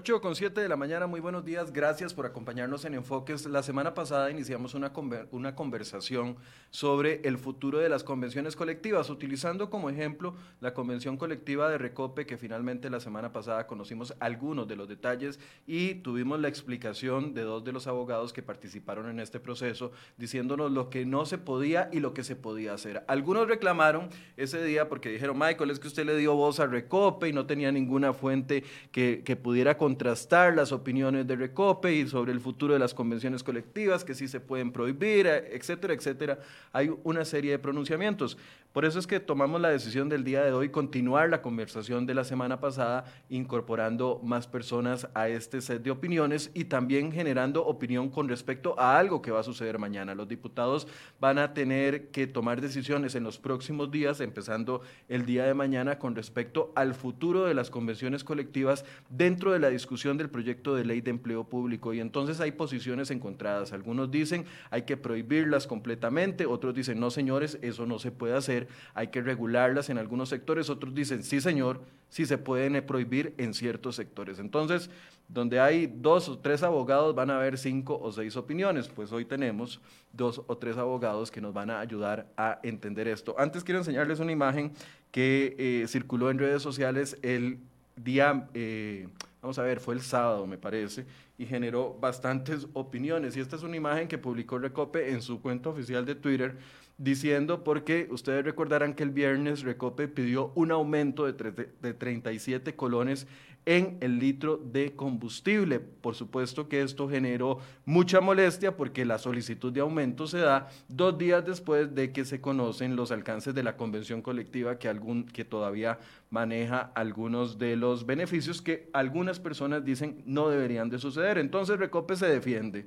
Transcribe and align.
8 0.00 0.22
con 0.22 0.34
7 0.34 0.62
de 0.62 0.68
la 0.70 0.76
mañana, 0.76 1.06
muy 1.06 1.20
buenos 1.20 1.44
días, 1.44 1.74
gracias 1.74 2.14
por 2.14 2.24
acompañarnos 2.24 2.86
en 2.86 2.94
Enfoques. 2.94 3.44
La 3.44 3.62
semana 3.62 3.92
pasada 3.92 4.30
iniciamos 4.30 4.72
una, 4.72 4.92
una 5.30 5.54
conversación 5.54 6.38
sobre 6.70 7.20
el 7.24 7.36
futuro 7.36 7.80
de 7.80 7.90
las 7.90 8.02
convenciones 8.02 8.56
colectivas, 8.56 9.10
utilizando 9.10 9.68
como 9.68 9.90
ejemplo 9.90 10.34
la 10.62 10.72
convención 10.72 11.18
colectiva 11.18 11.68
de 11.68 11.76
Recope, 11.76 12.24
que 12.24 12.38
finalmente 12.38 12.88
la 12.88 12.98
semana 12.98 13.30
pasada 13.30 13.66
conocimos 13.66 14.14
algunos 14.20 14.66
de 14.68 14.76
los 14.76 14.88
detalles 14.88 15.38
y 15.66 15.96
tuvimos 15.96 16.40
la 16.40 16.48
explicación 16.48 17.34
de 17.34 17.42
dos 17.42 17.62
de 17.62 17.72
los 17.72 17.86
abogados 17.86 18.32
que 18.32 18.42
participaron 18.42 19.10
en 19.10 19.20
este 19.20 19.38
proceso, 19.38 19.92
diciéndonos 20.16 20.72
lo 20.72 20.88
que 20.88 21.04
no 21.04 21.26
se 21.26 21.36
podía 21.36 21.90
y 21.92 22.00
lo 22.00 22.14
que 22.14 22.24
se 22.24 22.36
podía 22.36 22.72
hacer. 22.72 23.04
Algunos 23.06 23.48
reclamaron 23.48 24.08
ese 24.38 24.64
día 24.64 24.88
porque 24.88 25.10
dijeron, 25.10 25.38
Michael, 25.38 25.72
es 25.72 25.78
que 25.78 25.88
usted 25.88 26.06
le 26.06 26.16
dio 26.16 26.34
voz 26.36 26.58
a 26.58 26.66
Recope 26.66 27.28
y 27.28 27.34
no 27.34 27.44
tenía 27.44 27.70
ninguna 27.70 28.14
fuente 28.14 28.64
que, 28.92 29.20
que 29.26 29.36
pudiera 29.36 29.76
contrastar 29.90 30.54
las 30.54 30.70
opiniones 30.70 31.26
de 31.26 31.34
Recope 31.34 31.92
y 31.92 32.06
sobre 32.06 32.30
el 32.30 32.38
futuro 32.38 32.74
de 32.74 32.78
las 32.78 32.94
convenciones 32.94 33.42
colectivas, 33.42 34.04
que 34.04 34.14
sí 34.14 34.28
se 34.28 34.38
pueden 34.38 34.70
prohibir, 34.70 35.26
etcétera, 35.26 35.94
etcétera. 35.94 36.38
Hay 36.72 36.94
una 37.02 37.24
serie 37.24 37.50
de 37.50 37.58
pronunciamientos. 37.58 38.38
Por 38.72 38.84
eso 38.84 39.00
es 39.00 39.08
que 39.08 39.18
tomamos 39.18 39.60
la 39.60 39.70
decisión 39.70 40.08
del 40.08 40.22
día 40.22 40.44
de 40.44 40.52
hoy 40.52 40.68
continuar 40.68 41.28
la 41.28 41.42
conversación 41.42 42.06
de 42.06 42.14
la 42.14 42.22
semana 42.22 42.60
pasada, 42.60 43.04
incorporando 43.28 44.20
más 44.22 44.46
personas 44.46 45.08
a 45.12 45.28
este 45.28 45.60
set 45.60 45.82
de 45.82 45.90
opiniones 45.90 46.52
y 46.54 46.66
también 46.66 47.10
generando 47.10 47.66
opinión 47.66 48.10
con 48.10 48.28
respecto 48.28 48.78
a 48.78 48.96
algo 48.96 49.22
que 49.22 49.32
va 49.32 49.40
a 49.40 49.42
suceder 49.42 49.80
mañana. 49.80 50.14
Los 50.14 50.28
diputados 50.28 50.86
van 51.18 51.38
a 51.38 51.52
tener 51.52 52.12
que 52.12 52.28
tomar 52.28 52.60
decisiones 52.60 53.16
en 53.16 53.24
los 53.24 53.38
próximos 53.38 53.90
días, 53.90 54.20
empezando 54.20 54.82
el 55.08 55.26
día 55.26 55.46
de 55.46 55.54
mañana, 55.54 55.98
con 55.98 56.14
respecto 56.14 56.70
al 56.76 56.94
futuro 56.94 57.46
de 57.46 57.54
las 57.54 57.70
convenciones 57.70 58.22
colectivas 58.22 58.84
dentro 59.08 59.50
de 59.50 59.58
la 59.58 59.70
discusión 59.70 60.16
del 60.16 60.30
proyecto 60.30 60.76
de 60.76 60.84
ley 60.84 61.00
de 61.00 61.10
empleo 61.10 61.42
público. 61.42 61.92
Y 61.92 61.98
entonces 61.98 62.40
hay 62.40 62.52
posiciones 62.52 63.10
encontradas. 63.10 63.72
Algunos 63.72 64.12
dicen 64.12 64.44
hay 64.70 64.82
que 64.82 64.96
prohibirlas 64.96 65.66
completamente, 65.66 66.46
otros 66.46 66.72
dicen 66.72 67.00
no, 67.00 67.10
señores, 67.10 67.58
eso 67.62 67.84
no 67.84 67.98
se 67.98 68.12
puede 68.12 68.36
hacer 68.36 68.59
hay 68.94 69.08
que 69.08 69.22
regularlas 69.22 69.90
en 69.90 69.98
algunos 69.98 70.28
sectores, 70.28 70.70
otros 70.70 70.94
dicen, 70.94 71.22
sí 71.22 71.40
señor, 71.40 71.80
sí 72.08 72.26
se 72.26 72.38
pueden 72.38 72.84
prohibir 72.86 73.34
en 73.38 73.54
ciertos 73.54 73.96
sectores. 73.96 74.38
Entonces, 74.38 74.90
donde 75.28 75.60
hay 75.60 75.86
dos 75.86 76.28
o 76.28 76.38
tres 76.38 76.62
abogados 76.62 77.14
van 77.14 77.30
a 77.30 77.36
haber 77.36 77.56
cinco 77.56 77.98
o 78.02 78.10
seis 78.10 78.36
opiniones, 78.36 78.88
pues 78.88 79.12
hoy 79.12 79.24
tenemos 79.24 79.80
dos 80.12 80.42
o 80.46 80.58
tres 80.58 80.76
abogados 80.76 81.30
que 81.30 81.40
nos 81.40 81.54
van 81.54 81.70
a 81.70 81.80
ayudar 81.80 82.26
a 82.36 82.58
entender 82.62 83.06
esto. 83.08 83.34
Antes 83.38 83.62
quiero 83.62 83.78
enseñarles 83.78 84.18
una 84.18 84.32
imagen 84.32 84.72
que 85.12 85.54
eh, 85.58 85.88
circuló 85.88 86.30
en 86.30 86.38
redes 86.38 86.62
sociales 86.62 87.16
el 87.22 87.58
día... 87.96 88.48
Eh, 88.54 89.08
vamos 89.42 89.58
a 89.58 89.62
ver, 89.62 89.80
fue 89.80 89.94
el 89.94 90.02
sábado 90.02 90.46
me 90.46 90.58
parece, 90.58 91.06
y 91.40 91.46
generó 91.46 91.96
bastantes 91.98 92.66
opiniones. 92.74 93.34
Y 93.34 93.40
esta 93.40 93.56
es 93.56 93.62
una 93.62 93.74
imagen 93.74 94.08
que 94.08 94.18
publicó 94.18 94.58
Recope 94.58 95.10
en 95.10 95.22
su 95.22 95.40
cuenta 95.40 95.70
oficial 95.70 96.04
de 96.04 96.14
Twitter, 96.14 96.58
diciendo 96.98 97.64
porque 97.64 98.08
ustedes 98.10 98.44
recordarán 98.44 98.92
que 98.92 99.04
el 99.04 99.10
viernes 99.10 99.62
Recope 99.62 100.06
pidió 100.06 100.52
un 100.54 100.70
aumento 100.70 101.24
de, 101.24 101.70
de 101.80 101.94
37 101.94 102.76
colones 102.76 103.26
en 103.66 103.98
el 104.00 104.18
litro 104.18 104.56
de 104.56 104.94
combustible. 104.94 105.80
Por 105.80 106.14
supuesto 106.14 106.68
que 106.68 106.82
esto 106.82 107.08
generó 107.08 107.58
mucha 107.84 108.20
molestia 108.20 108.76
porque 108.76 109.04
la 109.04 109.18
solicitud 109.18 109.72
de 109.72 109.80
aumento 109.80 110.26
se 110.26 110.38
da 110.38 110.68
dos 110.88 111.18
días 111.18 111.44
después 111.44 111.94
de 111.94 112.12
que 112.12 112.24
se 112.24 112.40
conocen 112.40 112.96
los 112.96 113.10
alcances 113.10 113.54
de 113.54 113.62
la 113.62 113.76
convención 113.76 114.22
colectiva 114.22 114.78
que, 114.78 114.88
algún, 114.88 115.24
que 115.24 115.44
todavía 115.44 115.98
maneja 116.30 116.92
algunos 116.94 117.58
de 117.58 117.76
los 117.76 118.06
beneficios 118.06 118.62
que 118.62 118.88
algunas 118.92 119.40
personas 119.40 119.84
dicen 119.84 120.22
no 120.24 120.48
deberían 120.48 120.88
de 120.88 120.98
suceder. 120.98 121.29
Entonces 121.38 121.78
Recope 121.78 122.16
se 122.16 122.26
defiende 122.26 122.86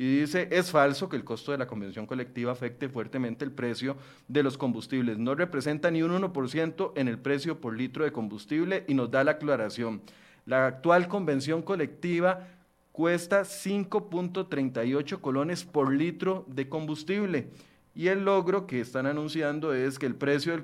y 0.00 0.20
dice, 0.20 0.48
es 0.50 0.70
falso 0.70 1.10
que 1.10 1.16
el 1.16 1.24
costo 1.24 1.52
de 1.52 1.58
la 1.58 1.66
convención 1.66 2.06
colectiva 2.06 2.52
afecte 2.52 2.88
fuertemente 2.88 3.44
el 3.44 3.52
precio 3.52 3.98
de 4.28 4.42
los 4.42 4.56
combustibles. 4.56 5.18
No 5.18 5.34
representa 5.34 5.90
ni 5.90 6.02
un 6.02 6.12
1% 6.12 6.92
en 6.96 7.06
el 7.06 7.18
precio 7.18 7.60
por 7.60 7.76
litro 7.76 8.04
de 8.04 8.10
combustible 8.10 8.84
y 8.88 8.94
nos 8.94 9.10
da 9.10 9.24
la 9.24 9.32
aclaración. 9.32 10.00
La 10.46 10.66
actual 10.66 11.06
convención 11.06 11.60
colectiva 11.60 12.48
cuesta 12.92 13.42
5.38 13.42 15.20
colones 15.20 15.64
por 15.64 15.92
litro 15.92 16.46
de 16.48 16.66
combustible. 16.66 17.50
Y 17.94 18.06
el 18.06 18.24
logro 18.24 18.66
que 18.66 18.80
están 18.80 19.04
anunciando 19.04 19.74
es 19.74 19.98
que 19.98 20.06
el 20.06 20.14
precio 20.14 20.52
del 20.52 20.62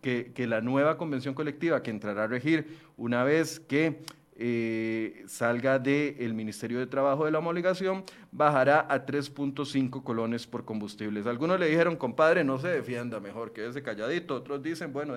que 0.00 0.46
la 0.46 0.62
nueva 0.62 0.96
convención 0.96 1.34
colectiva 1.34 1.82
que 1.82 1.90
entrará 1.90 2.24
a 2.24 2.28
regir 2.28 2.78
una 2.96 3.22
vez 3.22 3.60
que 3.60 4.00
eh, 4.40 5.24
salga 5.26 5.80
del 5.80 6.32
Ministerio 6.32 6.78
de 6.78 6.86
Trabajo 6.86 7.24
de 7.24 7.32
la 7.32 7.40
homologación, 7.40 8.04
bajará 8.30 8.86
a 8.88 9.04
3.5 9.04 10.04
colones 10.04 10.46
por 10.46 10.64
combustibles. 10.64 11.26
Algunos 11.26 11.58
le 11.58 11.68
dijeron, 11.68 11.96
compadre, 11.96 12.44
no 12.44 12.58
se 12.58 12.68
defienda 12.68 13.18
mejor, 13.18 13.52
quédese 13.52 13.82
calladito. 13.82 14.36
Otros 14.36 14.62
dicen, 14.62 14.92
bueno, 14.92 15.14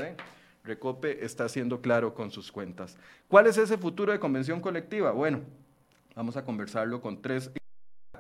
Recope 0.63 1.23
está 1.23 1.47
siendo 1.49 1.81
claro 1.81 2.15
con 2.15 2.31
sus 2.31 2.51
cuentas. 2.51 2.97
¿Cuál 3.27 3.45
es 3.45 3.57
ese 3.57 3.77
futuro 3.77 4.11
de 4.11 4.19
convención 4.19 4.59
colectiva? 4.59 5.11
Bueno, 5.11 5.41
vamos 6.15 6.35
a 6.35 6.43
conversarlo 6.43 6.99
con 6.99 7.21
tres 7.21 7.51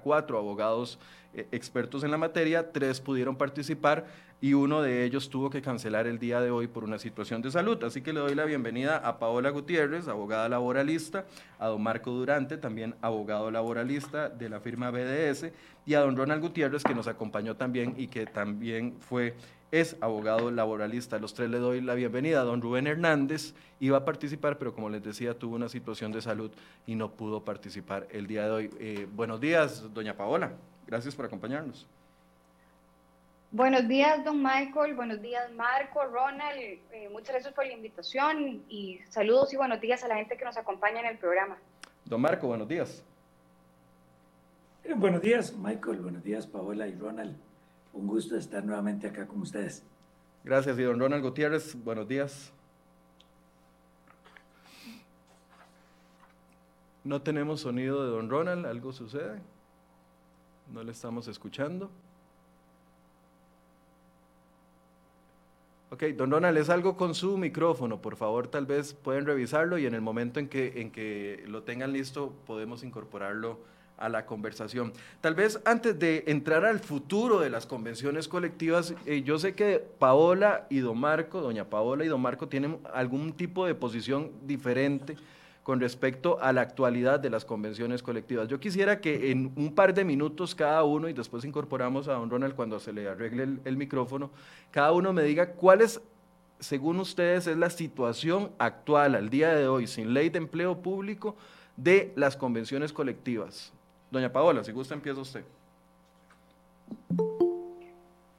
cuatro 0.01 0.37
abogados 0.37 0.99
eh, 1.33 1.47
expertos 1.51 2.03
en 2.03 2.11
la 2.11 2.17
materia, 2.17 2.71
tres 2.71 2.99
pudieron 2.99 3.37
participar 3.37 4.05
y 4.41 4.53
uno 4.53 4.81
de 4.81 5.05
ellos 5.05 5.29
tuvo 5.29 5.49
que 5.51 5.61
cancelar 5.61 6.07
el 6.07 6.17
día 6.17 6.41
de 6.41 6.49
hoy 6.49 6.67
por 6.67 6.83
una 6.83 6.97
situación 6.97 7.41
de 7.41 7.51
salud. 7.51 7.81
Así 7.83 8.01
que 8.01 8.11
le 8.11 8.19
doy 8.19 8.33
la 8.33 8.43
bienvenida 8.43 8.97
a 8.97 9.19
Paola 9.19 9.51
Gutiérrez, 9.51 10.07
abogada 10.07 10.49
laboralista, 10.49 11.25
a 11.59 11.67
don 11.67 11.81
Marco 11.81 12.11
Durante, 12.11 12.57
también 12.57 12.95
abogado 13.01 13.51
laboralista 13.51 14.29
de 14.29 14.49
la 14.49 14.59
firma 14.59 14.89
BDS, 14.89 15.51
y 15.85 15.93
a 15.93 15.99
don 16.01 16.17
Ronald 16.17 16.41
Gutiérrez, 16.41 16.83
que 16.83 16.95
nos 16.95 17.07
acompañó 17.07 17.55
también 17.55 17.93
y 17.97 18.07
que 18.07 18.25
también 18.25 18.95
fue 18.99 19.35
es 19.71 19.95
abogado 20.01 20.51
laboralista. 20.51 21.15
A 21.15 21.19
los 21.19 21.33
tres 21.33 21.49
le 21.49 21.57
doy 21.57 21.81
la 21.81 21.93
bienvenida. 21.95 22.43
Don 22.43 22.61
Rubén 22.61 22.87
Hernández 22.87 23.53
iba 23.79 23.97
a 23.97 24.05
participar, 24.05 24.57
pero 24.57 24.73
como 24.73 24.89
les 24.89 25.01
decía, 25.01 25.37
tuvo 25.37 25.55
una 25.55 25.69
situación 25.69 26.11
de 26.11 26.21
salud 26.21 26.51
y 26.85 26.95
no 26.95 27.11
pudo 27.11 27.43
participar 27.43 28.07
el 28.11 28.27
día 28.27 28.45
de 28.45 28.51
hoy. 28.51 28.69
Eh, 28.79 29.07
buenos 29.11 29.39
días, 29.39 29.93
doña 29.93 30.15
Paola. 30.15 30.51
Gracias 30.85 31.15
por 31.15 31.25
acompañarnos. 31.25 31.87
Buenos 33.53 33.87
días, 33.87 34.23
don 34.23 34.41
Michael. 34.41 34.93
Buenos 34.93 35.21
días, 35.21 35.51
Marco, 35.53 36.05
Ronald. 36.05 36.57
Eh, 36.57 37.09
muchas 37.11 37.31
gracias 37.31 37.53
por 37.53 37.65
la 37.65 37.73
invitación 37.73 38.63
y 38.69 38.99
saludos 39.09 39.53
y 39.53 39.57
buenos 39.57 39.81
días 39.81 40.03
a 40.03 40.07
la 40.07 40.15
gente 40.15 40.37
que 40.37 40.45
nos 40.45 40.57
acompaña 40.57 41.01
en 41.01 41.07
el 41.07 41.17
programa. 41.17 41.57
Don 42.05 42.21
Marco, 42.21 42.47
buenos 42.47 42.67
días. 42.67 43.03
Eh, 44.83 44.93
buenos 44.95 45.21
días, 45.21 45.53
Michael. 45.53 45.99
Buenos 45.99 46.23
días, 46.23 46.47
Paola 46.47 46.87
y 46.87 46.95
Ronald. 46.95 47.35
Un 47.93 48.07
gusto 48.07 48.37
estar 48.37 48.63
nuevamente 48.63 49.07
acá 49.07 49.27
con 49.27 49.41
ustedes. 49.41 49.83
Gracias. 50.43 50.77
Y 50.79 50.83
don 50.83 50.99
Ronald 50.99 51.23
Gutiérrez, 51.23 51.75
buenos 51.83 52.07
días. 52.07 52.51
No 57.03 57.21
tenemos 57.21 57.61
sonido 57.61 58.03
de 58.03 58.11
don 58.11 58.29
Ronald, 58.29 58.65
¿algo 58.65 58.93
sucede? 58.93 59.41
No 60.71 60.83
le 60.83 60.91
estamos 60.91 61.27
escuchando. 61.27 61.89
Ok, 65.89 66.03
don 66.15 66.31
Ronald, 66.31 66.57
es 66.57 66.69
algo 66.69 66.95
con 66.95 67.15
su 67.15 67.37
micrófono, 67.37 68.01
por 68.01 68.15
favor, 68.15 68.47
tal 68.47 68.65
vez 68.65 68.93
pueden 68.93 69.25
revisarlo 69.25 69.77
y 69.77 69.85
en 69.85 69.93
el 69.93 69.99
momento 69.99 70.39
en 70.39 70.47
que, 70.47 70.79
en 70.79 70.89
que 70.89 71.43
lo 71.47 71.63
tengan 71.63 71.91
listo 71.91 72.33
podemos 72.45 72.83
incorporarlo 72.83 73.59
a 74.01 74.09
la 74.09 74.25
conversación. 74.25 74.91
Tal 75.21 75.35
vez 75.35 75.59
antes 75.63 75.97
de 75.97 76.23
entrar 76.27 76.65
al 76.65 76.79
futuro 76.79 77.39
de 77.39 77.49
las 77.49 77.65
convenciones 77.65 78.27
colectivas, 78.27 78.93
eh, 79.05 79.21
yo 79.23 79.37
sé 79.37 79.53
que 79.53 79.79
Paola 79.99 80.65
y 80.69 80.79
don 80.79 80.99
Marco, 80.99 81.39
doña 81.39 81.65
Paola 81.65 82.03
y 82.03 82.07
don 82.07 82.21
Marco 82.21 82.47
tienen 82.47 82.79
algún 82.93 83.33
tipo 83.33 83.65
de 83.65 83.75
posición 83.75 84.31
diferente 84.43 85.15
con 85.63 85.79
respecto 85.79 86.39
a 86.41 86.51
la 86.53 86.61
actualidad 86.61 87.19
de 87.19 87.29
las 87.29 87.45
convenciones 87.45 88.01
colectivas. 88.01 88.47
Yo 88.47 88.59
quisiera 88.59 88.99
que 88.99 89.31
en 89.31 89.51
un 89.55 89.75
par 89.75 89.93
de 89.93 90.03
minutos 90.03 90.55
cada 90.55 90.83
uno, 90.83 91.07
y 91.07 91.13
después 91.13 91.45
incorporamos 91.45 92.07
a 92.07 92.13
don 92.13 92.29
Ronald 92.29 92.55
cuando 92.55 92.79
se 92.79 92.91
le 92.91 93.07
arregle 93.07 93.59
el, 93.63 93.77
micrófono, 93.77 94.31
cada 94.71 94.91
uno 94.91 95.13
me 95.13 95.23
diga 95.23 95.51
cuál 95.51 95.81
es, 95.81 96.01
según 96.59 96.99
ustedes, 96.99 97.45
es 97.47 97.57
la 97.57 97.69
situación 97.69 98.51
actual 98.57 99.15
al 99.15 99.29
día 99.29 99.53
de 99.53 99.67
hoy, 99.67 99.85
sin 99.85 100.13
ley 100.13 100.29
de 100.29 100.39
empleo 100.39 100.81
público, 100.81 101.35
de 101.77 102.11
las 102.15 102.35
convenciones 102.35 102.91
colectivas. 102.91 103.71
Doña 104.11 104.31
Paola, 104.31 104.61
si 104.63 104.73
gusta, 104.73 104.93
empieza 104.93 105.21
usted. 105.21 105.43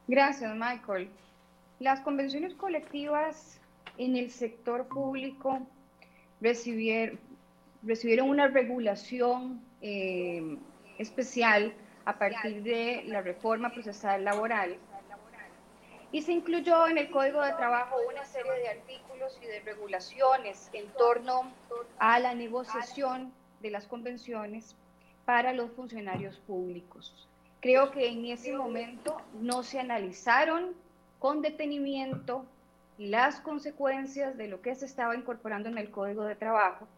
Gracias, 0.07 0.55
Michael. 0.55 1.09
Las 1.81 2.01
convenciones 2.01 2.55
colectivas 2.55 3.59
en 3.97 4.17
el 4.17 4.31
sector 4.31 4.87
público 4.87 5.67
recibieron, 6.43 7.19
una 8.29 8.49
regulación 8.49 9.63
eh, 9.81 10.59
especial 10.99 11.73
a 12.05 12.19
partir 12.19 12.63
de 12.63 13.05
la 13.07 13.23
reforma 13.23 13.71
procesal 13.71 14.25
laboral 14.25 14.77
y 16.13 16.21
se 16.21 16.33
incluyó 16.33 16.87
en 16.87 16.99
el 16.99 17.11
Código 17.11 17.41
de 17.41 17.53
Trabajo 17.55 17.97
una 18.11 18.25
serie 18.27 18.53
de 18.53 18.69
artículos 18.69 19.39
y 19.43 19.47
de 19.47 19.61
regulaciones 19.61 20.69
en 20.75 20.87
torno 20.99 21.51
a 21.99 22.19
la 22.19 22.35
negociación 22.35 23.33
de 23.63 23.71
las 23.71 23.87
convenciones 23.87 24.77
para 25.25 25.53
los 25.53 25.71
funcionarios 25.73 26.39
públicos. 26.39 27.29
Creo 27.61 27.93
que 27.93 28.09
en 28.09 28.25
ese 28.27 28.57
momento 28.57 29.21
no 29.41 29.63
se 29.63 29.79
analizaron 29.79 30.73
con 31.19 31.43
detenimiento 31.43 32.45
las 32.99 33.41
consecuencias 33.41 34.37
de 34.37 34.49
lo 34.49 34.61
que 34.61 34.75
se 34.75 34.87
estaba 34.87 35.15
incorporando 35.15 35.69
en 35.69 35.79
el 35.79 35.91
Código 35.91 36.25
de 36.25 36.35
Trabajo. 36.35 36.89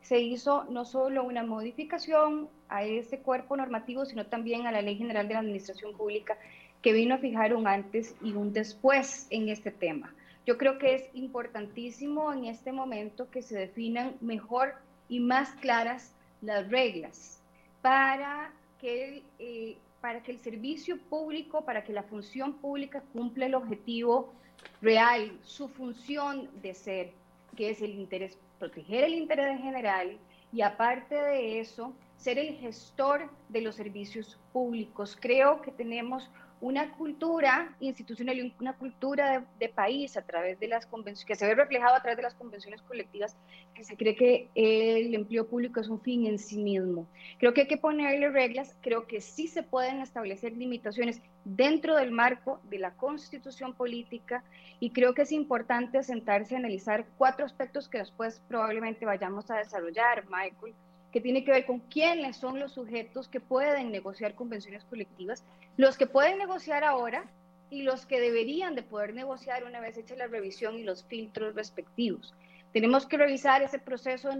Se 0.00 0.20
hizo 0.20 0.64
no 0.64 0.84
solo 0.84 1.24
una 1.24 1.44
modificación 1.44 2.48
a 2.68 2.84
ese 2.84 3.18
cuerpo 3.18 3.56
normativo, 3.56 4.04
sino 4.04 4.26
también 4.26 4.66
a 4.66 4.72
la 4.72 4.82
Ley 4.82 4.96
General 4.96 5.26
de 5.26 5.34
la 5.34 5.40
Administración 5.40 5.96
Pública, 5.96 6.36
que 6.82 6.92
vino 6.92 7.14
a 7.16 7.18
fijar 7.18 7.54
un 7.54 7.66
antes 7.66 8.14
y 8.22 8.32
un 8.32 8.52
después 8.52 9.26
en 9.30 9.48
este 9.48 9.70
tema. 9.70 10.14
Yo 10.46 10.58
creo 10.58 10.78
que 10.78 10.94
es 10.94 11.04
importantísimo 11.14 12.32
en 12.32 12.46
este 12.46 12.72
momento 12.72 13.30
que 13.30 13.42
se 13.42 13.56
definan 13.56 14.16
mejor 14.20 14.74
y 15.08 15.20
más 15.20 15.50
claras 15.56 16.12
las 16.40 16.68
reglas 16.68 17.41
para 17.82 18.52
que, 18.80 19.22
eh, 19.38 19.76
para 20.00 20.22
que 20.22 20.32
el 20.32 20.38
servicio 20.38 20.98
público, 20.98 21.64
para 21.64 21.84
que 21.84 21.92
la 21.92 22.04
función 22.04 22.54
pública 22.54 23.02
cumpla 23.12 23.46
el 23.46 23.54
objetivo 23.54 24.32
real, 24.80 25.38
su 25.42 25.68
función 25.68 26.48
de 26.62 26.74
ser, 26.74 27.12
que 27.56 27.70
es 27.70 27.82
el 27.82 27.90
interés, 27.90 28.38
proteger 28.58 29.04
el 29.04 29.14
interés 29.14 29.60
general 29.60 30.16
y 30.52 30.62
aparte 30.62 31.14
de 31.14 31.60
eso, 31.60 31.92
ser 32.16 32.38
el 32.38 32.56
gestor 32.56 33.28
de 33.48 33.62
los 33.62 33.74
servicios 33.74 34.38
públicos. 34.52 35.18
Creo 35.20 35.60
que 35.60 35.72
tenemos 35.72 36.30
una 36.62 36.92
cultura 36.92 37.74
institucional 37.80 38.38
y 38.38 38.54
una 38.60 38.74
cultura 38.74 39.44
de, 39.58 39.68
país 39.68 40.16
a 40.16 40.22
través 40.22 40.60
de 40.60 40.68
las 40.68 40.86
convenciones, 40.86 41.26
que 41.26 41.34
se 41.34 41.44
ve 41.44 41.56
reflejado 41.56 41.96
a 41.96 42.00
través 42.00 42.16
de 42.16 42.22
las 42.22 42.34
convenciones 42.34 42.80
colectivas, 42.82 43.36
que 43.74 43.82
se 43.82 43.96
cree 43.96 44.14
que 44.14 44.48
el 44.54 45.12
empleo 45.12 45.48
público 45.48 45.80
es 45.80 45.88
un 45.88 46.00
fin 46.00 46.24
en 46.24 46.38
sí 46.38 46.58
mismo. 46.58 47.08
Creo 47.38 47.52
que 47.52 47.62
hay 47.62 47.66
que 47.66 47.78
ponerle 47.78 48.30
reglas, 48.30 48.76
creo 48.80 49.08
que 49.08 49.20
sí 49.20 49.48
se 49.48 49.64
pueden 49.64 50.00
establecer 50.00 50.52
limitaciones 50.52 51.20
dentro 51.44 51.96
del 51.96 52.12
marco 52.12 52.60
de 52.70 52.78
la 52.78 52.92
constitución 52.92 53.74
política 53.74 54.44
y 54.78 54.90
creo 54.90 55.14
que 55.14 55.22
es 55.22 55.32
importante 55.32 56.04
sentarse 56.04 56.54
a 56.54 56.58
analizar 56.58 57.06
cuatro 57.18 57.44
aspectos 57.44 57.88
que 57.88 57.98
después 57.98 58.40
probablemente 58.46 59.04
vayamos 59.04 59.50
a 59.50 59.56
desarrollar, 59.56 60.26
Michael 60.30 60.74
que 61.12 61.20
tiene 61.20 61.44
que 61.44 61.52
ver 61.52 61.66
con 61.66 61.80
quiénes 61.80 62.36
son 62.36 62.58
los 62.58 62.72
sujetos 62.72 63.28
que 63.28 63.40
pueden 63.40 63.92
negociar 63.92 64.34
convenciones 64.34 64.84
colectivas, 64.84 65.44
los 65.76 65.98
que 65.98 66.06
pueden 66.06 66.38
negociar 66.38 66.84
ahora 66.84 67.24
y 67.70 67.82
los 67.82 68.06
que 68.06 68.20
deberían 68.20 68.74
de 68.74 68.82
poder 68.82 69.14
negociar 69.14 69.64
una 69.64 69.80
vez 69.80 69.96
hecha 69.98 70.16
la 70.16 70.26
revisión 70.26 70.78
y 70.78 70.84
los 70.84 71.04
filtros 71.04 71.54
respectivos. 71.54 72.34
Tenemos 72.72 73.06
que 73.06 73.18
revisar 73.18 73.62
ese 73.62 73.78
proceso 73.78 74.30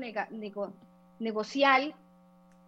negocial 1.19 1.95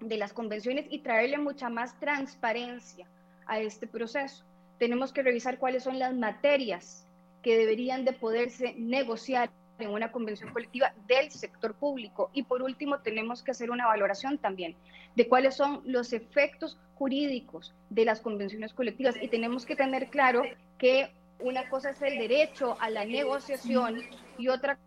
de 0.00 0.16
las 0.18 0.32
convenciones 0.34 0.86
y 0.90 0.98
traerle 0.98 1.38
mucha 1.38 1.70
más 1.70 1.98
transparencia 1.98 3.06
a 3.46 3.60
este 3.60 3.86
proceso. 3.86 4.44
Tenemos 4.78 5.12
que 5.12 5.22
revisar 5.22 5.58
cuáles 5.58 5.82
son 5.82 5.98
las 5.98 6.14
materias 6.14 7.06
que 7.42 7.56
deberían 7.56 8.04
de 8.04 8.12
poderse 8.12 8.74
negociar 8.76 9.50
en 9.79 9.91
una 9.91 10.12
convención 10.12 10.53
colectiva 10.53 10.93
del 11.06 11.31
sector 11.31 11.75
público. 11.75 12.31
Y 12.32 12.44
por 12.44 12.62
último, 12.62 13.00
tenemos 13.00 13.43
que 13.43 13.50
hacer 13.50 13.71
una 13.71 13.87
valoración 13.87 14.38
también 14.38 14.75
de 15.17 15.29
cuáles 15.29 15.56
son 15.56 15.82
los 15.85 16.12
efectos 16.12 16.79
jurídicos 16.94 17.75
de 17.91 18.05
las 18.05 18.21
convenciones 18.21 18.73
colectivas. 18.73 19.17
Y 19.21 19.29
tenemos 19.29 19.67
que 19.67 19.76
tener 19.76 20.09
claro 20.09 20.43
que 20.79 21.11
una 21.41 21.69
cosa 21.69 21.91
es 21.91 22.03
el 22.03 22.19
derecho 22.19 22.76
a 22.81 22.91
la 22.91 23.05
negociación 23.05 24.03
y 24.38 24.49
otra 24.49 24.79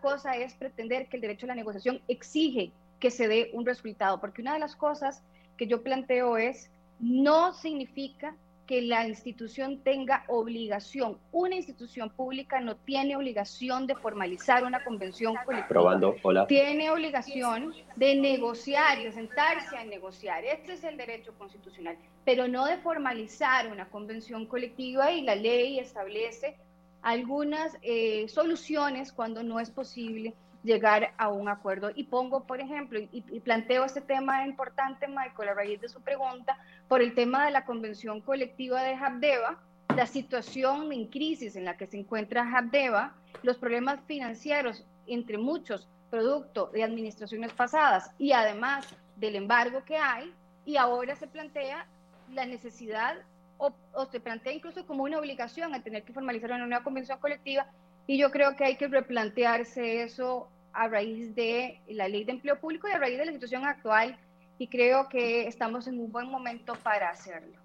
cosa 0.00 0.36
es 0.36 0.54
pretender 0.54 1.08
que 1.08 1.16
el 1.16 1.22
derecho 1.22 1.46
a 1.46 1.48
la 1.48 1.54
negociación 1.54 2.00
exige 2.08 2.72
que 3.00 3.10
se 3.10 3.28
dé 3.28 3.50
un 3.52 3.64
resultado. 3.64 4.20
Porque 4.20 4.42
una 4.42 4.54
de 4.54 4.60
las 4.60 4.76
cosas 4.76 5.22
que 5.56 5.66
yo 5.66 5.82
planteo 5.82 6.36
es, 6.36 6.70
no 6.98 7.52
significa 7.52 8.36
que 8.66 8.82
la 8.82 9.06
institución 9.06 9.82
tenga 9.82 10.24
obligación. 10.28 11.18
Una 11.32 11.56
institución 11.56 12.10
pública 12.10 12.60
no 12.60 12.76
tiene 12.76 13.16
obligación 13.16 13.86
de 13.86 13.94
formalizar 13.94 14.64
una 14.64 14.84
convención 14.84 15.34
colectiva. 15.44 15.68
Probando, 15.68 16.14
hola. 16.22 16.46
Tiene 16.46 16.90
obligación 16.90 17.74
de 17.96 18.14
negociar 18.16 19.00
y 19.00 19.04
de 19.04 19.12
sentarse 19.12 19.76
a 19.76 19.84
negociar. 19.84 20.44
Este 20.44 20.74
es 20.74 20.84
el 20.84 20.96
derecho 20.96 21.34
constitucional, 21.38 21.96
pero 22.24 22.48
no 22.48 22.66
de 22.66 22.78
formalizar 22.78 23.70
una 23.70 23.88
convención 23.88 24.46
colectiva 24.46 25.12
y 25.12 25.22
la 25.22 25.34
ley 25.34 25.78
establece 25.78 26.56
algunas 27.02 27.76
eh, 27.82 28.28
soluciones 28.28 29.12
cuando 29.12 29.42
no 29.42 29.58
es 29.58 29.70
posible 29.70 30.34
llegar 30.62 31.12
a 31.18 31.28
un 31.28 31.48
acuerdo. 31.48 31.90
Y 31.94 32.04
pongo, 32.04 32.44
por 32.44 32.60
ejemplo, 32.60 32.98
y, 33.00 33.20
planteo 33.40 33.84
este 33.84 34.00
tema 34.00 34.46
importante, 34.46 35.08
Michael, 35.08 35.48
a 35.50 35.54
raíz 35.54 35.80
de 35.80 35.88
su 35.88 36.00
pregunta, 36.00 36.58
por 36.88 37.02
el 37.02 37.14
tema 37.14 37.44
de 37.44 37.50
la 37.50 37.64
convención 37.64 38.20
colectiva 38.20 38.82
de 38.82 38.94
Habdeba, 38.94 39.58
la 39.96 40.06
situación 40.06 40.92
en 40.92 41.06
crisis 41.06 41.56
en 41.56 41.64
la 41.64 41.76
que 41.76 41.86
se 41.86 41.98
encuentra 41.98 42.48
Habdeba, 42.56 43.14
los 43.42 43.58
problemas 43.58 44.00
financieros, 44.06 44.84
entre 45.06 45.36
muchos, 45.36 45.88
producto 46.10 46.66
de 46.66 46.84
administraciones 46.84 47.52
pasadas 47.52 48.10
y 48.18 48.32
además 48.32 48.86
del 49.16 49.34
embargo 49.34 49.82
que 49.84 49.96
hay, 49.96 50.32
y 50.64 50.76
ahora 50.76 51.16
se 51.16 51.26
plantea 51.26 51.86
la 52.30 52.46
necesidad 52.46 53.16
o, 53.58 53.74
o 53.94 54.06
se 54.06 54.20
plantea 54.20 54.52
incluso 54.52 54.86
como 54.86 55.04
una 55.04 55.18
obligación 55.18 55.74
a 55.74 55.82
tener 55.82 56.04
que 56.04 56.12
formalizar 56.12 56.50
una 56.50 56.66
nueva 56.66 56.84
convención 56.84 57.18
colectiva 57.18 57.66
y 58.06 58.18
yo 58.18 58.30
creo 58.30 58.56
que 58.56 58.64
hay 58.64 58.76
que 58.76 58.88
replantearse 58.88 60.02
eso 60.02 60.48
a 60.72 60.88
raíz 60.88 61.34
de 61.34 61.80
la 61.88 62.08
ley 62.08 62.24
de 62.24 62.32
empleo 62.32 62.58
público 62.58 62.88
y 62.88 62.92
a 62.92 62.98
raíz 62.98 63.18
de 63.18 63.26
la 63.26 63.32
situación 63.32 63.64
actual 63.64 64.16
y 64.58 64.68
creo 64.68 65.08
que 65.08 65.46
estamos 65.46 65.86
en 65.86 65.98
un 65.98 66.10
buen 66.10 66.28
momento 66.28 66.74
para 66.82 67.10
hacerlo. 67.10 67.58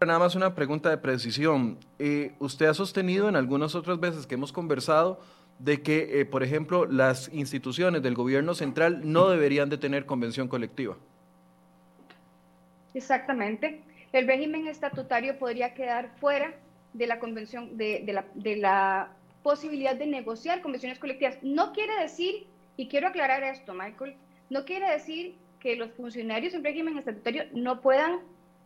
Nada 0.00 0.18
más 0.18 0.34
una 0.34 0.54
pregunta 0.54 0.90
de 0.90 0.98
precisión. 0.98 1.78
Eh, 1.98 2.32
usted 2.38 2.66
ha 2.66 2.74
sostenido 2.74 3.28
en 3.28 3.36
algunas 3.36 3.74
otras 3.74 3.98
veces 3.98 4.26
que 4.26 4.34
hemos 4.34 4.52
conversado 4.52 5.20
de 5.58 5.82
que, 5.82 6.20
eh, 6.20 6.24
por 6.24 6.44
ejemplo, 6.44 6.86
las 6.86 7.32
instituciones 7.34 8.02
del 8.02 8.14
gobierno 8.14 8.54
central 8.54 9.00
no 9.04 9.28
deberían 9.28 9.68
de 9.68 9.76
tener 9.76 10.06
convención 10.06 10.46
colectiva. 10.46 10.96
Exactamente. 12.94 13.82
El 14.12 14.26
régimen 14.26 14.68
estatutario 14.68 15.38
podría 15.38 15.74
quedar 15.74 16.14
fuera 16.20 16.54
de 16.92 17.06
la 17.06 17.18
convención 17.18 17.76
de, 17.76 18.02
de, 18.06 18.12
la, 18.12 18.24
de 18.34 18.56
la 18.56 19.10
posibilidad 19.42 19.96
de 19.96 20.06
negociar 20.06 20.62
convenciones 20.62 20.98
colectivas. 20.98 21.38
No 21.42 21.72
quiere 21.72 22.00
decir, 22.00 22.46
y 22.76 22.88
quiero 22.88 23.08
aclarar 23.08 23.42
esto, 23.42 23.74
Michael, 23.74 24.14
no 24.50 24.64
quiere 24.64 24.90
decir 24.90 25.36
que 25.60 25.76
los 25.76 25.90
funcionarios 25.92 26.54
en 26.54 26.64
régimen 26.64 26.98
estatutario 26.98 27.44
no 27.52 27.80
puedan 27.80 28.20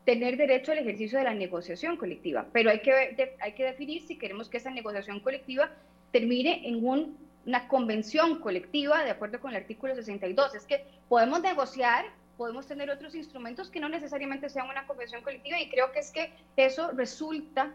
tener 0.04 0.36
derecho 0.36 0.72
al 0.72 0.78
ejercicio 0.78 1.18
de 1.18 1.24
la 1.24 1.34
negociación 1.34 1.96
colectiva, 1.96 2.46
pero 2.52 2.70
hay 2.70 2.80
que, 2.80 3.36
hay 3.40 3.52
que 3.52 3.64
definir 3.64 4.02
si 4.02 4.18
queremos 4.18 4.48
que 4.48 4.56
esa 4.56 4.70
negociación 4.70 5.20
colectiva 5.20 5.70
termine 6.10 6.68
en 6.68 6.84
una 6.86 7.68
convención 7.68 8.40
colectiva 8.40 9.04
de 9.04 9.10
acuerdo 9.10 9.40
con 9.40 9.50
el 9.52 9.58
artículo 9.58 9.94
62. 9.94 10.54
Es 10.54 10.66
que 10.66 10.84
podemos 11.08 11.40
negociar, 11.40 12.04
podemos 12.36 12.66
tener 12.66 12.90
otros 12.90 13.14
instrumentos 13.14 13.70
que 13.70 13.80
no 13.80 13.88
necesariamente 13.88 14.48
sean 14.48 14.68
una 14.68 14.86
convención 14.86 15.22
colectiva 15.22 15.60
y 15.60 15.70
creo 15.70 15.92
que 15.92 16.00
es 16.00 16.10
que 16.10 16.32
eso 16.56 16.90
resulta 16.90 17.72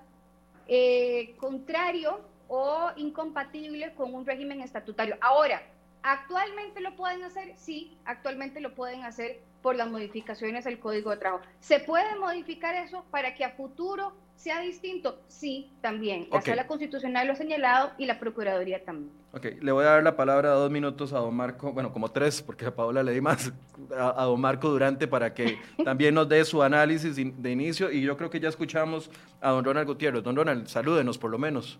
eh, 0.67 1.33
contrario 1.37 2.19
o 2.47 2.91
incompatible 2.95 3.93
con 3.95 4.13
un 4.13 4.25
régimen 4.25 4.61
estatutario. 4.61 5.17
Ahora, 5.21 5.61
¿actualmente 6.03 6.81
lo 6.81 6.95
pueden 6.95 7.23
hacer? 7.23 7.53
Sí, 7.57 7.97
actualmente 8.05 8.61
lo 8.61 8.73
pueden 8.75 9.03
hacer 9.03 9.39
por 9.61 9.75
las 9.75 9.89
modificaciones 9.89 10.65
del 10.65 10.79
Código 10.79 11.11
de 11.11 11.17
Trabajo. 11.17 11.43
¿Se 11.59 11.79
puede 11.79 12.15
modificar 12.17 12.75
eso 12.75 13.03
para 13.11 13.35
que 13.35 13.43
a 13.43 13.51
futuro 13.51 14.13
sea 14.35 14.61
distinto? 14.61 15.19
Sí, 15.27 15.71
también. 15.81 16.27
La 16.31 16.41
Sala 16.41 16.67
Constitucional 16.67 17.27
lo 17.27 17.33
ha 17.33 17.35
señalado 17.35 17.91
y 17.97 18.05
la 18.05 18.19
Procuraduría 18.19 18.83
también. 18.85 19.11
Ok, 19.33 19.45
le 19.59 19.71
voy 19.71 19.83
a 19.83 19.89
dar 19.89 20.03
la 20.03 20.15
palabra 20.15 20.51
dos 20.51 20.71
minutos 20.71 21.11
a 21.11 21.19
don 21.19 21.35
Marco, 21.35 21.73
bueno, 21.73 21.91
como 21.91 22.09
tres, 22.09 22.41
porque 22.41 22.65
a 22.65 22.73
Paola 22.73 23.03
le 23.03 23.11
di 23.11 23.21
más, 23.21 23.51
a, 23.95 24.23
don 24.23 24.39
Marco 24.39 24.69
Durante 24.69 25.07
para 25.07 25.33
que 25.33 25.59
también 25.83 26.15
nos 26.15 26.29
dé 26.29 26.45
su 26.45 26.63
análisis 26.63 27.15
de 27.15 27.51
inicio 27.51 27.91
y 27.91 28.01
yo 28.01 28.15
creo 28.15 28.29
que 28.29 28.39
ya 28.39 28.49
escuchamos 28.49 29.11
a 29.41 29.51
don 29.51 29.65
Ronald 29.65 29.87
Gutiérrez. 29.87 30.23
Don 30.23 30.35
Ronald, 30.35 30.67
salúdenos 30.67 31.17
por 31.17 31.29
lo 31.29 31.37
menos. 31.37 31.79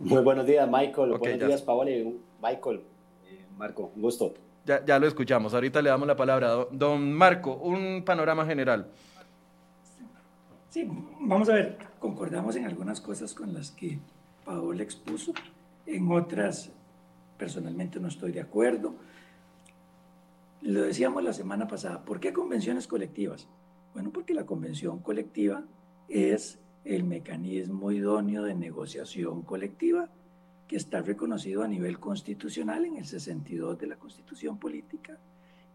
Muy 0.00 0.22
buenos 0.22 0.46
días, 0.46 0.68
Michael. 0.70 1.18
buenos 1.18 1.48
días, 1.48 1.62
Paola 1.62 1.90
Michael, 2.40 2.82
eh, 3.26 3.44
Marco, 3.56 3.90
un 3.96 4.02
gusto. 4.02 4.32
Ya, 4.64 4.84
ya, 4.84 4.98
lo 4.98 5.08
escuchamos. 5.08 5.54
Ahorita 5.54 5.82
le 5.82 5.90
damos 5.90 6.06
la 6.06 6.14
palabra. 6.14 6.66
Don 6.70 7.12
Marco, 7.12 7.56
un 7.56 8.04
panorama 8.04 8.46
general. 8.46 8.86
Sí, 10.68 10.88
vamos 11.20 11.48
a 11.48 11.54
ver. 11.54 11.78
Concordamos 11.98 12.54
en 12.54 12.66
algunas 12.66 13.00
cosas 13.00 13.34
con 13.34 13.52
las 13.52 13.72
que 13.72 13.98
Paola 14.44 14.82
expuso. 14.82 15.32
En 15.86 16.12
otras, 16.12 16.70
personalmente 17.36 17.98
no 17.98 18.08
estoy 18.08 18.30
de 18.30 18.40
acuerdo. 18.40 18.94
Lo 20.60 20.82
decíamos 20.82 21.24
la 21.24 21.32
semana 21.32 21.66
pasada. 21.66 22.04
¿Por 22.04 22.20
qué 22.20 22.32
convenciones 22.32 22.86
colectivas? 22.86 23.48
Bueno, 23.94 24.10
porque 24.12 24.34
la 24.34 24.46
convención 24.46 25.00
colectiva 25.00 25.64
es 26.08 26.60
el 26.84 27.04
mecanismo 27.04 27.92
idóneo 27.92 28.42
de 28.42 28.54
negociación 28.54 29.42
colectiva 29.42 30.08
que 30.66 30.76
está 30.76 31.00
reconocido 31.00 31.62
a 31.62 31.68
nivel 31.68 31.98
constitucional 31.98 32.84
en 32.84 32.96
el 32.96 33.06
62 33.06 33.78
de 33.78 33.86
la 33.86 33.96
Constitución 33.96 34.58
Política 34.58 35.18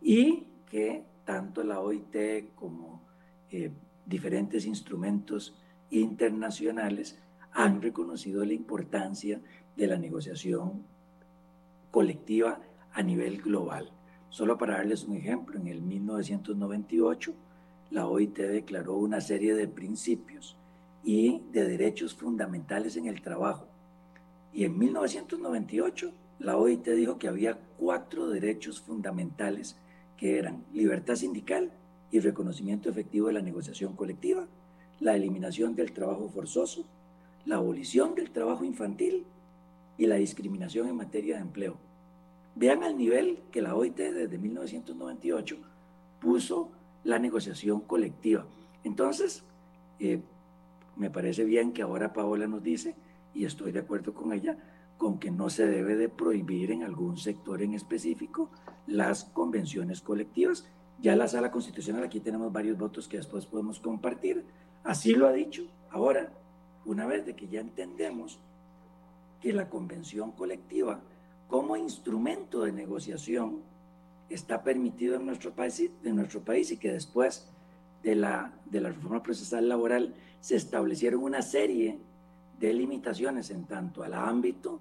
y 0.01 0.47
que 0.69 1.03
tanto 1.25 1.63
la 1.63 1.79
OIT 1.79 2.53
como 2.55 3.01
eh, 3.51 3.71
diferentes 4.05 4.65
instrumentos 4.65 5.55
internacionales 5.89 7.19
han 7.51 7.81
reconocido 7.81 8.45
la 8.45 8.53
importancia 8.53 9.39
de 9.75 9.87
la 9.87 9.97
negociación 9.97 10.83
colectiva 11.91 12.59
a 12.91 13.03
nivel 13.03 13.41
global. 13.41 13.91
Solo 14.29 14.57
para 14.57 14.77
darles 14.77 15.03
un 15.03 15.15
ejemplo, 15.15 15.59
en 15.59 15.67
el 15.67 15.81
1998 15.81 17.33
la 17.91 18.07
OIT 18.07 18.37
declaró 18.37 18.95
una 18.95 19.21
serie 19.21 19.53
de 19.53 19.67
principios 19.67 20.57
y 21.03 21.41
de 21.51 21.67
derechos 21.67 22.13
fundamentales 22.15 22.97
en 22.97 23.07
el 23.07 23.21
trabajo. 23.21 23.67
Y 24.53 24.65
en 24.65 24.77
1998 24.77 26.11
la 26.39 26.57
OIT 26.57 26.87
dijo 26.89 27.17
que 27.17 27.27
había 27.27 27.59
cuatro 27.77 28.27
derechos 28.27 28.81
fundamentales 28.81 29.77
que 30.17 30.37
eran 30.37 30.63
libertad 30.73 31.15
sindical 31.15 31.71
y 32.11 32.19
reconocimiento 32.19 32.89
efectivo 32.89 33.27
de 33.27 33.33
la 33.33 33.41
negociación 33.41 33.95
colectiva, 33.95 34.47
la 34.99 35.15
eliminación 35.15 35.75
del 35.75 35.93
trabajo 35.93 36.29
forzoso, 36.29 36.85
la 37.45 37.55
abolición 37.55 38.15
del 38.15 38.31
trabajo 38.31 38.63
infantil 38.63 39.25
y 39.97 40.07
la 40.07 40.15
discriminación 40.15 40.87
en 40.87 40.95
materia 40.95 41.35
de 41.35 41.41
empleo. 41.41 41.77
Vean 42.55 42.83
al 42.83 42.97
nivel 42.97 43.39
que 43.51 43.61
la 43.61 43.75
OIT 43.75 43.97
desde 43.97 44.37
1998 44.37 45.57
puso 46.21 46.69
la 47.03 47.19
negociación 47.19 47.81
colectiva. 47.81 48.45
Entonces, 48.83 49.43
eh, 49.99 50.21
me 50.95 51.09
parece 51.09 51.43
bien 51.43 51.73
que 51.73 51.81
ahora 51.81 52.13
Paola 52.13 52.47
nos 52.47 52.63
dice, 52.63 52.95
y 53.33 53.45
estoy 53.45 53.71
de 53.71 53.79
acuerdo 53.79 54.13
con 54.13 54.33
ella, 54.33 54.57
con 54.97 55.19
que 55.19 55.31
no 55.31 55.49
se 55.49 55.67
debe 55.67 55.95
de 55.95 56.09
prohibir 56.09 56.71
en 56.71 56.83
algún 56.83 57.17
sector 57.17 57.61
en 57.61 57.73
específico 57.73 58.49
las 58.87 59.25
convenciones 59.25 60.01
colectivas. 60.01 60.67
Ya 61.01 61.15
la 61.15 61.27
sala 61.27 61.51
constitucional, 61.51 62.03
aquí 62.03 62.19
tenemos 62.19 62.53
varios 62.53 62.77
votos 62.77 63.07
que 63.07 63.17
después 63.17 63.45
podemos 63.45 63.79
compartir, 63.79 64.45
así 64.83 65.13
lo 65.13 65.27
ha 65.27 65.33
dicho. 65.33 65.63
Ahora, 65.89 66.31
una 66.85 67.05
vez 67.05 67.25
de 67.25 67.35
que 67.35 67.47
ya 67.47 67.59
entendemos 67.59 68.39
que 69.41 69.51
la 69.51 69.69
convención 69.69 70.31
colectiva 70.31 71.01
como 71.47 71.75
instrumento 71.75 72.61
de 72.61 72.71
negociación 72.71 73.61
está 74.29 74.63
permitido 74.63 75.15
en 75.15 75.25
nuestro 75.25 75.51
país, 75.53 75.91
en 76.03 76.15
nuestro 76.15 76.41
país 76.41 76.71
y 76.71 76.77
que 76.77 76.91
después 76.91 77.52
de 78.03 78.15
la, 78.15 78.51
de 78.65 78.81
la 78.81 78.89
reforma 78.89 79.23
procesal 79.23 79.67
laboral 79.67 80.13
se 80.39 80.55
establecieron 80.55 81.23
una 81.23 81.41
serie 81.41 81.97
de 82.59 82.73
limitaciones 82.73 83.49
en 83.49 83.65
tanto 83.65 84.03
al 84.03 84.13
ámbito 84.13 84.79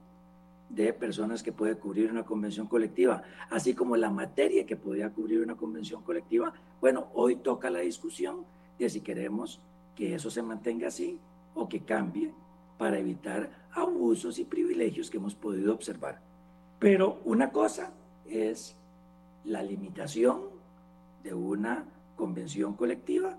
de 0.69 0.93
personas 0.93 1.43
que 1.43 1.52
puede 1.52 1.76
cubrir 1.76 2.11
una 2.11 2.25
convención 2.25 2.67
colectiva, 2.67 3.23
así 3.50 3.75
como 3.75 3.97
la 3.97 4.11
materia 4.11 4.64
que 4.64 4.76
podría 4.76 5.11
cubrir 5.11 5.41
una 5.41 5.57
convención 5.57 6.02
colectiva. 6.02 6.52
Bueno, 6.81 7.09
hoy 7.14 7.37
toca 7.37 7.71
la 7.71 7.81
discusión 7.81 8.45
de 8.79 8.88
si 8.88 9.00
queremos 9.00 9.61
que 9.95 10.14
eso 10.14 10.31
se 10.31 10.43
mantenga 10.43 10.88
así 10.88 11.19
o 11.55 11.69
que 11.69 11.81
cambie 11.81 12.33
para 12.79 12.99
evitar 12.99 13.50
abusos 13.73 14.38
y 14.38 14.45
privilegios 14.45 15.11
que 15.11 15.19
hemos 15.19 15.35
podido 15.35 15.75
observar. 15.75 16.21
Pero 16.79 17.21
una 17.25 17.50
cosa 17.50 17.93
es 18.26 18.75
la 19.45 19.62
limitación 19.62 20.41
de 21.23 21.35
una 21.35 21.85
convención 22.23 22.75
colectiva 22.75 23.37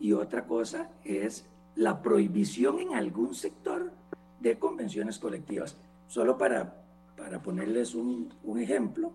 y 0.00 0.14
otra 0.14 0.46
cosa 0.46 0.88
es 1.04 1.44
la 1.74 2.00
prohibición 2.00 2.78
en 2.78 2.94
algún 2.94 3.34
sector 3.34 3.92
de 4.40 4.58
convenciones 4.58 5.18
colectivas. 5.18 5.76
Solo 6.08 6.38
para, 6.38 6.82
para 7.14 7.42
ponerles 7.42 7.94
un, 7.94 8.32
un 8.42 8.58
ejemplo, 8.58 9.12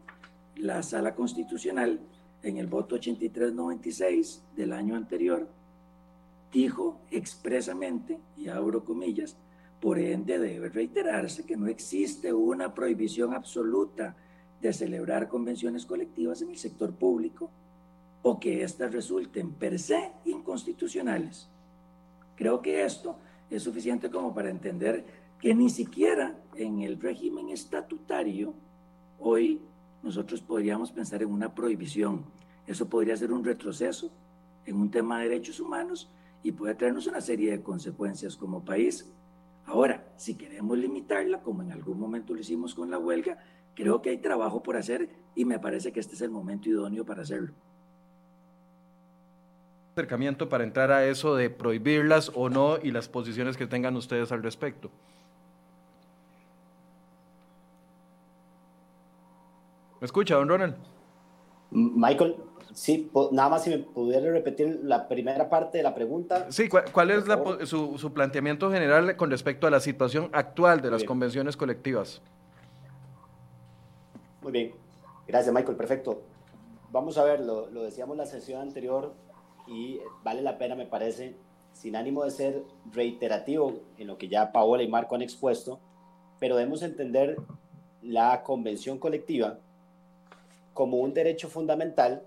la 0.58 0.84
sala 0.84 1.16
constitucional 1.16 2.00
en 2.44 2.58
el 2.58 2.68
voto 2.68 2.94
8396 2.94 4.44
del 4.56 4.72
año 4.72 4.96
anterior 4.96 5.48
dijo 6.54 7.00
expresamente, 7.10 8.20
y 8.38 8.50
abro 8.50 8.86
comillas, 8.86 9.36
por 9.80 9.98
ende 9.98 10.38
debe 10.38 10.70
reiterarse 10.70 11.44
que 11.44 11.58
no 11.58 11.66
existe 11.66 12.32
una 12.32 12.76
prohibición 12.76 13.34
absoluta 13.34 14.16
de 14.62 14.72
celebrar 14.72 15.28
convenciones 15.28 15.88
colectivas 15.88 16.44
en 16.44 16.52
el 16.52 16.58
sector 16.60 16.94
público 16.94 17.50
o 18.24 18.40
que 18.40 18.64
éstas 18.64 18.92
resulten 18.92 19.52
per 19.52 19.80
se 19.80 20.12
inconstitucionales. 20.26 21.50
Creo 22.36 22.62
que 22.62 22.84
esto 22.84 23.18
es 23.50 23.64
suficiente 23.64 24.10
como 24.10 24.34
para 24.34 24.50
entender 24.50 25.06
que 25.40 25.56
ni 25.56 25.70
siquiera 25.70 26.36
en 26.56 26.82
el 26.82 27.00
régimen 27.00 27.50
estatutario 27.50 28.54
hoy 29.20 29.60
nosotros 30.04 30.42
podríamos 30.42 30.92
pensar 30.92 31.22
en 31.22 31.30
una 31.30 31.54
prohibición. 31.54 32.24
Eso 32.68 32.88
podría 32.88 33.18
ser 33.18 33.32
un 33.32 33.44
retroceso 33.44 34.12
en 34.66 34.76
un 34.76 34.90
tema 34.92 35.20
de 35.20 35.30
derechos 35.30 35.60
humanos 35.60 36.10
y 36.44 36.52
puede 36.52 36.76
traernos 36.76 37.08
una 37.08 37.22
serie 37.22 37.52
de 37.52 37.62
consecuencias 37.62 38.36
como 38.36 38.64
país. 38.64 39.12
Ahora, 39.66 40.12
si 40.18 40.36
queremos 40.36 40.78
limitarla, 40.78 41.42
como 41.42 41.62
en 41.62 41.72
algún 41.72 42.00
momento 42.00 42.34
lo 42.34 42.40
hicimos 42.40 42.74
con 42.74 42.90
la 42.90 42.98
huelga, 42.98 43.38
creo 43.76 44.02
que 44.02 44.10
hay 44.10 44.18
trabajo 44.18 44.64
por 44.64 44.78
hacer 44.78 45.10
y 45.36 45.46
me 45.46 45.60
parece 45.60 45.92
que 45.92 46.00
este 46.00 46.16
es 46.16 46.22
el 46.22 46.32
momento 46.32 46.70
idóneo 46.70 47.06
para 47.06 47.22
hacerlo. 47.22 47.54
Acercamiento 49.94 50.48
para 50.48 50.64
entrar 50.64 50.92
a 50.92 51.06
eso 51.06 51.36
de 51.36 51.50
prohibirlas 51.50 52.32
o 52.34 52.50
no 52.50 52.78
y 52.82 52.92
las 52.92 53.10
posiciones 53.10 53.58
que 53.58 53.68
tengan 53.68 53.96
ustedes 53.96 54.32
al 54.32 54.42
respecto. 54.42 54.90
¿Me 60.00 60.06
escucha, 60.06 60.36
don 60.36 60.48
Ronald? 60.48 60.76
Michael, 61.72 62.36
Sí, 62.74 63.12
nada 63.32 63.50
más 63.50 63.64
si 63.64 63.70
me 63.70 63.80
pudiera 63.80 64.32
repetir 64.32 64.80
la 64.84 65.08
primera 65.08 65.50
parte 65.50 65.80
de 65.80 65.84
la 65.84 65.94
pregunta. 65.94 66.52
Sí, 66.52 66.70
¿cuál, 66.70 67.12
es 67.12 67.70
su, 67.70 68.12
planteamiento 68.14 68.72
general 68.72 69.18
con 69.18 69.30
respecto 69.30 69.68
a 69.68 69.70
la 69.70 69.80
situación 69.80 70.30
actual 70.32 70.82
de 70.82 70.92
las 70.92 71.04
convenciones 71.04 71.58
colectivas? 71.58 72.22
Muy 74.42 74.52
bien, 74.52 74.74
gracias 75.28 75.54
Michael, 75.54 75.76
perfecto. 75.76 76.22
Vamos 76.92 77.18
a 77.18 77.24
ver, 77.24 77.42
lo, 77.42 77.70
lo 77.70 77.84
decíamos 77.84 78.18
la 78.18 78.26
sesión 78.26 78.62
anterior 78.62 79.14
y 79.68 80.00
vale 80.24 80.42
la 80.42 80.58
pena, 80.58 80.76
me 80.76 80.86
parece, 80.86 81.36
sin 81.74 81.96
ánimo 81.96 82.24
de 82.24 82.32
ser 82.32 82.64
reiterativo 82.92 83.80
en 83.98 84.08
lo 84.08 84.18
que 84.18 84.28
ya 84.28 84.52
Paola 84.52 84.84
y 84.84 84.88
Marco 84.88 85.16
han 85.16 85.22
expuesto, 85.22 85.80
pero 86.40 86.56
debemos 86.56 86.82
entender 86.82 87.38
la 88.02 88.44
convención 88.44 88.98
colectiva 88.98 89.60
como 90.74 90.98
un 90.98 91.14
derecho 91.14 91.50
fundamental 91.50 92.24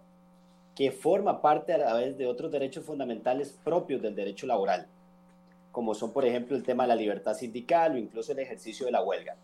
que 0.74 0.90
forma 0.90 1.40
parte 1.40 1.72
a 1.72 1.78
la 1.78 1.94
vez 1.94 2.18
de 2.18 2.26
otros 2.26 2.50
derechos 2.50 2.84
fundamentales 2.84 3.56
propios 3.64 4.02
del 4.02 4.14
derecho 4.14 4.46
laboral, 4.46 4.86
como 5.72 5.94
son, 5.94 6.12
por 6.12 6.24
ejemplo, 6.24 6.56
el 6.56 6.64
tema 6.64 6.84
de 6.84 6.88
la 6.88 6.96
libertad 6.96 7.34
sindical 7.34 7.94
o 7.94 7.98
incluso 7.98 8.32
el 8.32 8.40
ejercicio 8.40 8.86
de 8.86 8.92
la 8.92 9.02
huelga. 9.02 9.36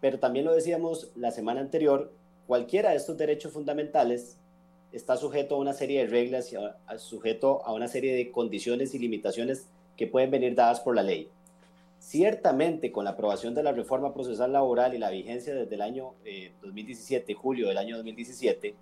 Pero 0.00 0.18
también 0.18 0.44
lo 0.44 0.52
decíamos 0.52 1.10
la 1.16 1.30
semana 1.30 1.60
anterior, 1.60 2.12
cualquiera 2.46 2.90
de 2.90 2.96
estos 2.96 3.16
derechos 3.16 3.52
fundamentales 3.52 4.38
está 4.94 5.16
sujeto 5.16 5.56
a 5.56 5.58
una 5.58 5.72
serie 5.72 6.00
de 6.00 6.06
reglas 6.06 6.52
y 6.52 6.56
sujeto 6.98 7.62
a 7.66 7.72
una 7.72 7.88
serie 7.88 8.14
de 8.14 8.30
condiciones 8.30 8.94
y 8.94 8.98
limitaciones 8.98 9.68
que 9.96 10.06
pueden 10.06 10.30
venir 10.30 10.54
dadas 10.54 10.80
por 10.80 10.94
la 10.94 11.02
ley. 11.02 11.28
Ciertamente, 11.98 12.92
con 12.92 13.04
la 13.04 13.12
aprobación 13.12 13.54
de 13.54 13.62
la 13.62 13.72
reforma 13.72 14.12
procesal 14.12 14.52
laboral 14.52 14.94
y 14.94 14.98
la 14.98 15.10
vigencia 15.10 15.54
desde 15.54 15.74
el 15.74 15.82
año 15.82 16.14
2017, 16.62 17.32
eh, 17.32 17.34
julio 17.34 17.68
del 17.68 17.78
año 17.78 17.96
2017, 17.96 18.74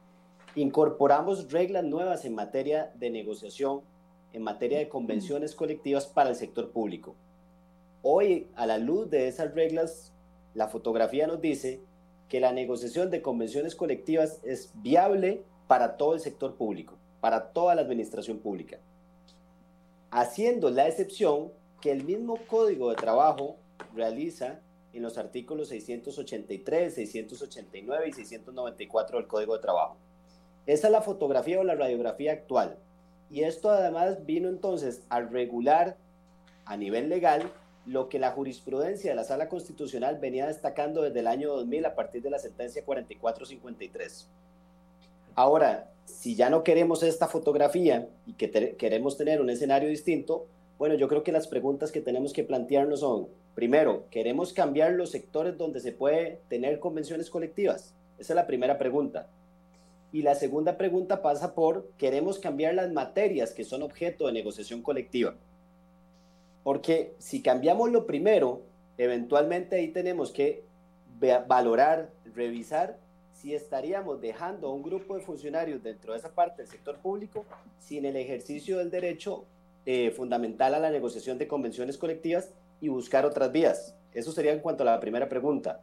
Incorporamos 0.55 1.51
reglas 1.51 1.83
nuevas 1.83 2.27
en 2.27 2.35
materia 2.35 2.93
de 2.97 3.09
negociación, 3.09 3.81
en 4.35 4.43
materia 4.43 4.79
de 4.79 4.89
convenciones 4.89 5.55
colectivas 5.55 6.07
para 6.07 6.29
el 6.29 6.37
sector 6.37 6.73
público. 6.73 7.17
Hoy, 8.03 8.49
a 8.55 8.67
la 8.67 8.77
luz 8.77 9.09
de 9.09 9.29
esas 9.29 9.55
reglas, 9.55 10.13
la 10.53 10.69
fotografía 10.69 11.27
nos 11.27 11.41
dice 11.41 11.81
que 12.29 12.39
la 12.39 12.53
negociación 12.53 13.11
de 13.11 13.23
convenciones 13.23 13.75
colectivas 13.75 14.41
es 14.45 14.73
viable 14.75 15.43
para 15.73 15.97
todo 15.97 16.13
el 16.13 16.21
sector 16.21 16.55
público, 16.57 16.99
para 17.23 17.45
toda 17.55 17.75
la 17.75 17.81
administración 17.81 18.41
pública, 18.41 18.77
haciendo 20.11 20.69
la 20.69 20.87
excepción 20.87 21.51
que 21.81 21.91
el 21.91 22.05
mismo 22.05 22.37
Código 22.47 22.91
de 22.91 22.97
Trabajo 22.97 23.57
realiza 23.95 24.61
en 24.93 25.01
los 25.01 25.17
artículos 25.17 25.69
683, 25.69 26.95
689 26.95 28.07
y 28.07 28.13
694 28.13 29.17
del 29.17 29.27
Código 29.27 29.55
de 29.55 29.63
Trabajo. 29.63 29.97
Esa 30.67 30.89
es 30.89 30.93
la 30.93 31.01
fotografía 31.01 31.59
o 31.59 31.65
la 31.65 31.75
radiografía 31.75 32.33
actual. 32.33 32.77
Y 33.31 33.45
esto 33.45 33.71
además 33.71 34.27
vino 34.27 34.51
entonces 34.51 35.01
a 35.09 35.21
regular 35.23 35.97
a 36.67 36.77
nivel 36.77 37.09
legal 37.09 37.51
lo 37.87 38.11
que 38.11 38.19
la 38.19 38.33
jurisprudencia 38.33 39.13
de 39.13 39.17
la 39.17 39.25
Sala 39.25 39.49
Constitucional 39.49 40.19
venía 40.19 40.49
destacando 40.49 41.01
desde 41.01 41.21
el 41.21 41.29
año 41.29 41.49
2000 41.49 41.87
a 41.87 41.95
partir 41.95 42.21
de 42.21 42.29
la 42.29 42.39
sentencia 42.39 42.85
4453. 42.85 44.29
Ahora, 45.35 45.91
si 46.05 46.35
ya 46.35 46.51
no 46.51 46.63
queremos 46.63 47.03
esta 47.03 47.29
fotografía 47.29 48.09
y 48.27 48.35
que 48.35 48.77
queremos 48.77 49.17
tener 49.17 49.41
un 49.41 49.51
escenario 49.51 49.89
distinto, 49.89 50.47
bueno, 50.79 50.95
yo 50.95 51.09
creo 51.09 51.23
que 51.23 51.33
las 51.33 51.47
preguntas 51.47 51.93
que 51.93 52.01
tenemos 52.01 52.33
que 52.33 52.45
plantearnos 52.45 53.01
son, 53.01 53.29
Primero, 53.55 54.07
¿queremos 54.11 54.55
cambiar 54.55 54.93
los 54.93 55.11
sectores 55.11 55.59
donde 55.59 55.81
se 55.81 55.93
puede 55.93 56.41
tener 56.49 56.81
convenciones 56.81 57.29
colectivas? 57.29 57.95
Esa 58.19 58.33
es 58.33 58.37
la 58.37 58.47
primera 58.47 58.79
pregunta. 58.79 59.29
Y 60.11 60.23
la 60.23 60.35
segunda 60.35 60.79
pregunta 60.79 61.21
pasa 61.21 61.55
por, 61.55 61.91
¿queremos 61.99 62.39
cambiar 62.39 62.75
las 62.75 62.91
materias 62.91 63.53
que 63.53 63.65
son 63.65 63.83
objeto 63.83 64.27
de 64.27 64.33
negociación 64.33 64.81
colectiva? 64.81 65.35
Porque 66.63 67.15
si 67.19 67.43
cambiamos 67.43 67.91
lo 67.91 68.07
primero, 68.07 68.63
eventualmente 68.97 69.77
ahí 69.77 69.89
tenemos 69.89 70.33
que 70.33 70.65
valorar, 71.47 72.11
revisar 72.35 72.99
si 73.43 73.57
estaríamos 73.57 74.21
dejando 74.21 74.69
a 74.69 74.73
un 74.73 74.85
grupo 74.85 75.17
de 75.17 75.21
funcionarios 75.21 75.83
dentro 75.83 76.13
de 76.13 76.21
esa 76.21 76.29
parte 76.29 76.63
del 76.63 76.71
sector 76.71 76.99
público 76.99 77.45
sin 77.81 78.05
el 78.05 78.15
ejercicio 78.15 78.79
del 78.79 78.89
derecho 78.89 79.47
eh, 79.85 80.13
fundamental 80.13 80.75
a 80.75 80.79
la 80.79 80.91
negociación 80.91 81.39
de 81.39 81.49
convenciones 81.49 81.99
colectivas 81.99 82.51
y 82.81 82.87
buscar 82.87 83.27
otras 83.27 83.51
vías. 83.51 83.97
Eso 84.15 84.31
sería 84.31 84.53
en 84.53 84.61
cuanto 84.61 84.85
a 84.85 84.87
la 84.87 85.01
primera 85.01 85.29
pregunta. 85.29 85.81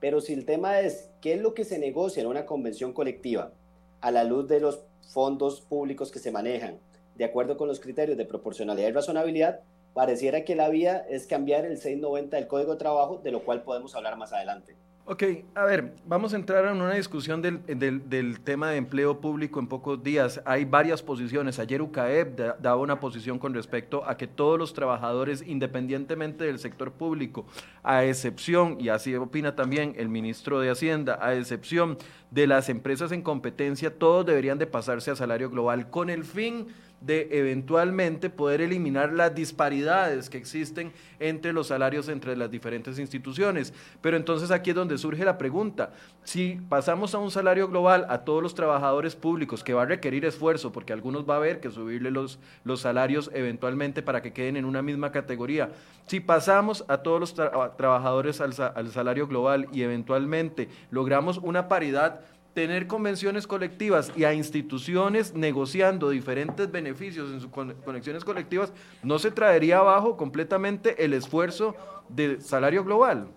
Pero 0.00 0.22
si 0.22 0.32
el 0.32 0.46
tema 0.46 0.80
es 0.80 1.10
qué 1.20 1.34
es 1.34 1.42
lo 1.42 1.52
que 1.52 1.66
se 1.66 1.78
negocia 1.78 2.22
en 2.22 2.28
una 2.28 2.46
convención 2.46 2.94
colectiva 2.94 3.52
a 4.00 4.10
la 4.10 4.24
luz 4.24 4.48
de 4.48 4.60
los 4.60 4.80
fondos 5.12 5.60
públicos 5.60 6.10
que 6.10 6.18
se 6.18 6.32
manejan, 6.32 6.78
de 7.14 7.26
acuerdo 7.26 7.58
con 7.58 7.68
los 7.68 7.78
criterios 7.78 8.16
de 8.16 8.24
proporcionalidad 8.24 8.88
y 8.88 8.92
razonabilidad, 8.92 9.60
pareciera 9.92 10.46
que 10.46 10.56
la 10.56 10.70
vía 10.70 11.04
es 11.10 11.26
cambiar 11.26 11.66
el 11.66 11.76
690 11.76 12.38
del 12.38 12.46
Código 12.46 12.72
de 12.72 12.78
Trabajo, 12.78 13.20
de 13.22 13.32
lo 13.32 13.44
cual 13.44 13.64
podemos 13.64 13.94
hablar 13.94 14.16
más 14.16 14.32
adelante. 14.32 14.76
Ok, 15.04 15.24
a 15.56 15.64
ver, 15.64 15.96
vamos 16.06 16.32
a 16.32 16.36
entrar 16.36 16.64
en 16.64 16.80
una 16.80 16.94
discusión 16.94 17.42
del, 17.42 17.60
del, 18.08 18.38
tema 18.38 18.70
de 18.70 18.76
empleo 18.76 19.20
público 19.20 19.58
en 19.58 19.66
pocos 19.66 20.00
días. 20.00 20.40
Hay 20.44 20.64
varias 20.64 21.02
posiciones. 21.02 21.58
Ayer 21.58 21.82
UCAEP 21.82 22.38
daba 22.60 22.76
una 22.76 23.00
posición 23.00 23.40
con 23.40 23.52
respecto 23.52 24.08
a 24.08 24.16
que 24.16 24.28
todos 24.28 24.60
los 24.60 24.74
trabajadores, 24.74 25.42
independientemente 25.44 26.44
del 26.44 26.60
sector 26.60 26.92
público, 26.92 27.46
a 27.82 28.04
excepción, 28.04 28.76
y 28.78 28.90
así 28.90 29.12
opina 29.16 29.56
también 29.56 29.94
el 29.96 30.08
ministro 30.08 30.60
de 30.60 30.70
Hacienda, 30.70 31.18
a 31.20 31.34
excepción 31.34 31.98
de 32.32 32.46
las 32.46 32.70
empresas 32.70 33.12
en 33.12 33.20
competencia, 33.20 33.98
todos 33.98 34.24
deberían 34.24 34.58
de 34.58 34.66
pasarse 34.66 35.10
a 35.10 35.16
salario 35.16 35.50
global 35.50 35.90
con 35.90 36.08
el 36.08 36.24
fin 36.24 36.66
de 37.04 37.28
eventualmente 37.32 38.30
poder 38.30 38.60
eliminar 38.60 39.12
las 39.12 39.34
disparidades 39.34 40.30
que 40.30 40.38
existen 40.38 40.92
entre 41.18 41.52
los 41.52 41.68
salarios 41.68 42.08
entre 42.08 42.36
las 42.36 42.50
diferentes 42.50 42.98
instituciones. 42.98 43.74
Pero 44.00 44.16
entonces 44.16 44.50
aquí 44.50 44.70
es 44.70 44.76
donde 44.76 44.98
surge 44.98 45.24
la 45.24 45.38
pregunta, 45.38 45.92
si 46.24 46.60
pasamos 46.68 47.14
a 47.14 47.18
un 47.18 47.30
salario 47.30 47.68
global 47.68 48.06
a 48.08 48.18
todos 48.18 48.42
los 48.42 48.54
trabajadores 48.54 49.16
públicos, 49.16 49.64
que 49.64 49.74
va 49.74 49.82
a 49.82 49.86
requerir 49.86 50.24
esfuerzo, 50.24 50.72
porque 50.72 50.92
algunos 50.92 51.28
va 51.28 51.34
a 51.34 51.38
haber 51.38 51.60
que 51.60 51.70
subirle 51.70 52.10
los, 52.10 52.38
los 52.64 52.80
salarios 52.80 53.30
eventualmente 53.34 54.02
para 54.02 54.22
que 54.22 54.32
queden 54.32 54.56
en 54.56 54.64
una 54.64 54.82
misma 54.82 55.10
categoría, 55.10 55.70
si 56.06 56.20
pasamos 56.20 56.84
a 56.88 56.98
todos 56.98 57.20
los 57.20 57.34
trabajadores 57.34 58.40
al, 58.40 58.54
al 58.74 58.90
salario 58.90 59.26
global 59.26 59.68
y 59.72 59.82
eventualmente 59.82 60.68
logramos 60.90 61.38
una 61.38 61.68
paridad, 61.68 62.20
tener 62.54 62.86
convenciones 62.86 63.46
colectivas 63.46 64.12
y 64.16 64.24
a 64.24 64.34
instituciones 64.34 65.34
negociando 65.34 66.10
diferentes 66.10 66.70
beneficios 66.70 67.30
en 67.30 67.40
sus 67.40 67.50
conexiones 67.50 68.24
colectivas, 68.24 68.72
no 69.02 69.18
se 69.18 69.30
traería 69.30 69.78
abajo 69.78 70.16
completamente 70.16 71.04
el 71.04 71.14
esfuerzo 71.14 71.74
de 72.08 72.40
salario 72.40 72.84
global. 72.84 73.28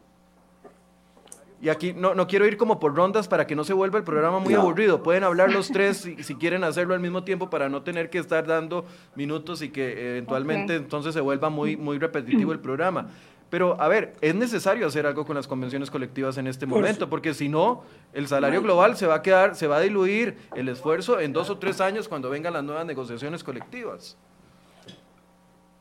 Y 1.62 1.70
aquí 1.70 1.94
no, 1.94 2.14
no 2.14 2.28
quiero 2.28 2.46
ir 2.46 2.58
como 2.58 2.80
por 2.80 2.94
rondas 2.94 3.28
para 3.28 3.48
que 3.48 3.56
no 3.56 3.64
se 3.64 3.74
vuelva 3.74 3.98
el 3.98 4.04
programa 4.04 4.40
muy 4.40 4.54
aburrido. 4.54 5.02
Pueden 5.02 5.24
hablar 5.24 5.52
los 5.52 5.70
tres 5.70 5.98
si, 5.98 6.22
si, 6.22 6.36
quieren 6.36 6.64
hacerlo 6.64 6.94
al 6.94 7.00
mismo 7.00 7.24
tiempo 7.24 7.50
para 7.50 7.70
no 7.70 7.82
tener 7.82 8.10
que 8.10 8.20
estar 8.20 8.46
dando 8.46 8.86
minutos 9.16 9.62
y 9.62 9.70
que 9.70 10.12
eventualmente 10.12 10.76
entonces 10.76 11.14
se 11.14 11.22
vuelva 11.22 11.50
muy, 11.50 11.78
muy 11.78 11.98
repetitivo 11.98 12.52
el 12.52 12.60
programa. 12.60 13.08
Pero, 13.56 13.80
a 13.80 13.88
ver, 13.88 14.18
es 14.20 14.36
necesario 14.36 14.86
hacer 14.86 15.06
algo 15.06 15.26
con 15.26 15.34
las 15.34 15.48
convenciones 15.48 15.90
colectivas 15.90 16.38
en 16.38 16.46
este 16.46 16.66
momento, 16.66 17.10
porque 17.10 17.34
si 17.34 17.48
no, 17.48 17.84
el 18.12 18.28
salario 18.28 18.62
global 18.62 18.98
se 18.98 19.08
va 19.08 19.16
a 19.16 19.22
quedar, 19.22 19.56
se 19.56 19.66
va 19.66 19.78
a 19.78 19.80
diluir 19.80 20.38
el 20.58 20.68
esfuerzo 20.68 21.22
en 21.22 21.32
dos 21.32 21.50
o 21.50 21.58
tres 21.58 21.80
años 21.80 22.10
cuando 22.10 22.30
vengan 22.30 22.52
las 22.52 22.66
nuevas 22.66 22.86
negociaciones 22.86 23.46
colectivas. 23.46 24.18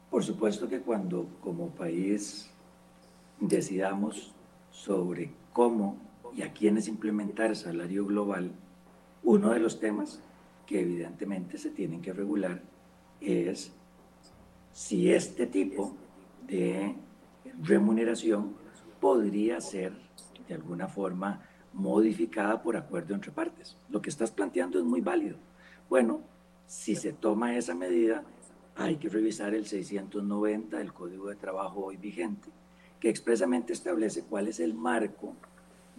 Por 0.08 0.22
supuesto 0.22 0.68
que 0.68 0.82
cuando 0.82 1.26
como 1.40 1.70
país 1.70 2.48
decidamos 3.40 4.32
sobre 4.70 5.32
cómo 5.52 5.96
y 6.32 6.42
a 6.42 6.52
quiénes 6.52 6.86
implementar 6.86 7.50
el 7.50 7.56
salario 7.56 8.06
global, 8.06 8.52
uno 9.24 9.50
de 9.50 9.58
los 9.58 9.80
temas 9.80 10.20
que 10.64 10.78
evidentemente 10.80 11.58
se 11.58 11.70
tienen 11.70 12.02
que 12.02 12.12
regular 12.12 12.62
es 13.20 13.72
si 14.72 15.12
este 15.12 15.48
tipo 15.48 15.92
de 16.46 16.94
remuneración 17.62 18.54
podría 19.00 19.60
ser 19.60 19.92
de 20.48 20.54
alguna 20.54 20.88
forma 20.88 21.42
modificada 21.72 22.62
por 22.62 22.76
acuerdo 22.76 23.14
entre 23.14 23.32
partes. 23.32 23.76
Lo 23.90 24.00
que 24.00 24.10
estás 24.10 24.30
planteando 24.30 24.78
es 24.78 24.84
muy 24.84 25.00
válido. 25.00 25.36
Bueno, 25.88 26.20
si 26.66 26.94
se 26.96 27.12
toma 27.12 27.56
esa 27.56 27.74
medida, 27.74 28.24
hay 28.76 28.96
que 28.96 29.08
revisar 29.08 29.54
el 29.54 29.66
690 29.66 30.78
del 30.78 30.92
Código 30.92 31.28
de 31.28 31.36
Trabajo 31.36 31.84
hoy 31.84 31.96
vigente, 31.96 32.48
que 33.00 33.08
expresamente 33.08 33.72
establece 33.72 34.22
cuál 34.22 34.48
es 34.48 34.60
el 34.60 34.74
marco 34.74 35.34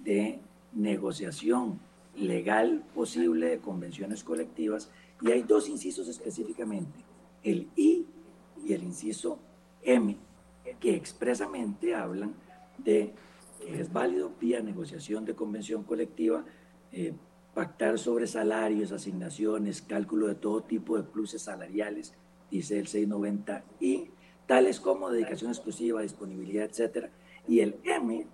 de 0.04 0.40
negociación 0.74 1.80
legal 2.16 2.84
posible 2.94 3.48
de 3.48 3.60
convenciones 3.60 4.24
colectivas 4.24 4.90
y 5.22 5.32
hay 5.32 5.44
dos 5.44 5.70
incisos 5.70 6.08
específicamente, 6.08 7.00
el 7.44 7.70
I 7.76 8.06
y 8.66 8.74
el 8.74 8.84
inciso 8.84 9.40
M, 9.84 10.18
que 10.80 10.96
expresamente 10.96 11.96
hablan 11.96 12.36
de 12.78 13.14
que 13.60 13.82
es 13.82 13.92
válido 13.92 14.32
vía 14.40 14.62
negociación 14.62 15.26
de 15.26 15.36
convención 15.36 15.84
colectiva 15.84 16.46
eh, 16.92 17.14
pactar 17.54 17.98
sobre 17.98 18.28
salarios, 18.28 18.92
asignaciones, 18.92 19.82
cálculo 19.82 20.28
de 20.28 20.36
todo 20.36 20.62
tipo 20.62 20.98
de 20.98 21.04
pluses 21.04 21.42
salariales, 21.42 22.14
dice 22.52 22.78
el 22.78 22.88
690, 22.88 23.64
y 23.80 24.10
tales 24.46 24.80
como 24.80 25.10
dedicación 25.10 25.52
exclusiva, 25.52 26.02
disponibilidad, 26.02 26.66
etcétera. 26.66 27.10
Y 27.48 27.62
el 27.62 27.78
M 27.84 28.28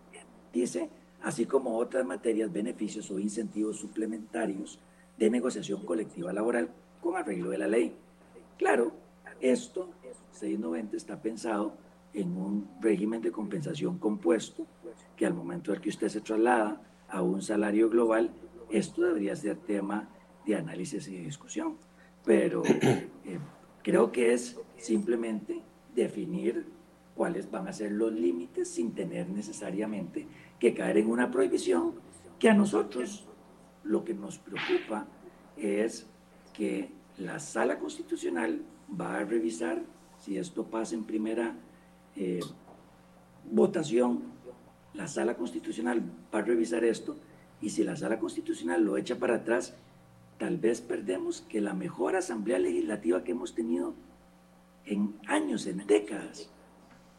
dice, 0.51 0.89
así 1.21 1.45
como 1.45 1.77
otras 1.77 2.05
materias, 2.05 2.51
beneficios 2.51 3.11
o 3.11 3.19
incentivos 3.19 3.77
suplementarios 3.77 4.79
de 5.17 5.29
negociación 5.29 5.85
colectiva 5.85 6.33
laboral 6.33 6.69
con 6.99 7.15
arreglo 7.15 7.51
de 7.51 7.57
la 7.59 7.67
ley. 7.67 7.95
Claro, 8.57 8.91
esto, 9.39 9.89
690, 10.31 10.97
está 10.97 11.21
pensado 11.21 11.73
en 12.13 12.37
un 12.37 12.69
régimen 12.81 13.21
de 13.21 13.31
compensación 13.31 13.97
compuesto, 13.97 14.67
que 15.15 15.25
al 15.25 15.33
momento 15.33 15.71
del 15.71 15.81
que 15.81 15.89
usted 15.89 16.09
se 16.09 16.21
traslada 16.21 16.81
a 17.07 17.21
un 17.21 17.41
salario 17.41 17.89
global, 17.89 18.31
esto 18.69 19.01
debería 19.01 19.35
ser 19.35 19.57
tema 19.57 20.09
de 20.45 20.55
análisis 20.55 21.07
y 21.07 21.17
discusión. 21.17 21.77
Pero 22.25 22.63
eh, 22.65 23.39
creo 23.83 24.11
que 24.11 24.33
es 24.33 24.59
simplemente 24.77 25.61
definir 25.95 26.65
cuáles 27.15 27.51
van 27.51 27.67
a 27.67 27.73
ser 27.73 27.91
los 27.91 28.11
límites 28.13 28.69
sin 28.69 28.93
tener 28.93 29.29
necesariamente 29.29 30.27
que 30.59 30.73
caer 30.73 30.97
en 30.97 31.09
una 31.09 31.29
prohibición 31.29 31.93
que 32.39 32.49
a 32.49 32.53
nosotros 32.53 33.27
lo 33.83 34.03
que 34.03 34.13
nos 34.13 34.37
preocupa 34.39 35.07
es 35.57 36.07
que 36.53 36.91
la 37.17 37.39
sala 37.39 37.77
constitucional 37.77 38.61
va 38.99 39.17
a 39.17 39.23
revisar 39.23 39.83
si 40.17 40.37
esto 40.37 40.65
pasa 40.65 40.95
en 40.95 41.03
primera 41.03 41.55
eh, 42.15 42.39
votación, 43.49 44.23
la 44.93 45.07
sala 45.07 45.35
constitucional 45.35 46.01
va 46.33 46.39
a 46.39 46.41
revisar 46.43 46.83
esto 46.83 47.15
y 47.61 47.69
si 47.69 47.83
la 47.83 47.95
sala 47.95 48.19
constitucional 48.19 48.83
lo 48.83 48.97
echa 48.97 49.17
para 49.17 49.35
atrás, 49.35 49.75
tal 50.37 50.57
vez 50.57 50.81
perdemos 50.81 51.41
que 51.41 51.61
la 51.61 51.73
mejor 51.73 52.15
asamblea 52.15 52.59
legislativa 52.59 53.23
que 53.23 53.31
hemos 53.31 53.53
tenido 53.53 53.93
en 54.85 55.15
años, 55.27 55.67
en 55.67 55.85
décadas, 55.85 56.49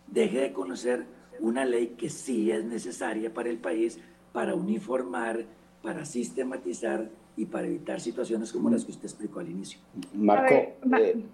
deje 0.09 0.41
de 0.41 0.53
conocer 0.53 1.07
una 1.41 1.65
ley 1.65 1.95
que 1.97 2.11
sí 2.11 2.51
es 2.51 2.65
necesaria 2.65 3.33
para 3.33 3.49
el 3.49 3.59
país 3.59 3.99
para 4.33 4.55
uniformar, 4.55 5.45
para 5.83 6.05
sistematizar 6.05 7.11
y 7.37 7.47
para 7.47 7.67
evitar 7.67 8.01
situaciones 8.01 8.53
como 8.53 8.71
las 8.71 8.85
que 8.85 8.93
usted 8.93 9.05
explicó 9.05 9.41
al 9.41 9.49
inicio. 9.49 9.79
Marco, 10.15 10.55
eh, 10.55 11.25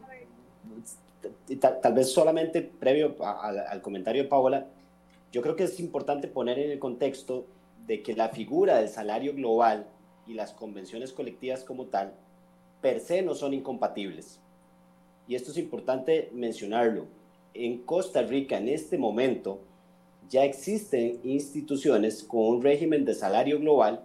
tal, 1.61 1.95
vez 1.95 2.13
solamente 2.13 2.63
previo 2.63 3.17
al 3.23 3.81
comentario 3.83 4.23
de 4.23 4.29
Paola, 4.29 4.67
yo 5.33 5.43
creo 5.43 5.57
que 5.57 5.65
es 5.65 5.79
importante 5.81 6.29
poner 6.29 6.59
en 6.59 6.71
el 6.71 6.79
contexto 6.79 7.47
de 7.87 8.03
que 8.03 8.15
la 8.15 8.29
figura 8.31 8.79
del 8.79 8.89
salario 8.89 9.35
global 9.35 9.87
y 10.27 10.35
las 10.35 10.53
convenciones 10.53 11.13
colectivas 11.13 11.65
como 11.65 11.87
tal, 11.87 12.13
per 12.81 13.01
se 13.01 13.23
no 13.23 13.35
son 13.35 13.55
incompatibles. 13.55 14.41
Y 15.27 15.35
esto 15.35 15.51
es 15.51 15.59
importante 15.59 16.31
mencionarlo. 16.33 17.07
En 17.55 17.79
Costa 17.79 18.23
Rica, 18.23 18.59
en 18.59 18.69
este 18.69 18.97
momento, 18.97 19.59
ya 20.31 20.45
existen 20.45 21.19
instituciones 21.25 22.23
con 22.23 22.41
un 22.41 22.63
régimen 22.63 23.05
de 23.05 23.15
salario 23.15 23.59
global 23.59 24.03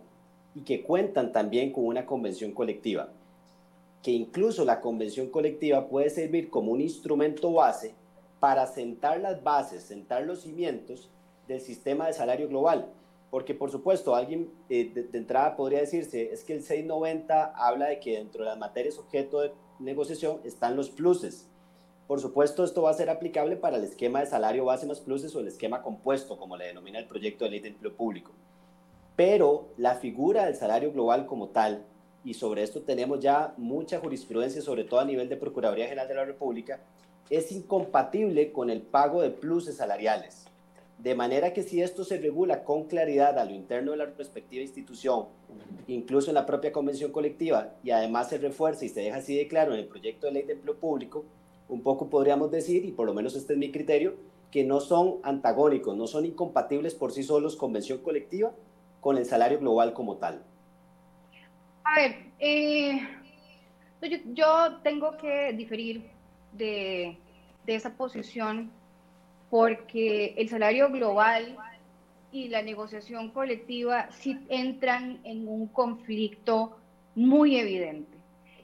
y 0.55 0.61
que 0.61 0.83
cuentan 0.83 1.31
también 1.31 1.71
con 1.71 1.85
una 1.85 2.05
convención 2.05 2.51
colectiva 2.51 3.09
que 4.03 4.11
incluso 4.11 4.65
la 4.65 4.81
convención 4.81 5.29
colectiva 5.29 5.87
puede 5.87 6.09
servir 6.09 6.49
como 6.49 6.73
un 6.73 6.81
instrumento 6.81 7.53
base 7.53 7.95
para 8.41 8.67
sentar 8.67 9.21
las 9.21 9.41
bases, 9.41 9.83
sentar 9.83 10.23
los 10.25 10.41
cimientos 10.41 11.09
del 11.47 11.61
sistema 11.61 12.07
de 12.07 12.13
salario 12.13 12.49
global. 12.49 12.91
Porque, 13.31 13.55
por 13.55 13.71
supuesto, 13.71 14.13
alguien 14.13 14.51
eh, 14.69 14.91
de, 14.93 15.17
entrada 15.17 15.55
podría 15.55 15.79
decirse, 15.79 16.33
es 16.33 16.43
que 16.43 16.53
el 16.53 16.61
690 16.61 17.53
habla 17.55 17.87
de 17.87 18.01
que 18.01 18.17
dentro 18.17 18.43
de 18.43 18.49
las 18.49 18.59
materias 18.59 18.99
objeto 18.99 19.39
de 19.39 19.53
negociación 19.79 20.41
están 20.43 20.75
los 20.75 20.89
pluses. 20.89 21.49
Por 22.05 22.19
supuesto, 22.19 22.65
esto 22.65 22.81
va 22.81 22.91
a 22.91 22.95
ser 22.95 23.09
aplicable 23.09 23.55
para 23.55 23.77
el 23.77 23.85
esquema 23.85 24.19
de 24.19 24.25
salario 24.25 24.65
base 24.65 24.85
más 24.85 24.99
pluses 24.99 25.33
o 25.35 25.39
el 25.39 25.47
esquema 25.47 25.81
compuesto, 25.81 26.37
como 26.37 26.57
le 26.57 26.67
denomina 26.67 26.99
el 26.99 27.07
proyecto 27.07 27.45
de 27.45 27.51
ley 27.51 27.59
de 27.61 27.69
empleo 27.69 27.95
público. 27.95 28.33
Pero 29.15 29.69
la 29.77 29.95
figura 29.95 30.45
del 30.45 30.55
salario 30.55 30.91
global 30.91 31.25
como 31.25 31.47
tal, 31.47 31.85
y 32.23 32.33
sobre 32.33 32.63
esto 32.63 32.81
tenemos 32.81 33.19
ya 33.19 33.53
mucha 33.57 33.99
jurisprudencia, 33.99 34.61
sobre 34.61 34.83
todo 34.83 34.99
a 34.99 35.05
nivel 35.05 35.29
de 35.29 35.37
Procuraduría 35.37 35.85
General 35.85 36.07
de 36.07 36.15
la 36.15 36.25
República, 36.25 36.79
es 37.29 37.51
incompatible 37.51 38.51
con 38.51 38.69
el 38.69 38.81
pago 38.81 39.21
de 39.21 39.29
pluses 39.29 39.77
salariales. 39.77 40.45
De 40.99 41.15
manera 41.15 41.51
que 41.53 41.63
si 41.63 41.81
esto 41.81 42.03
se 42.03 42.17
regula 42.17 42.63
con 42.63 42.85
claridad 42.85 43.37
a 43.37 43.45
lo 43.45 43.51
interno 43.51 43.91
de 43.91 43.97
la 43.97 44.05
respectiva 44.05 44.61
institución, 44.61 45.25
incluso 45.87 46.29
en 46.29 46.35
la 46.35 46.45
propia 46.45 46.71
convención 46.71 47.11
colectiva, 47.11 47.73
y 47.83 47.91
además 47.91 48.29
se 48.29 48.37
refuerza 48.37 48.85
y 48.85 48.89
se 48.89 49.01
deja 49.01 49.17
así 49.17 49.35
de 49.35 49.47
claro 49.47 49.73
en 49.73 49.79
el 49.79 49.87
proyecto 49.87 50.27
de 50.27 50.33
ley 50.33 50.43
de 50.43 50.53
empleo 50.53 50.75
público, 50.75 51.25
un 51.67 51.81
poco 51.81 52.09
podríamos 52.09 52.51
decir, 52.51 52.85
y 52.85 52.91
por 52.91 53.05
lo 53.05 53.13
menos 53.13 53.35
este 53.35 53.53
es 53.53 53.59
mi 53.59 53.71
criterio, 53.71 54.15
que 54.51 54.63
no 54.63 54.79
son 54.79 55.15
antagónicos, 55.23 55.97
no 55.97 56.07
son 56.07 56.25
incompatibles 56.25 56.93
por 56.93 57.11
sí 57.11 57.23
solos 57.23 57.55
convención 57.55 57.97
colectiva 57.97 58.53
con 59.01 59.17
el 59.17 59.25
salario 59.25 59.59
global 59.59 59.93
como 59.93 60.17
tal. 60.17 60.43
A 61.83 61.95
ver, 61.95 62.15
eh, 62.39 63.07
yo, 64.33 64.77
tengo 64.83 65.17
que 65.17 65.53
diferir 65.53 66.09
de, 66.53 67.17
de 67.65 67.75
esa 67.75 67.95
posición 67.95 68.71
porque 69.49 70.33
el 70.37 70.49
salario 70.49 70.89
global 70.89 71.57
y 72.31 72.47
la 72.47 72.61
negociación 72.61 73.29
colectiva 73.29 74.09
sí 74.11 74.39
entran 74.49 75.19
en 75.23 75.47
un 75.47 75.67
conflicto 75.67 76.77
muy 77.15 77.57
evidente. 77.57 78.17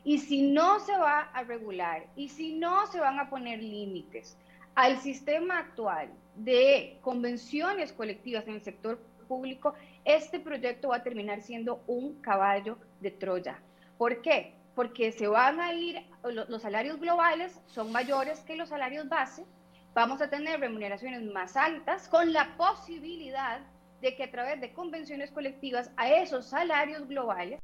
Y 0.03 0.17
si 0.19 0.41
no 0.41 0.79
se 0.79 0.97
va 0.97 1.29
a 1.33 1.43
regular 1.43 2.07
y 2.15 2.29
si 2.29 2.53
no 2.53 2.87
se 2.87 2.99
van 2.99 3.19
a 3.19 3.29
poner 3.29 3.61
límites 3.61 4.37
al 4.75 4.97
sistema 4.97 5.59
actual 5.59 6.09
de 6.35 6.97
convenciones 7.01 7.91
colectivas 7.93 8.47
en 8.47 8.55
el 8.55 8.61
sector 8.61 8.97
público, 9.27 9.75
este 10.05 10.39
proyecto 10.39 10.89
va 10.89 10.97
a 10.97 11.03
terminar 11.03 11.41
siendo 11.41 11.83
un 11.85 12.15
caballo 12.21 12.77
de 13.01 13.11
Troya. 13.11 13.59
¿Por 13.97 14.21
qué? 14.21 14.55
Porque 14.75 15.11
se 15.11 15.27
van 15.27 15.59
a 15.59 15.73
ir, 15.73 16.05
los 16.23 16.61
salarios 16.61 16.99
globales 16.99 17.59
son 17.67 17.91
mayores 17.91 18.39
que 18.41 18.55
los 18.55 18.69
salarios 18.69 19.09
base, 19.09 19.45
vamos 19.93 20.21
a 20.21 20.29
tener 20.29 20.59
remuneraciones 20.59 21.23
más 21.23 21.57
altas 21.57 22.07
con 22.07 22.31
la 22.31 22.55
posibilidad 22.57 23.61
de 24.01 24.15
que 24.15 24.23
a 24.23 24.31
través 24.31 24.61
de 24.61 24.71
convenciones 24.73 25.31
colectivas 25.31 25.91
a 25.97 26.09
esos 26.09 26.45
salarios 26.45 27.07
globales 27.07 27.59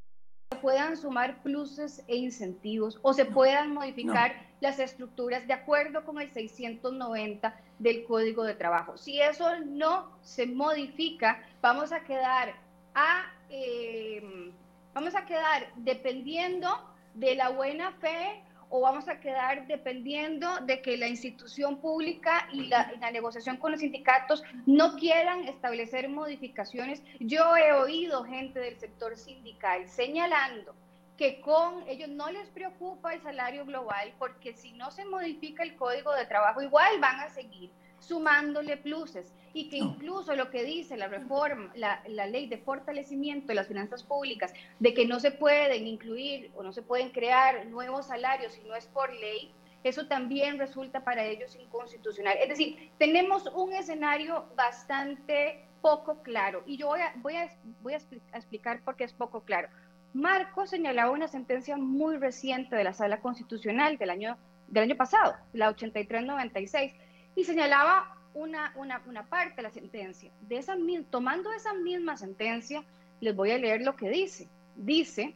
se 0.52 0.58
puedan 0.58 0.98
sumar 0.98 1.42
pluses 1.44 2.04
e 2.08 2.18
incentivos 2.18 3.00
o 3.02 3.14
se 3.14 3.26
puedan 3.26 3.74
modificar 3.74 4.34
las 4.60 4.80
estructuras 4.80 5.48
de 5.48 5.54
acuerdo 5.54 6.04
con 6.06 6.20
el 6.20 6.32
690 6.32 7.56
del 7.80 8.04
Código 8.06 8.44
de 8.44 8.56
Trabajo. 8.56 8.98
Si 8.98 9.22
eso 9.22 9.60
no 9.66 10.18
se 10.22 10.46
modifica, 10.46 11.42
vamos 11.62 11.92
a 11.92 12.04
quedar 12.04 12.56
a, 12.94 13.32
eh, 13.50 14.52
vamos 14.96 15.14
a 15.14 15.26
quedar 15.26 15.68
dependiendo 15.76 16.70
de 17.14 17.36
la 17.36 17.50
buena 17.50 17.92
fe 17.92 18.42
o 18.70 18.80
vamos 18.80 19.08
a 19.10 19.20
quedar 19.20 19.68
dependiendo 19.68 20.48
de 20.62 20.82
que 20.82 20.98
la 20.98 21.08
institución 21.08 21.78
pública 21.82 22.48
y 22.52 22.68
la, 22.68 22.92
negociación 23.12 23.58
con 23.58 23.74
los 23.74 23.82
sindicatos 23.82 24.42
no 24.66 24.96
quieran 24.96 25.48
establecer 25.48 26.10
modificaciones. 26.10 27.04
Yo 27.20 27.56
he 27.58 27.74
oído 27.74 28.24
gente 28.24 28.60
del 28.60 28.78
sector 28.80 29.18
sindical 29.18 29.88
señalando 29.88 30.74
que 31.18 31.42
con 31.42 31.88
ellos 31.88 32.10
no 32.10 32.32
les 32.32 32.48
preocupa 32.50 33.14
el 33.14 33.22
salario 33.22 33.66
global 33.66 34.14
porque 34.18 34.54
si 34.54 34.72
no 34.74 34.92
se 34.92 35.06
modifica 35.06 35.64
el 35.64 35.76
código 35.76 36.14
de 36.14 36.26
trabajo 36.26 36.62
igual 36.62 37.00
van 37.00 37.20
a 37.20 37.30
seguir 37.30 37.70
sumándole 38.08 38.78
pluses 38.78 39.34
y 39.54 39.70
que 39.70 39.78
incluso 39.78 40.36
lo 40.36 40.50
que 40.50 40.64
dice 40.64 40.98
la 40.98 41.08
reforma, 41.08 41.72
la, 41.76 42.02
la, 42.08 42.28
ley 42.28 42.48
de 42.48 42.58
fortalecimiento 42.58 43.48
de 43.48 43.56
las 43.56 43.68
finanzas 43.68 44.04
públicas, 44.04 44.54
de 44.80 44.94
que 44.94 45.06
no 45.06 45.20
se 45.20 45.32
pueden 45.32 45.88
incluir 45.88 46.52
o 46.56 46.64
no 46.64 46.72
se 46.74 46.82
pueden 46.82 47.10
crear 47.10 47.66
nuevos 47.68 48.08
salarios 48.08 48.54
si 48.54 48.62
no 48.64 48.76
es 48.76 48.88
por 48.88 49.14
ley, 49.14 49.54
eso 49.84 50.08
también 50.08 50.58
resulta 50.58 51.04
para 51.04 51.24
ellos 51.24 51.56
inconstitucional. 51.56 52.38
Es 52.42 52.50
decir, 52.50 52.92
tenemos 52.98 53.46
un 53.54 53.72
escenario 53.74 54.46
bastante 54.56 55.64
poco 55.82 56.24
claro 56.24 56.64
y 56.66 56.78
yo 56.78 56.88
voy 56.88 57.02
a, 57.02 57.14
voy 57.18 57.36
a, 57.36 57.50
voy 57.82 57.94
a 57.94 57.98
explicar 58.38 58.82
por 58.84 58.96
qué 58.96 59.04
es 59.04 59.14
poco 59.14 59.42
claro. 59.42 59.70
Marco 60.14 60.66
señalaba 60.66 61.12
una 61.12 61.28
sentencia 61.28 61.78
muy 61.78 62.18
reciente 62.18 62.76
de 62.76 62.84
la 62.84 62.94
Sala 62.94 63.20
Constitucional 63.20 63.98
del 63.98 64.10
año, 64.10 64.38
del 64.68 64.84
año 64.84 64.96
pasado, 64.96 65.36
la 65.54 65.70
8396, 65.70 66.94
y 67.36 67.44
señalaba 67.44 68.16
una, 68.34 68.74
una, 68.76 69.02
una 69.06 69.26
parte 69.26 69.58
de 69.58 69.64
la 69.64 69.70
sentencia. 69.70 70.32
De 70.42 70.58
esa, 70.58 70.76
tomando 71.10 71.52
esa 71.54 71.74
misma 71.74 72.18
sentencia, 72.18 72.84
les 73.22 73.36
voy 73.36 73.52
a 73.52 73.58
leer 73.58 73.82
lo 73.82 73.96
que 73.96 74.10
dice. 74.10 74.50
Dice, 74.76 75.36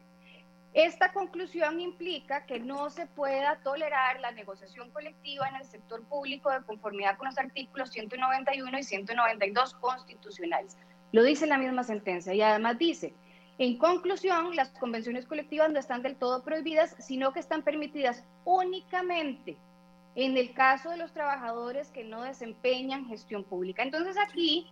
esta 0.74 1.12
conclusión 1.14 1.80
implica 1.80 2.46
que 2.46 2.60
no 2.60 2.90
se 2.90 3.08
pueda 3.08 3.58
tolerar 3.64 4.20
la 4.20 4.32
negociación 4.32 4.92
colectiva 4.92 5.48
en 5.48 5.56
el 5.56 5.66
sector 5.66 6.04
público 6.04 6.52
de 6.52 6.62
conformidad 6.62 7.18
con 7.18 7.28
los 7.28 7.38
artículos 7.38 7.90
191 7.90 8.78
y 8.78 8.84
192 8.84 9.74
constitucionales. 9.76 10.78
Lo 11.12 11.24
dice 11.24 11.48
la 11.48 11.58
misma 11.58 11.84
sentencia 11.84 12.34
y 12.34 12.42
además 12.42 12.78
dice, 12.78 13.14
en 13.58 13.78
conclusión, 13.78 14.56
las 14.56 14.70
convenciones 14.70 15.26
colectivas 15.26 15.72
no 15.72 15.80
están 15.80 16.02
del 16.02 16.16
todo 16.16 16.44
prohibidas, 16.44 16.96
sino 17.00 17.34
que 17.34 17.40
están 17.40 17.64
permitidas 17.64 18.24
únicamente 18.46 19.58
en 20.26 20.38
el 20.38 20.54
caso 20.54 20.90
de 20.90 20.98
los 20.98 21.14
trabajadores 21.14 21.92
que 21.92 22.04
no 22.04 22.24
desempeñan 22.24 23.06
gestión 23.06 23.46
pública. 23.46 23.84
Entonces 23.84 24.18
aquí, 24.18 24.70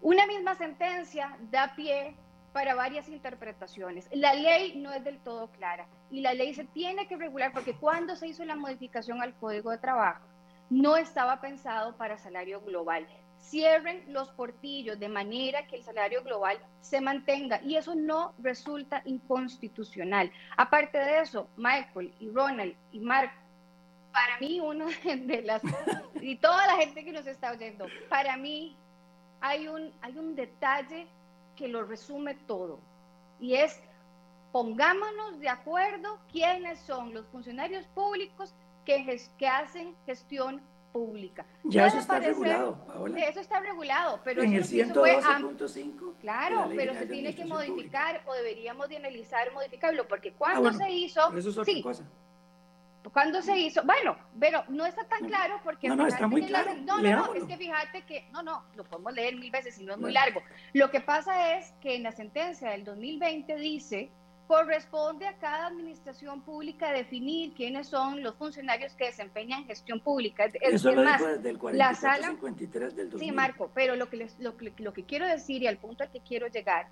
una 0.00 0.26
misma 0.26 0.54
sentencia 0.54 1.36
da 1.50 1.74
pie 1.74 2.16
para 2.54 2.74
varias 2.74 3.08
interpretaciones. 3.08 4.08
La 4.12 4.32
ley 4.32 4.76
no 4.76 4.92
es 4.92 5.04
del 5.04 5.18
todo 5.18 5.48
clara 5.48 5.86
y 6.10 6.20
la 6.20 6.32
ley 6.32 6.54
se 6.54 6.64
tiene 6.64 7.06
que 7.06 7.16
regular 7.16 7.52
porque 7.52 7.74
cuando 7.74 8.16
se 8.16 8.28
hizo 8.28 8.44
la 8.44 8.56
modificación 8.56 9.20
al 9.20 9.34
Código 9.34 9.70
de 9.70 9.78
Trabajo, 9.78 10.24
no 10.70 10.96
estaba 10.96 11.42
pensado 11.42 11.96
para 11.98 12.16
salario 12.16 12.62
global. 12.62 13.06
Cierren 13.38 14.10
los 14.14 14.30
portillos 14.30 14.98
de 14.98 15.10
manera 15.10 15.66
que 15.66 15.76
el 15.76 15.82
salario 15.82 16.22
global 16.22 16.56
se 16.80 17.02
mantenga 17.02 17.60
y 17.62 17.76
eso 17.76 17.94
no 17.94 18.32
resulta 18.38 19.02
inconstitucional. 19.04 20.32
Aparte 20.56 20.96
de 20.96 21.20
eso, 21.20 21.50
Michael 21.56 22.14
y 22.18 22.30
Ronald 22.30 22.74
y 22.92 23.00
Mark 23.00 23.30
para 24.14 24.38
mí, 24.38 24.60
uno 24.60 24.86
de 25.04 25.42
las, 25.42 25.60
y 26.22 26.36
toda 26.36 26.66
la 26.68 26.76
gente 26.76 27.04
que 27.04 27.12
nos 27.12 27.26
está 27.26 27.50
oyendo, 27.50 27.86
para 28.08 28.36
mí 28.36 28.76
hay 29.40 29.68
un, 29.68 29.92
hay 30.00 30.16
un 30.16 30.34
detalle 30.34 31.06
que 31.56 31.68
lo 31.68 31.84
resume 31.84 32.34
todo, 32.46 32.80
y 33.40 33.54
es 33.54 33.78
pongámonos 34.52 35.40
de 35.40 35.48
acuerdo 35.48 36.20
quiénes 36.30 36.78
son 36.78 37.12
los 37.12 37.26
funcionarios 37.26 37.84
públicos 37.88 38.54
que, 38.84 39.20
que 39.36 39.48
hacen 39.48 39.96
gestión 40.06 40.62
pública. 40.92 41.44
Ya 41.64 41.88
eso 41.88 41.98
está 41.98 42.20
regulado, 42.20 42.78
Eso 43.16 43.40
está 43.40 43.58
regulado, 43.58 44.20
pero 44.22 44.44
en 44.44 44.52
el 44.52 44.62
112.5. 44.62 46.18
Claro, 46.20 46.70
pero 46.76 46.94
se 46.94 47.06
tiene 47.06 47.34
que 47.34 47.44
modificar 47.44 48.22
o 48.26 48.34
deberíamos 48.34 48.88
de 48.88 48.98
analizar 48.98 49.52
modificarlo, 49.52 50.06
porque 50.06 50.28
ah, 50.28 50.34
cuando 50.36 50.72
se 50.72 50.88
hizo... 50.88 51.36
Eso 51.36 51.50
es 51.50 51.58
otra 51.58 51.82
cosa 51.82 52.04
cuando 53.12 53.42
se 53.42 53.58
hizo? 53.58 53.82
Bueno, 53.84 54.16
pero 54.38 54.64
no 54.68 54.86
está 54.86 55.04
tan 55.04 55.26
claro 55.26 55.60
porque... 55.62 55.88
No, 55.88 55.96
no, 55.96 56.06
está 56.06 56.26
muy 56.26 56.46
claro. 56.46 56.74
no, 56.76 57.00
no, 57.00 57.26
no, 57.26 57.34
es 57.34 57.44
que 57.44 57.56
fíjate 57.56 58.02
que, 58.02 58.28
no, 58.32 58.42
no, 58.42 58.64
lo 58.74 58.84
podemos 58.84 59.12
leer 59.12 59.36
mil 59.36 59.50
veces 59.50 59.78
y 59.78 59.84
no 59.84 59.92
es 59.92 59.98
muy 59.98 60.12
largo. 60.12 60.42
Lo 60.72 60.90
que 60.90 61.00
pasa 61.00 61.56
es 61.58 61.72
que 61.80 61.96
en 61.96 62.02
la 62.02 62.12
sentencia 62.12 62.70
del 62.70 62.84
2020 62.84 63.56
dice, 63.56 64.10
corresponde 64.46 65.26
a 65.26 65.36
cada 65.38 65.68
administración 65.68 66.42
pública 66.42 66.92
definir 66.92 67.54
quiénes 67.54 67.88
son 67.88 68.22
los 68.22 68.34
funcionarios 68.36 68.94
que 68.94 69.06
desempeñan 69.06 69.64
gestión 69.64 70.00
pública. 70.00 70.44
Es, 70.44 70.54
Eso 70.60 70.92
lo 70.92 71.02
más, 71.02 71.20
desde 71.20 71.50
el 71.50 71.58
44, 71.58 71.78
la 71.78 71.94
sala, 71.94 72.28
53 72.28 72.96
del 72.96 73.10
2000. 73.10 73.28
Sí, 73.28 73.34
Marco, 73.34 73.70
pero 73.74 73.96
lo 73.96 74.08
que, 74.08 74.18
les, 74.18 74.38
lo, 74.38 74.54
lo 74.78 74.92
que 74.92 75.04
quiero 75.04 75.26
decir 75.26 75.62
y 75.62 75.66
al 75.66 75.78
punto 75.78 76.04
al 76.04 76.10
que 76.10 76.20
quiero 76.20 76.46
llegar 76.48 76.88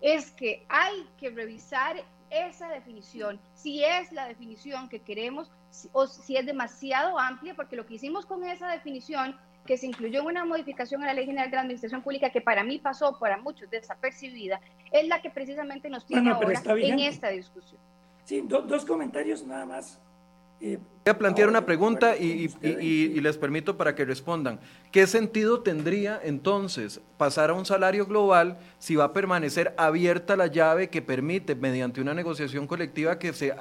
es 0.00 0.30
que 0.32 0.64
hay 0.68 1.06
que 1.18 1.30
revisar 1.30 1.96
esa 2.30 2.68
definición, 2.68 3.40
si 3.54 3.84
es 3.84 4.12
la 4.12 4.26
definición 4.26 4.88
que 4.88 5.00
queremos 5.00 5.50
o 5.92 6.06
si 6.06 6.36
es 6.36 6.46
demasiado 6.46 7.18
amplia, 7.18 7.54
porque 7.54 7.76
lo 7.76 7.86
que 7.86 7.94
hicimos 7.94 8.26
con 8.26 8.44
esa 8.44 8.68
definición, 8.68 9.36
que 9.66 9.78
se 9.78 9.86
incluyó 9.86 10.20
en 10.20 10.26
una 10.26 10.44
modificación 10.44 11.02
a 11.02 11.06
la 11.06 11.14
Ley 11.14 11.26
General 11.26 11.50
de 11.50 11.56
la 11.56 11.62
Administración 11.62 12.02
Pública, 12.02 12.30
que 12.30 12.40
para 12.40 12.62
mí 12.64 12.78
pasó 12.78 13.18
para 13.18 13.38
muchos 13.38 13.70
desapercibida, 13.70 14.60
es 14.92 15.08
la 15.08 15.22
que 15.22 15.30
precisamente 15.30 15.88
nos 15.88 16.04
tiene 16.04 16.30
ahora 16.30 16.60
en 16.76 17.00
esta 17.00 17.28
discusión. 17.28 17.80
Sí, 18.24 18.42
dos 18.46 18.84
comentarios 18.84 19.44
nada 19.44 19.64
más. 19.64 20.00
Eh, 20.60 20.78
Voy 21.04 21.10
a 21.10 21.18
plantear 21.18 21.50
una 21.50 21.66
pregunta 21.66 22.16
y, 22.16 22.48
les 23.20 23.36
permito 23.36 23.76
para 23.76 23.94
que 23.94 24.06
respondan. 24.06 24.58
¿Qué 24.90 25.06
sentido 25.06 25.60
tendría 25.60 26.18
entonces 26.24 26.98
pasar 27.18 27.50
a 27.50 27.52
un 27.52 27.66
salario 27.66 28.06
global 28.06 28.58
si 28.78 28.96
va 28.96 29.04
a 29.04 29.12
permanecer 29.12 29.74
abierta 29.76 30.34
la 30.34 30.46
llave 30.46 30.88
que 30.88 31.02
permite, 31.02 31.54
mediante 31.54 32.00
una 32.00 32.14
negociación 32.14 32.66
colectiva, 32.66 33.18
que 33.18 33.34
se, 33.34 33.52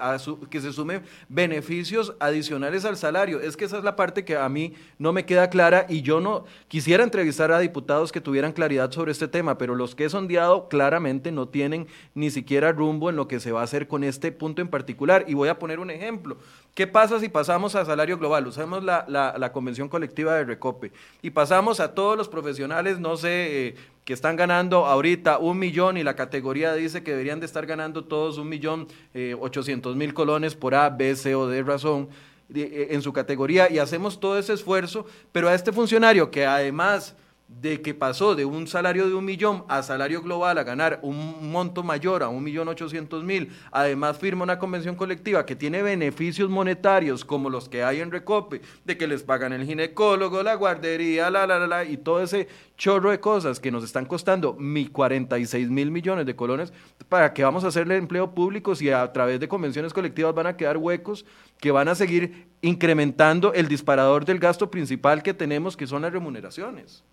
que 0.49 0.62
se 0.62 0.71
sume 0.71 1.01
beneficios 1.27 2.15
adicionales 2.21 2.86
al 2.86 2.95
salario? 2.95 3.41
Es 3.41 3.58
que 3.58 3.65
esa 3.65 3.77
es 3.77 3.84
la 3.84 3.97
parte 3.97 4.23
que 4.23 4.38
a 4.38 4.47
mí 4.47 4.75
no 4.97 5.12
me 5.12 5.25
queda 5.25 5.49
clara 5.49 5.86
y 5.89 6.01
yo 6.01 6.21
no 6.21 6.45
quisiera 6.69 7.03
entrevistar 7.03 7.51
a 7.51 7.60
diputados 7.60 8.13
que 8.13 8.21
tuvieran 8.21 8.53
claridad 8.53 8.89
sobre 8.91 9.12
este 9.12 9.27
tema, 9.27 9.58
pero 9.58 9.75
los 9.75 9.95
que 9.95 10.06
he 10.06 10.10
sondeado 10.10 10.69
claramente 10.69 11.29
no 11.29 11.49
tienen 11.49 11.88
ni 12.15 12.32
siquiera 12.32 12.71
rumbo 12.71 13.10
en 13.10 13.17
lo 13.17 13.27
que 13.27 13.41
se 13.41 13.51
va 13.51 13.60
a 13.60 13.65
hacer 13.65 13.89
con 13.89 14.06
este 14.06 14.32
punto 14.32 14.62
en 14.62 14.69
particular. 14.69 15.25
Y 15.27 15.34
voy 15.34 15.49
a 15.49 15.60
poner 15.60 15.79
un 15.79 15.91
ejemplo. 15.91 16.38
¿Qué 16.73 16.88
pasa 16.88 17.19
si 17.19 17.33
pasamos 17.34 17.76
a 17.76 17.84
salario 17.84 18.17
global? 18.17 18.48
Usamos 18.48 18.84
la, 18.84 19.52
convención 19.52 19.89
colectiva 19.89 20.36
de 20.36 20.46
Recope 20.46 20.93
y 21.22 21.32
pasamos 21.32 21.82
a 21.82 21.93
todos 21.93 22.15
los 22.15 22.30
profesionales, 22.30 23.00
no 23.00 23.17
sé, 23.17 23.67
eh, 23.67 23.76
que 24.06 24.13
están 24.13 24.38
ganando 24.38 24.86
ahorita 24.86 25.39
un 25.39 25.60
millón 25.60 25.98
y 25.98 26.04
la 26.04 26.15
categoría 26.15 26.74
dice 26.74 27.04
que 27.04 27.12
deberían 27.12 27.41
de 27.41 27.46
estar 27.46 27.65
ganando 27.65 28.06
todos 28.06 28.38
un 28.38 28.48
millón 28.48 28.88
eh, 29.13 29.36
ochocientos 29.38 29.98
mil 29.98 30.13
colones 30.13 30.56
por 30.56 30.76
A, 30.76 30.89
B, 30.89 31.15
C 31.15 31.36
o 31.36 31.48
D 31.48 31.63
razón 31.63 32.08
eh, 32.54 32.88
en 32.91 33.02
su 33.02 33.12
categoría 33.12 33.69
y 33.69 33.80
hacemos 33.80 34.19
todo 34.19 34.38
ese 34.38 34.54
esfuerzo, 34.54 35.06
pero 35.32 35.50
a 35.50 35.54
este 35.54 35.74
funcionario 35.74 36.32
que 36.32 36.46
además 36.46 37.15
de 37.47 37.82
que 37.82 37.93
pasó 37.93 38.36
de 38.36 38.45
un 38.45 38.67
salario 38.67 39.08
de 39.08 39.13
un 39.13 39.25
millón 39.25 39.65
a 39.67 39.84
salario 39.84 40.21
global 40.21 40.58
a 40.58 40.63
ganar 40.63 40.99
un 41.03 41.51
monto 41.51 41.84
mayor 41.84 42.23
a 42.23 42.29
un 42.29 42.43
millón 42.43 42.67
ochocientos 42.67 43.23
mil, 43.23 43.51
además 43.71 44.17
firma 44.17 44.43
una 44.43 44.60
convención 44.60 44.95
colectiva 44.95 45.45
que 45.45 45.56
tiene 45.56 45.82
beneficios 45.82 46.49
monetarios 46.49 47.23
como 47.23 47.49
los 47.49 47.69
que 47.69 47.84
hay 47.84 47.99
en 47.99 48.12
Recope, 48.12 48.62
de 48.86 48.97
que 48.97 49.08
les 49.08 49.23
pagan 49.23 49.53
el 49.53 49.65
ginecólogo, 49.65 50.41
la 50.41 50.56
guardería, 50.56 51.29
la, 51.29 51.45
la, 51.45 51.60
la, 51.60 51.67
la, 51.67 51.86
y 51.86 51.97
todo 51.97 52.23
ese 52.23 52.47
chorro 52.77 53.12
de 53.12 53.19
cosas 53.19 53.60
que 53.60 53.71
nos 53.71 53.84
están 53.84 54.06
costando 54.06 54.53
mi 54.53 54.88
46 54.88 55.69
mil 55.69 55.91
millones 55.91 56.25
de 56.25 56.36
colones, 56.36 56.73
¿para 57.08 57.34
qué 57.34 57.43
vamos 57.43 57.63
a 57.63 57.67
hacerle 57.67 57.97
empleo 57.97 58.34
público 58.34 58.75
si 58.75 58.89
a 58.89 59.12
través 59.13 59.39
de 59.39 59.47
convenciones 59.47 59.93
colectivas 59.93 60.34
van 60.34 60.47
a 60.47 60.58
quedar 60.58 60.77
huecos 60.77 61.25
que 61.60 61.71
van 61.71 61.88
a 61.88 61.95
seguir 61.95 62.47
incrementando 62.62 63.53
el 63.53 63.67
disparador 63.67 64.25
del 64.25 64.39
gasto 64.39 64.71
principal 64.71 65.21
que 65.21 65.34
tenemos, 65.34 65.77
que 65.77 65.88
son 65.88 66.01
las 66.01 66.12
remuneraciones? 66.12 67.03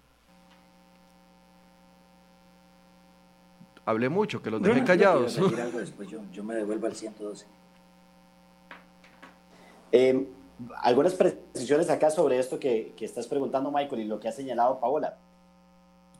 Hablé 3.90 4.08
mucho, 4.08 4.40
que 4.40 4.52
los 4.52 4.62
dejé 4.62 4.84
callados. 4.84 5.36
yo, 6.32 6.44
me 6.44 6.54
devuelvo 6.54 6.86
al 6.86 6.94
112. 6.94 7.44
Em, 9.90 10.28
algunas 10.76 11.14
precisiones 11.14 11.90
acá 11.90 12.08
sobre 12.10 12.38
esto 12.38 12.60
que, 12.60 12.92
que, 12.96 13.04
estás 13.04 13.26
preguntando, 13.26 13.72
Michael, 13.72 14.02
y 14.02 14.04
lo 14.04 14.20
que 14.20 14.28
ha 14.28 14.32
señalado 14.32 14.78
Paola. 14.78 15.18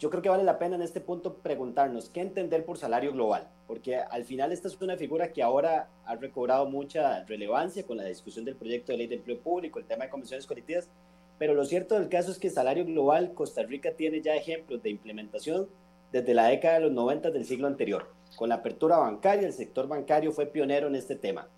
Yo 0.00 0.10
creo 0.10 0.20
que 0.20 0.28
vale 0.28 0.42
la 0.42 0.58
pena 0.58 0.74
en 0.74 0.82
este 0.82 1.00
punto 1.00 1.36
preguntarnos 1.36 2.08
qué 2.08 2.22
entender 2.22 2.64
por 2.64 2.76
salario 2.76 3.12
global, 3.12 3.46
porque 3.68 3.98
al 3.98 4.24
final 4.24 4.50
esta 4.50 4.66
es 4.66 4.80
una 4.80 4.96
figura 4.96 5.30
que 5.30 5.40
ahora 5.40 5.90
ha 6.06 6.16
recobrado 6.16 6.66
mucha 6.66 7.22
relevancia 7.26 7.86
con 7.86 7.98
la 7.98 8.04
discusión 8.04 8.44
del 8.44 8.56
proyecto 8.56 8.90
de 8.90 8.98
ley 8.98 9.06
de 9.06 9.14
empleo 9.16 9.38
público, 9.38 9.78
el 9.78 9.84
tema 9.84 10.06
de 10.06 10.10
convenciones 10.10 10.44
colectivas, 10.44 10.88
pero 11.38 11.54
lo 11.54 11.64
cierto 11.64 11.94
del 11.94 12.08
caso 12.08 12.32
es 12.32 12.38
que 12.38 12.50
salario 12.50 12.84
global, 12.84 13.32
Costa 13.32 13.62
Rica 13.62 13.92
tiene 13.92 14.20
ya 14.22 14.34
ejemplos 14.34 14.82
de 14.82 14.90
implementación 14.90 15.68
desde 16.12 16.34
la 16.34 16.46
década 16.46 16.74
de 16.74 16.80
los 16.80 16.92
90 16.92 17.30
del 17.30 17.44
siglo 17.44 17.66
anterior. 17.66 18.12
Con 18.36 18.48
la 18.48 18.56
apertura 18.56 18.98
bancaria, 18.98 19.46
el 19.46 19.52
sector 19.52 19.88
bancario 19.88 20.32
fue 20.32 20.46
pionero 20.46 20.86
en 20.88 20.94
este 20.94 21.16
tema. 21.16 21.48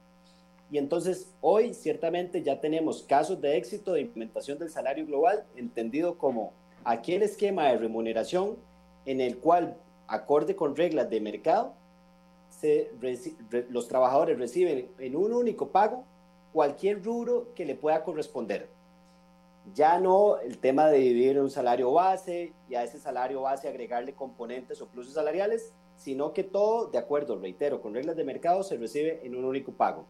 Y 0.70 0.78
entonces 0.78 1.34
hoy 1.40 1.74
ciertamente 1.74 2.42
ya 2.42 2.60
tenemos 2.60 3.02
casos 3.02 3.40
de 3.40 3.56
éxito 3.56 3.92
de 3.92 4.00
implementación 4.00 4.58
del 4.58 4.70
salario 4.70 5.06
global, 5.06 5.44
entendido 5.54 6.16
como 6.16 6.52
aquel 6.84 7.22
esquema 7.22 7.68
de 7.68 7.76
remuneración 7.78 8.56
en 9.04 9.20
el 9.20 9.38
cual, 9.38 9.76
acorde 10.06 10.56
con 10.56 10.74
reglas 10.74 11.10
de 11.10 11.20
mercado, 11.20 11.74
los 13.70 13.88
trabajadores 13.88 14.38
reciben 14.38 14.88
en 14.98 15.16
un 15.16 15.32
único 15.32 15.68
pago 15.68 16.04
cualquier 16.52 17.02
rubro 17.02 17.52
que 17.54 17.64
le 17.64 17.74
pueda 17.74 18.04
corresponder 18.04 18.68
ya 19.75 19.98
no 19.98 20.38
el 20.38 20.59
tema 20.59 20.88
de 20.88 20.98
dividir 20.98 21.40
un 21.40 21.51
salario 21.51 21.92
base 21.92 22.53
y 22.68 22.75
a 22.75 22.83
ese 22.83 22.98
salario 22.98 23.42
base 23.42 23.68
agregarle 23.68 24.14
componentes 24.14 24.81
o 24.81 24.88
pluses 24.88 25.14
salariales, 25.14 25.72
sino 25.96 26.33
que 26.33 26.42
todo, 26.42 26.87
de 26.87 26.98
acuerdo, 26.98 27.38
reitero, 27.38 27.81
con 27.81 27.94
reglas 27.94 28.16
de 28.16 28.25
mercado, 28.25 28.62
se 28.64 28.77
recibe 28.77 29.25
en 29.25 29.37
un 29.37 29.44
único 29.44 29.72
pago. 29.72 30.05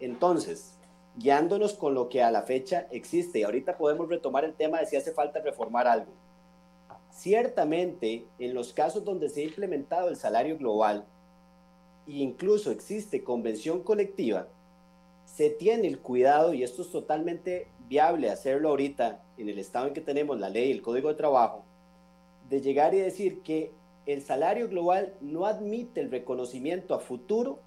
Entonces, 0.00 0.78
guiándonos 1.16 1.74
con 1.74 1.94
lo 1.94 2.08
que 2.08 2.22
a 2.22 2.30
la 2.30 2.42
fecha 2.42 2.86
existe, 2.90 3.40
y 3.40 3.42
ahorita 3.42 3.76
podemos 3.76 4.08
retomar 4.08 4.44
el 4.44 4.54
tema 4.54 4.78
de 4.78 4.86
si 4.86 4.96
hace 4.96 5.12
falta 5.12 5.40
reformar 5.40 5.86
algo. 5.86 6.12
Ciertamente, 7.10 8.24
en 8.38 8.54
los 8.54 8.72
casos 8.72 9.04
donde 9.04 9.28
se 9.28 9.40
ha 9.40 9.44
implementado 9.44 10.08
el 10.08 10.16
salario 10.16 10.56
global 10.56 11.04
e 12.06 12.12
incluso 12.12 12.70
existe 12.70 13.24
convención 13.24 13.82
colectiva, 13.82 14.46
se 15.26 15.50
tiene 15.50 15.88
el 15.88 15.98
cuidado, 15.98 16.54
y 16.54 16.62
esto 16.62 16.82
es 16.82 16.90
totalmente 16.90 17.66
viable 17.88 18.30
hacerlo 18.30 18.68
ahorita 18.68 19.22
en 19.38 19.48
el 19.48 19.58
estado 19.58 19.88
en 19.88 19.94
que 19.94 20.00
tenemos 20.00 20.38
la 20.38 20.50
ley, 20.50 20.70
el 20.70 20.82
código 20.82 21.08
de 21.08 21.14
trabajo, 21.14 21.64
de 22.48 22.60
llegar 22.60 22.94
y 22.94 22.98
decir 22.98 23.40
que 23.42 23.72
el 24.06 24.22
salario 24.22 24.68
global 24.68 25.14
no 25.20 25.46
admite 25.46 26.00
el 26.00 26.10
reconocimiento 26.10 26.94
a 26.94 27.00
futuro 27.00 27.60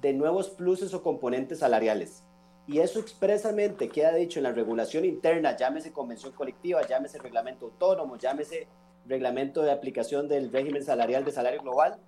de 0.00 0.12
nuevos 0.12 0.50
pluses 0.50 0.94
o 0.94 1.02
componentes 1.02 1.60
salariales. 1.60 2.24
Y 2.66 2.78
eso 2.78 3.00
expresamente 3.00 3.88
queda 3.88 4.14
dicho 4.14 4.38
en 4.38 4.44
la 4.44 4.52
regulación 4.52 5.04
interna, 5.04 5.56
llámese 5.56 5.92
convención 5.92 6.32
colectiva, 6.32 6.86
llámese 6.86 7.18
reglamento 7.18 7.66
autónomo, 7.66 8.16
llámese 8.16 8.68
reglamento 9.06 9.62
de 9.62 9.72
aplicación 9.72 10.28
del 10.28 10.52
régimen 10.52 10.84
salarial 10.84 11.24
de 11.24 11.32
salario 11.32 11.60
global. 11.60 11.98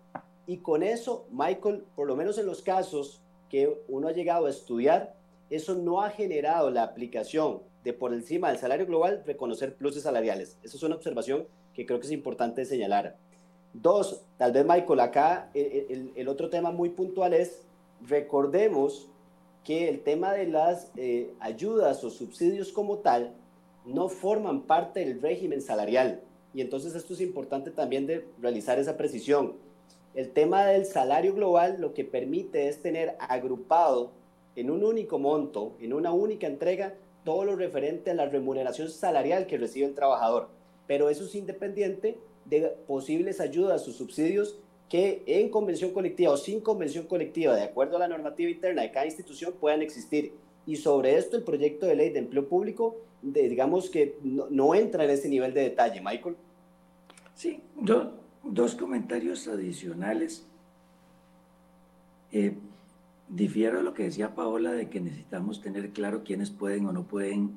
Y 0.47 0.59
con 0.59 0.83
eso, 0.83 1.27
Michael, 1.31 1.85
por 1.97 2.07
lo 2.07 2.17
menos 2.17 2.39
en 2.39 2.47
los 2.47 2.63
casos 2.63 3.23
que 3.49 3.83
uno 3.89 4.09
ha 4.09 4.13
llegado 4.13 4.47
a 4.47 4.51
estudiar, 4.51 5.15
eso 5.55 5.75
no 5.75 6.03
ha 6.03 6.11
generado 6.11 6.71
la 6.71 6.83
aplicación 6.83 7.61
de 7.85 7.93
por 7.93 8.13
encima 8.13 8.49
del 8.49 8.59
salario 8.59 8.87
global 8.87 9.23
reconocer 9.27 9.77
pluses 9.77 10.03
salariales. 10.03 10.59
Esa 10.63 10.77
es 10.77 10.83
una 10.83 10.97
observación 10.97 11.47
que 11.75 11.85
creo 11.85 12.01
que 12.01 12.07
es 12.07 12.13
importante 12.13 12.65
señalar. 12.65 13.17
Dos, 13.73 14.23
tal 14.39 14.53
vez 14.53 14.65
Michael, 14.65 15.01
acá 15.01 15.51
el, 15.55 16.29
otro 16.29 16.49
tema 16.49 16.71
muy 16.71 16.91
puntual 16.91 17.35
es, 17.35 17.63
recordemos 18.07 19.09
que 19.65 19.89
el 19.89 20.03
tema 20.03 20.33
de 20.33 20.47
las 20.47 20.91
eh, 20.97 21.33
ayudas 21.41 22.05
o 22.05 22.11
subsidios 22.11 22.73
como 22.73 22.99
tal 22.99 23.33
no 23.85 24.09
forman 24.09 24.63
parte 24.63 25.01
del 25.01 25.21
régimen 25.21 25.61
salarial. 25.61 26.21
Y 26.55 26.61
entonces 26.61 26.95
esto 26.95 27.15
es 27.15 27.21
importante 27.21 27.71
también 27.71 28.07
de 28.07 28.25
realizar 28.41 28.79
esa 28.79 28.97
precisión. 28.97 29.55
El 30.15 30.31
tema 30.31 30.65
del 30.67 30.87
salario 30.87 31.35
global 31.35 31.81
lo 31.81 31.93
que 31.93 32.05
permite 32.05 32.69
es 32.69 32.81
tener 32.81 33.17
agrupado 33.19 34.13
en 34.57 34.71
un 34.71 34.85
único 34.85 35.19
monto, 35.19 35.77
en 35.81 35.93
una 35.93 36.13
única 36.13 36.47
entrega, 36.47 36.95
todo 37.25 37.45
lo 37.45 37.57
referente 37.57 38.11
a 38.11 38.15
la 38.15 38.27
remuneración 38.27 38.91
salarial 38.91 39.47
que 39.47 39.59
recibe 39.59 39.87
el 39.87 39.95
trabajador. 39.95 40.49
Pero 40.87 41.09
eso 41.09 41.25
es 41.25 41.35
independiente 41.35 42.19
de 42.45 42.69
posibles 42.87 43.41
ayudas 43.41 43.89
o 43.89 43.93
subsidios 43.93 44.59
que 44.89 45.23
en 45.27 45.49
convención 45.49 45.93
colectiva 45.93 46.33
o 46.33 46.37
sin 46.37 46.61
convención 46.61 47.07
colectiva, 47.07 47.57
de 47.57 47.63
acuerdo 47.63 47.97
a 47.97 48.01
la 48.01 48.09
normativa 48.09 48.51
interna 48.51 48.83
de 48.83 48.91
cada 48.91 49.07
institución, 49.07 49.55
puedan 49.59 49.83
existir. 49.83 50.35
Y 50.67 50.77
sobre 50.77 51.17
esto 51.17 51.37
el 51.37 51.43
proyecto 51.43 51.87
de 51.87 51.97
ley 51.97 52.11
de 52.11 52.21
empleo 52.21 52.49
público, 52.49 52.97
digamos 53.23 53.91
que 53.91 54.19
no, 54.23 54.75
entra 54.75 55.05
en 55.05 55.11
ese 55.11 55.29
nivel 55.29 55.55
de 55.55 55.63
detalle. 55.63 56.01
Michael. 56.01 56.37
Sí, 57.35 57.61
dos 58.43 58.75
comentarios 58.75 59.49
adicionales. 59.49 60.47
Eh, 62.31 62.55
Difiero 63.29 63.79
de 63.79 63.85
lo 63.85 63.95
que 63.95 64.05
decía 64.05 64.35
Paola 64.35 64.73
de 64.73 64.89
que 64.91 65.01
necesitamos 65.01 65.61
tener 65.61 65.91
claro 65.91 66.23
quiénes 66.25 66.51
pueden 66.51 66.87
o 66.87 66.93
no 66.93 67.07
pueden 67.07 67.53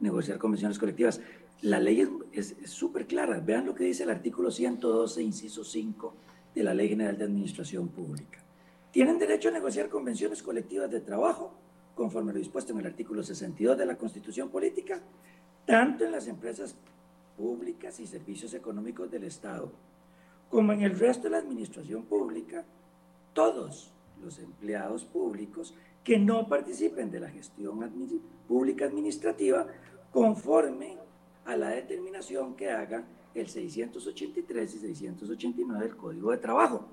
negociar 0.00 0.38
convenciones 0.38 0.78
colectivas. 0.78 1.20
La 1.62 1.78
ley 1.78 2.06
es 2.32 2.56
súper 2.66 3.06
clara. 3.06 3.40
Vean 3.40 3.64
lo 3.64 3.74
que 3.74 3.84
dice 3.84 4.02
el 4.02 4.10
artículo 4.10 4.50
112, 4.50 5.22
inciso 5.22 5.64
5 5.64 6.14
de 6.54 6.62
la 6.62 6.74
Ley 6.74 6.88
General 6.88 7.16
de 7.16 7.24
Administración 7.24 7.88
Pública. 7.88 8.44
Tienen 8.90 9.18
derecho 9.18 9.48
a 9.48 9.52
negociar 9.52 9.88
convenciones 9.88 10.42
colectivas 10.42 10.90
de 10.90 11.00
trabajo, 11.00 11.52
conforme 11.94 12.32
lo 12.32 12.38
dispuesto 12.38 12.72
en 12.72 12.80
el 12.80 12.86
artículo 12.86 13.22
62 13.22 13.78
de 13.78 13.86
la 13.86 13.96
Constitución 13.96 14.50
Política, 14.50 15.00
tanto 15.64 16.04
en 16.04 16.12
las 16.12 16.28
empresas 16.28 16.76
públicas 17.36 17.98
y 17.98 18.06
servicios 18.06 18.52
económicos 18.54 19.10
del 19.10 19.24
Estado, 19.24 19.72
como 20.50 20.72
en 20.72 20.82
el 20.82 20.98
resto 20.98 21.24
de 21.24 21.30
la 21.30 21.38
administración 21.38 22.04
pública, 22.04 22.64
todos 23.32 23.93
los 24.22 24.38
empleados 24.38 25.04
públicos 25.04 25.74
que 26.02 26.18
no 26.18 26.48
participen 26.48 27.10
de 27.10 27.20
la 27.20 27.30
gestión 27.30 27.80
pública 28.46 28.84
administrativa 28.84 29.66
conforme 30.10 30.98
a 31.44 31.56
la 31.56 31.70
determinación 31.70 32.54
que 32.54 32.70
haga 32.70 33.04
el 33.34 33.48
683 33.48 34.74
y 34.74 34.78
689 34.78 35.84
del 35.84 35.96
Código 35.96 36.30
de 36.30 36.38
Trabajo. 36.38 36.88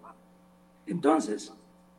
Entonces, 0.87 1.53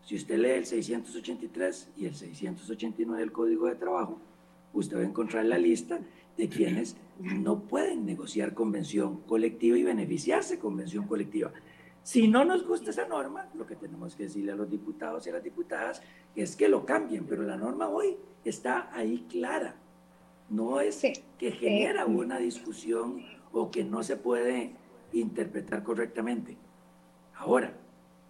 si 0.04 0.16
usted 0.16 0.38
lee 0.38 0.50
el 0.50 0.66
683 0.66 1.90
y 1.96 2.06
el 2.06 2.14
689 2.14 3.20
del 3.20 3.32
Código 3.32 3.66
de 3.66 3.76
Trabajo, 3.76 4.18
usted 4.72 4.96
va 4.96 5.00
a 5.02 5.04
encontrar 5.04 5.44
la 5.44 5.58
lista 5.58 6.00
de 6.36 6.48
quienes 6.48 6.96
no 7.20 7.60
pueden 7.60 8.04
negociar 8.04 8.54
convención 8.54 9.20
colectiva 9.28 9.78
y 9.78 9.84
beneficiarse 9.84 10.58
convención 10.58 11.06
colectiva. 11.06 11.52
Si 12.02 12.26
no 12.26 12.44
nos 12.44 12.66
gusta 12.66 12.90
esa 12.90 13.06
norma, 13.06 13.48
lo 13.54 13.64
que 13.64 13.76
tenemos 13.76 14.16
que 14.16 14.24
decirle 14.24 14.52
a 14.52 14.56
los 14.56 14.68
diputados 14.68 15.24
y 15.26 15.30
a 15.30 15.34
las 15.34 15.44
diputadas 15.44 16.02
es 16.34 16.56
que 16.56 16.68
lo 16.68 16.84
cambien, 16.84 17.26
pero 17.26 17.42
la 17.42 17.56
norma 17.56 17.88
hoy 17.88 18.16
está 18.44 18.90
ahí 18.92 19.26
clara. 19.30 19.76
No 20.50 20.80
es 20.80 21.02
que 21.38 21.52
genera 21.52 22.04
una 22.06 22.38
discusión 22.38 23.24
o 23.52 23.70
que 23.70 23.84
no 23.84 24.02
se 24.02 24.16
puede 24.16 24.74
interpretar 25.12 25.84
correctamente. 25.84 26.56
Ahora, 27.36 27.72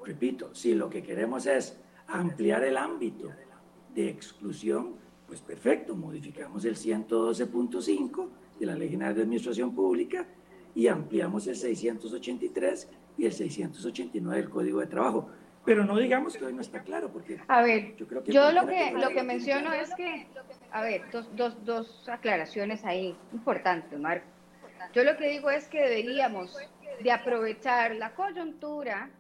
repito, 0.05 0.55
si 0.55 0.75
lo 0.75 0.91
que 0.91 1.03
queremos 1.03 1.47
es 1.47 1.79
ampliar 2.09 2.65
el 2.65 2.77
ámbito 2.77 3.31
de 3.95 4.09
exclusión, 4.09 4.97
pues 5.27 5.41
perfecto, 5.41 5.97
modificamos 5.97 6.65
el 6.67 6.77
112.5 6.77 8.29
de 8.61 8.67
la 8.67 8.75
Ley 8.75 8.91
General 8.91 9.15
de 9.15 9.23
Administración 9.23 9.75
Pública 9.75 10.27
y 10.75 10.89
ampliamos 10.89 11.47
el 11.47 11.57
683 11.57 12.89
y 13.17 13.27
el 13.27 13.33
689 13.33 14.41
del 14.41 14.51
Código 14.51 14.81
de 14.81 14.87
Trabajo. 14.87 15.29
Pero 15.65 15.85
no 15.85 15.97
digamos 15.97 16.37
que 16.37 16.45
hoy 16.45 16.53
no 16.53 16.61
está 16.61 16.83
claro, 16.83 17.11
porque... 17.13 17.39
A 17.47 17.63
ver, 17.63 17.95
yo, 17.97 18.09
creo 18.09 18.25
que 18.25 18.33
yo 18.33 18.51
lo 18.51 18.67
que, 18.67 18.93
lo 18.93 19.11
que 19.11 19.23
menciono 19.23 19.73
es 19.73 19.95
que, 19.95 20.27
a 20.73 20.83
ver, 20.83 21.03
dos, 21.13 21.29
dos, 21.37 21.65
dos 21.65 22.09
aclaraciones 22.09 22.85
ahí 22.85 23.17
importantes, 23.33 23.99
Marco. 23.99 24.27
Yo 24.93 25.05
lo 25.05 25.17
que 25.17 25.29
digo 25.29 25.51
es 25.51 25.69
que 25.69 25.81
deberíamos 25.81 26.57
de 27.01 27.13
aprovechar 27.13 27.95
la 27.95 28.13
coyuntura 28.15 29.11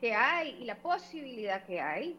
que 0.00 0.14
hay 0.14 0.56
y 0.60 0.64
la 0.64 0.76
posibilidad 0.76 1.64
que 1.64 1.80
hay 1.80 2.16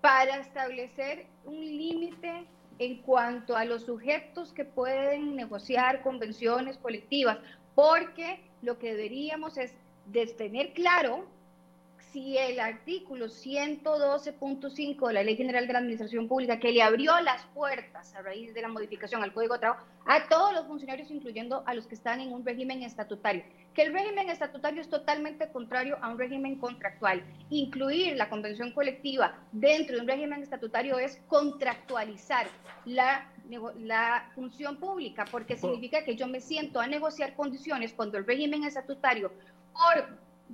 para 0.00 0.36
establecer 0.38 1.26
un 1.44 1.60
límite 1.60 2.46
en 2.78 3.02
cuanto 3.02 3.56
a 3.56 3.64
los 3.64 3.84
sujetos 3.84 4.52
que 4.52 4.64
pueden 4.64 5.34
negociar 5.34 6.02
convenciones 6.02 6.78
colectivas, 6.78 7.38
porque 7.74 8.40
lo 8.62 8.78
que 8.78 8.94
deberíamos 8.94 9.56
es 9.56 9.74
de 10.12 10.26
tener 10.26 10.72
claro 10.72 11.26
si 12.12 12.38
el 12.38 12.58
artículo 12.58 13.26
112.5 13.26 15.08
de 15.08 15.12
la 15.12 15.22
Ley 15.22 15.36
General 15.36 15.66
de 15.66 15.72
la 15.74 15.78
Administración 15.80 16.26
Pública, 16.26 16.58
que 16.58 16.72
le 16.72 16.82
abrió 16.82 17.20
las 17.20 17.44
puertas 17.54 18.14
a 18.14 18.22
raíz 18.22 18.54
de 18.54 18.62
la 18.62 18.68
modificación 18.68 19.22
al 19.22 19.32
Código 19.32 19.54
de 19.54 19.60
Trabajo 19.60 19.84
a 20.06 20.26
todos 20.28 20.54
los 20.54 20.66
funcionarios, 20.66 21.10
incluyendo 21.10 21.62
a 21.66 21.74
los 21.74 21.86
que 21.86 21.94
están 21.94 22.20
en 22.20 22.32
un 22.32 22.44
régimen 22.46 22.82
estatutario, 22.82 23.44
que 23.74 23.82
el 23.82 23.92
régimen 23.92 24.30
estatutario 24.30 24.80
es 24.80 24.88
totalmente 24.88 25.48
contrario 25.50 25.98
a 26.00 26.08
un 26.08 26.18
régimen 26.18 26.56
contractual. 26.56 27.22
Incluir 27.50 28.16
la 28.16 28.30
convención 28.30 28.72
colectiva 28.72 29.34
dentro 29.52 29.96
de 29.96 30.02
un 30.02 30.08
régimen 30.08 30.42
estatutario 30.42 30.98
es 30.98 31.20
contractualizar 31.28 32.46
la 32.86 33.28
la 33.80 34.30
función 34.34 34.76
pública, 34.76 35.24
porque 35.30 35.56
significa 35.56 36.04
que 36.04 36.16
yo 36.16 36.26
me 36.26 36.40
siento 36.40 36.80
a 36.80 36.86
negociar 36.86 37.34
condiciones 37.34 37.94
cuando 37.94 38.18
el 38.18 38.26
régimen 38.26 38.64
estatutario, 38.64 39.32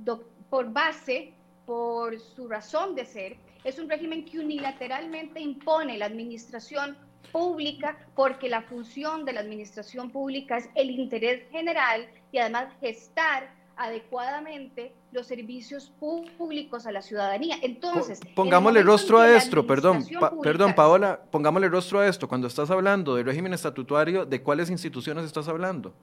por, 0.04 0.24
por 0.50 0.72
base 0.72 1.32
por 1.66 2.18
su 2.20 2.48
razón 2.48 2.94
de 2.94 3.06
ser, 3.06 3.36
es 3.64 3.78
un 3.78 3.88
régimen 3.88 4.24
que 4.24 4.38
unilateralmente 4.38 5.40
impone 5.40 5.96
la 5.96 6.06
administración 6.06 6.96
pública 7.32 7.96
porque 8.14 8.48
la 8.48 8.62
función 8.62 9.24
de 9.24 9.32
la 9.32 9.40
administración 9.40 10.10
pública 10.10 10.58
es 10.58 10.68
el 10.74 10.90
interés 10.90 11.42
general 11.50 12.06
y 12.30 12.38
además 12.38 12.68
gestar 12.80 13.50
adecuadamente 13.76 14.94
los 15.10 15.26
servicios 15.26 15.92
públicos 15.98 16.86
a 16.86 16.92
la 16.92 17.02
ciudadanía. 17.02 17.56
Entonces, 17.62 18.20
pongámosle 18.36 18.82
rostro 18.82 19.18
a 19.18 19.34
esto, 19.34 19.66
perdón, 19.66 20.04
perdón, 20.42 20.74
Paola, 20.74 21.20
pongámosle 21.30 21.68
rostro 21.68 22.00
a 22.00 22.06
esto. 22.06 22.28
Cuando 22.28 22.46
estás 22.46 22.70
hablando 22.70 23.16
del 23.16 23.26
régimen 23.26 23.52
estatutario, 23.52 24.26
¿de 24.26 24.42
cuáles 24.42 24.70
instituciones 24.70 25.24
estás 25.24 25.48
hablando? 25.48 25.94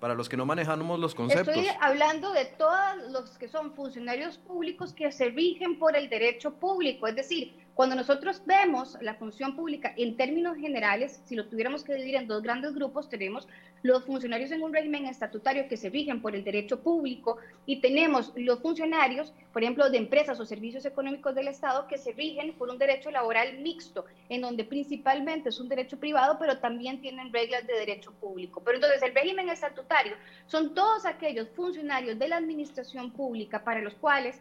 Para 0.00 0.14
los 0.14 0.28
que 0.28 0.36
no 0.36 0.46
manejamos 0.46 0.98
los 0.98 1.14
conceptos. 1.14 1.48
Estoy 1.56 1.68
hablando 1.80 2.32
de 2.32 2.44
todos 2.44 3.10
los 3.10 3.36
que 3.38 3.48
son 3.48 3.74
funcionarios 3.74 4.38
públicos 4.38 4.92
que 4.92 5.10
se 5.12 5.30
rigen 5.30 5.78
por 5.78 5.96
el 5.96 6.08
derecho 6.08 6.54
público, 6.54 7.06
es 7.06 7.16
decir, 7.16 7.54
cuando 7.78 7.94
nosotros 7.94 8.42
vemos 8.44 8.98
la 9.00 9.14
función 9.14 9.54
pública 9.54 9.94
en 9.96 10.16
términos 10.16 10.56
generales, 10.56 11.22
si 11.26 11.36
lo 11.36 11.46
tuviéramos 11.46 11.84
que 11.84 11.94
dividir 11.94 12.16
en 12.16 12.26
dos 12.26 12.42
grandes 12.42 12.74
grupos, 12.74 13.08
tenemos 13.08 13.46
los 13.84 14.04
funcionarios 14.04 14.50
en 14.50 14.64
un 14.64 14.72
régimen 14.72 15.06
estatutario 15.06 15.68
que 15.68 15.76
se 15.76 15.88
rigen 15.88 16.20
por 16.20 16.34
el 16.34 16.42
derecho 16.42 16.80
público 16.80 17.36
y 17.66 17.80
tenemos 17.80 18.32
los 18.34 18.58
funcionarios, 18.58 19.32
por 19.52 19.62
ejemplo, 19.62 19.88
de 19.90 19.98
empresas 19.98 20.40
o 20.40 20.44
servicios 20.44 20.86
económicos 20.86 21.36
del 21.36 21.46
Estado 21.46 21.86
que 21.86 21.98
se 21.98 22.10
rigen 22.10 22.52
por 22.54 22.68
un 22.68 22.78
derecho 22.78 23.12
laboral 23.12 23.60
mixto, 23.60 24.06
en 24.28 24.40
donde 24.40 24.64
principalmente 24.64 25.50
es 25.50 25.60
un 25.60 25.68
derecho 25.68 26.00
privado, 26.00 26.36
pero 26.40 26.58
también 26.58 27.00
tienen 27.00 27.32
reglas 27.32 27.64
de 27.64 27.74
derecho 27.74 28.10
público. 28.10 28.60
Pero 28.64 28.78
entonces 28.78 29.00
el 29.04 29.14
régimen 29.14 29.50
estatutario 29.50 30.14
son 30.46 30.74
todos 30.74 31.06
aquellos 31.06 31.48
funcionarios 31.50 32.18
de 32.18 32.26
la 32.26 32.38
administración 32.38 33.12
pública 33.12 33.62
para 33.62 33.80
los 33.80 33.94
cuales 33.94 34.40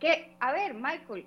que, 0.00 0.34
a 0.40 0.50
ver, 0.52 0.72
Michael, 0.72 1.26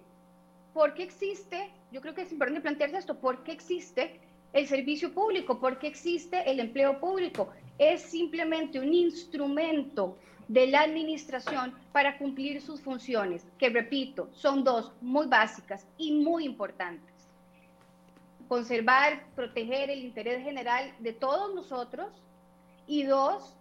¿por 0.76 0.94
qué 0.94 1.04
existe? 1.04 1.72
Yo 1.90 2.02
creo 2.02 2.14
que 2.14 2.24
es 2.24 2.32
importante 2.34 2.60
plantearse 2.60 2.98
esto, 2.98 3.18
¿por 3.18 3.44
qué 3.44 3.54
existe 3.54 4.20
el 4.52 4.68
servicio 4.68 5.14
público? 5.14 5.58
¿Por 5.58 5.80
qué 5.80 5.88
existe 5.88 6.52
el 6.52 6.60
empleo 6.60 7.00
público? 7.00 7.50
Es 7.80 8.02
simplemente 8.02 8.82
un 8.82 8.94
instrumento 8.94 10.18
de 10.50 10.68
la 10.68 10.82
administración 10.82 11.74
para 11.94 12.18
cumplir 12.18 12.62
sus 12.62 12.82
funciones, 12.82 13.48
que 13.58 13.70
repito, 13.70 14.30
son 14.34 14.66
dos 14.66 14.92
muy 15.00 15.28
básicas 15.28 15.88
y 15.98 16.12
muy 16.12 16.44
importantes. 16.44 17.14
Conservar, 18.50 19.26
proteger 19.34 19.90
el 19.90 20.04
interés 20.04 20.44
general 20.44 20.94
de 21.00 21.14
todos 21.14 21.56
nosotros 21.56 22.10
y 22.86 23.04
dos, 23.04 23.56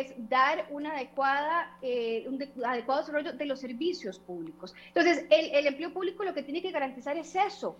es 0.00 0.14
dar 0.28 0.66
una 0.70 0.92
adecuada, 0.92 1.76
eh, 1.82 2.24
un 2.28 2.42
adecuado 2.64 3.00
desarrollo 3.00 3.32
de 3.32 3.44
los 3.46 3.60
servicios 3.60 4.18
públicos. 4.18 4.74
Entonces, 4.88 5.26
el, 5.30 5.54
el, 5.54 5.66
empleo 5.66 5.92
público 5.92 6.24
lo 6.24 6.34
que 6.34 6.42
tiene 6.42 6.62
que 6.62 6.70
garantizar 6.70 7.16
es 7.16 7.34
eso. 7.34 7.76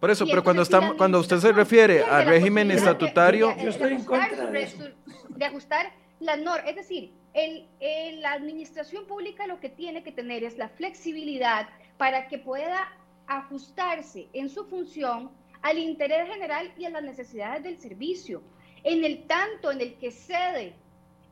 Por 0.00 0.10
eso, 0.10 0.26
pero 0.26 0.44
cuando, 0.44 0.62
estamos, 0.62 0.94
cuando 0.94 1.18
usted 1.20 1.38
se 1.38 1.52
refiere 1.52 2.02
al 2.02 2.26
régimen 2.26 2.70
estatutario... 2.70 3.56
Yo 3.56 3.70
estoy 3.70 3.94
en 3.94 4.04
contra 4.04 4.50
de, 4.50 4.94
de 5.30 5.44
ajustar 5.44 5.90
las 6.20 6.38
normas, 6.38 6.68
es 6.68 6.76
decir, 6.76 7.12
el, 7.36 8.20
la 8.20 8.32
administración 8.32 9.06
pública 9.06 9.46
lo 9.46 9.60
que 9.60 9.68
tiene 9.68 10.02
que 10.02 10.12
tener 10.12 10.42
es 10.42 10.56
la 10.56 10.68
flexibilidad 10.70 11.68
para 11.98 12.28
que 12.28 12.38
pueda 12.38 12.92
ajustarse 13.26 14.28
en 14.32 14.48
su 14.48 14.64
función 14.66 15.30
al 15.62 15.78
interés 15.78 16.28
general 16.28 16.72
y 16.78 16.86
a 16.86 16.90
las 16.90 17.02
necesidades 17.02 17.62
del 17.62 17.78
servicio. 17.78 18.42
En 18.84 19.04
el 19.04 19.24
tanto 19.26 19.70
en 19.70 19.80
el 19.80 19.94
que 19.94 20.10
cede 20.10 20.74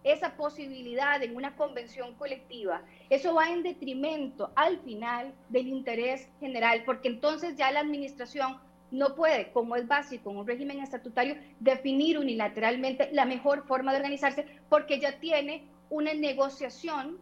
esa 0.04 0.36
posibilidad 0.36 1.22
en 1.22 1.34
una 1.34 1.56
convención 1.56 2.14
colectiva, 2.14 2.82
eso 3.10 3.34
va 3.34 3.50
en 3.50 3.62
detrimento 3.62 4.52
al 4.54 4.78
final 4.80 5.32
del 5.48 5.66
interés 5.66 6.28
general, 6.40 6.82
porque 6.84 7.08
entonces 7.08 7.56
ya 7.56 7.72
la 7.72 7.80
administración 7.80 8.58
no 8.90 9.14
puede, 9.16 9.50
como 9.50 9.76
es 9.76 9.88
básico 9.88 10.30
en 10.30 10.36
un 10.36 10.46
régimen 10.46 10.80
estatutario, 10.80 11.36
definir 11.58 12.18
unilateralmente 12.18 13.08
la 13.12 13.24
mejor 13.24 13.66
forma 13.66 13.92
de 13.92 13.98
organizarse, 13.98 14.46
porque 14.68 15.00
ya 15.00 15.18
tiene 15.18 15.64
una 15.90 16.14
negociación, 16.14 17.18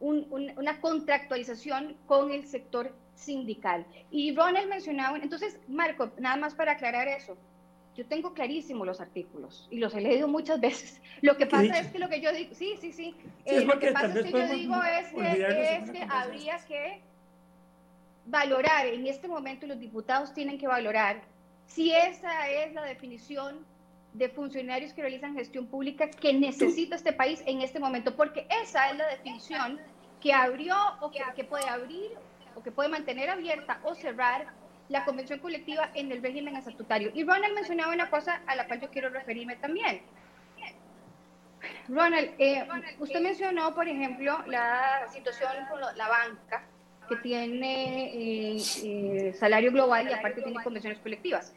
una 0.00 0.80
contractualización 0.80 1.96
con 2.06 2.30
el 2.30 2.46
sector 2.46 2.92
sindical. 3.14 3.86
Y 4.10 4.34
Ronald 4.34 4.68
mencionaba, 4.68 5.16
entonces, 5.18 5.58
Marco, 5.68 6.10
nada 6.18 6.36
más 6.36 6.54
para 6.54 6.72
aclarar 6.72 7.08
eso, 7.08 7.38
yo 7.96 8.04
tengo 8.06 8.34
clarísimo 8.34 8.84
los 8.84 9.00
artículos 9.00 9.68
y 9.70 9.78
los 9.78 9.94
he 9.94 10.00
leído 10.00 10.28
muchas 10.28 10.60
veces. 10.60 11.00
Lo 11.20 11.36
que 11.36 11.46
pasa 11.46 11.78
es 11.78 11.88
que 11.88 11.98
lo 11.98 12.08
que 12.08 12.20
yo 12.20 12.32
digo, 12.32 12.54
sí, 12.54 12.76
sí, 12.80 12.92
sí, 12.92 13.14
eh, 13.44 13.64
lo 13.64 13.78
que 13.78 13.92
pasa 13.92 14.06
es 14.06 14.24
que 14.24 14.30
yo 14.30 14.48
digo 14.48 14.76
es 14.82 15.12
que, 15.12 15.76
es 15.76 15.90
que 15.90 16.06
habría 16.08 16.58
que 16.66 17.00
valorar, 18.26 18.86
en 18.86 19.06
este 19.06 19.28
momento 19.28 19.66
los 19.66 19.78
diputados 19.78 20.32
tienen 20.32 20.58
que 20.58 20.66
valorar 20.66 21.22
si 21.66 21.92
esa 21.92 22.48
es 22.48 22.72
la 22.72 22.82
definición 22.82 23.64
de 24.14 24.28
funcionarios 24.28 24.92
que 24.92 25.02
realizan 25.02 25.34
gestión 25.34 25.66
pública 25.66 26.08
que 26.08 26.32
necesita 26.32 26.96
este 26.96 27.12
país 27.12 27.42
en 27.46 27.62
este 27.62 27.80
momento, 27.80 28.14
porque 28.14 28.46
esa 28.62 28.90
es 28.90 28.96
la 28.96 29.08
definición 29.08 29.80
que 30.20 30.32
abrió 30.32 30.76
o 31.00 31.10
que, 31.10 31.20
que 31.34 31.44
puede 31.44 31.68
abrir 31.68 32.12
o 32.54 32.62
que 32.62 32.70
puede 32.70 32.88
mantener 32.88 33.28
abierta 33.28 33.80
o 33.82 33.94
cerrar 33.94 34.46
la 34.94 35.04
convención 35.04 35.40
colectiva 35.40 35.90
en 35.94 36.12
el 36.12 36.22
régimen 36.22 36.54
estatutario. 36.54 37.10
Y 37.14 37.24
Ronald 37.24 37.52
mencionaba 37.52 37.92
una 37.92 38.08
cosa 38.08 38.42
a 38.46 38.54
la 38.54 38.68
cual 38.68 38.80
yo 38.80 38.90
quiero 38.90 39.08
referirme 39.08 39.56
también. 39.56 40.02
Ronald, 41.88 42.30
eh, 42.38 42.64
usted 43.00 43.20
mencionó, 43.20 43.74
por 43.74 43.88
ejemplo, 43.88 44.38
la 44.46 45.04
situación 45.12 45.50
con 45.68 45.80
la 45.80 46.08
banca, 46.08 46.62
que 47.08 47.16
tiene 47.16 48.12
eh, 48.14 48.62
eh, 48.84 49.32
salario 49.36 49.72
global 49.72 50.08
y 50.08 50.12
aparte 50.12 50.42
tiene 50.42 50.62
convenciones 50.62 51.00
colectivas. 51.00 51.52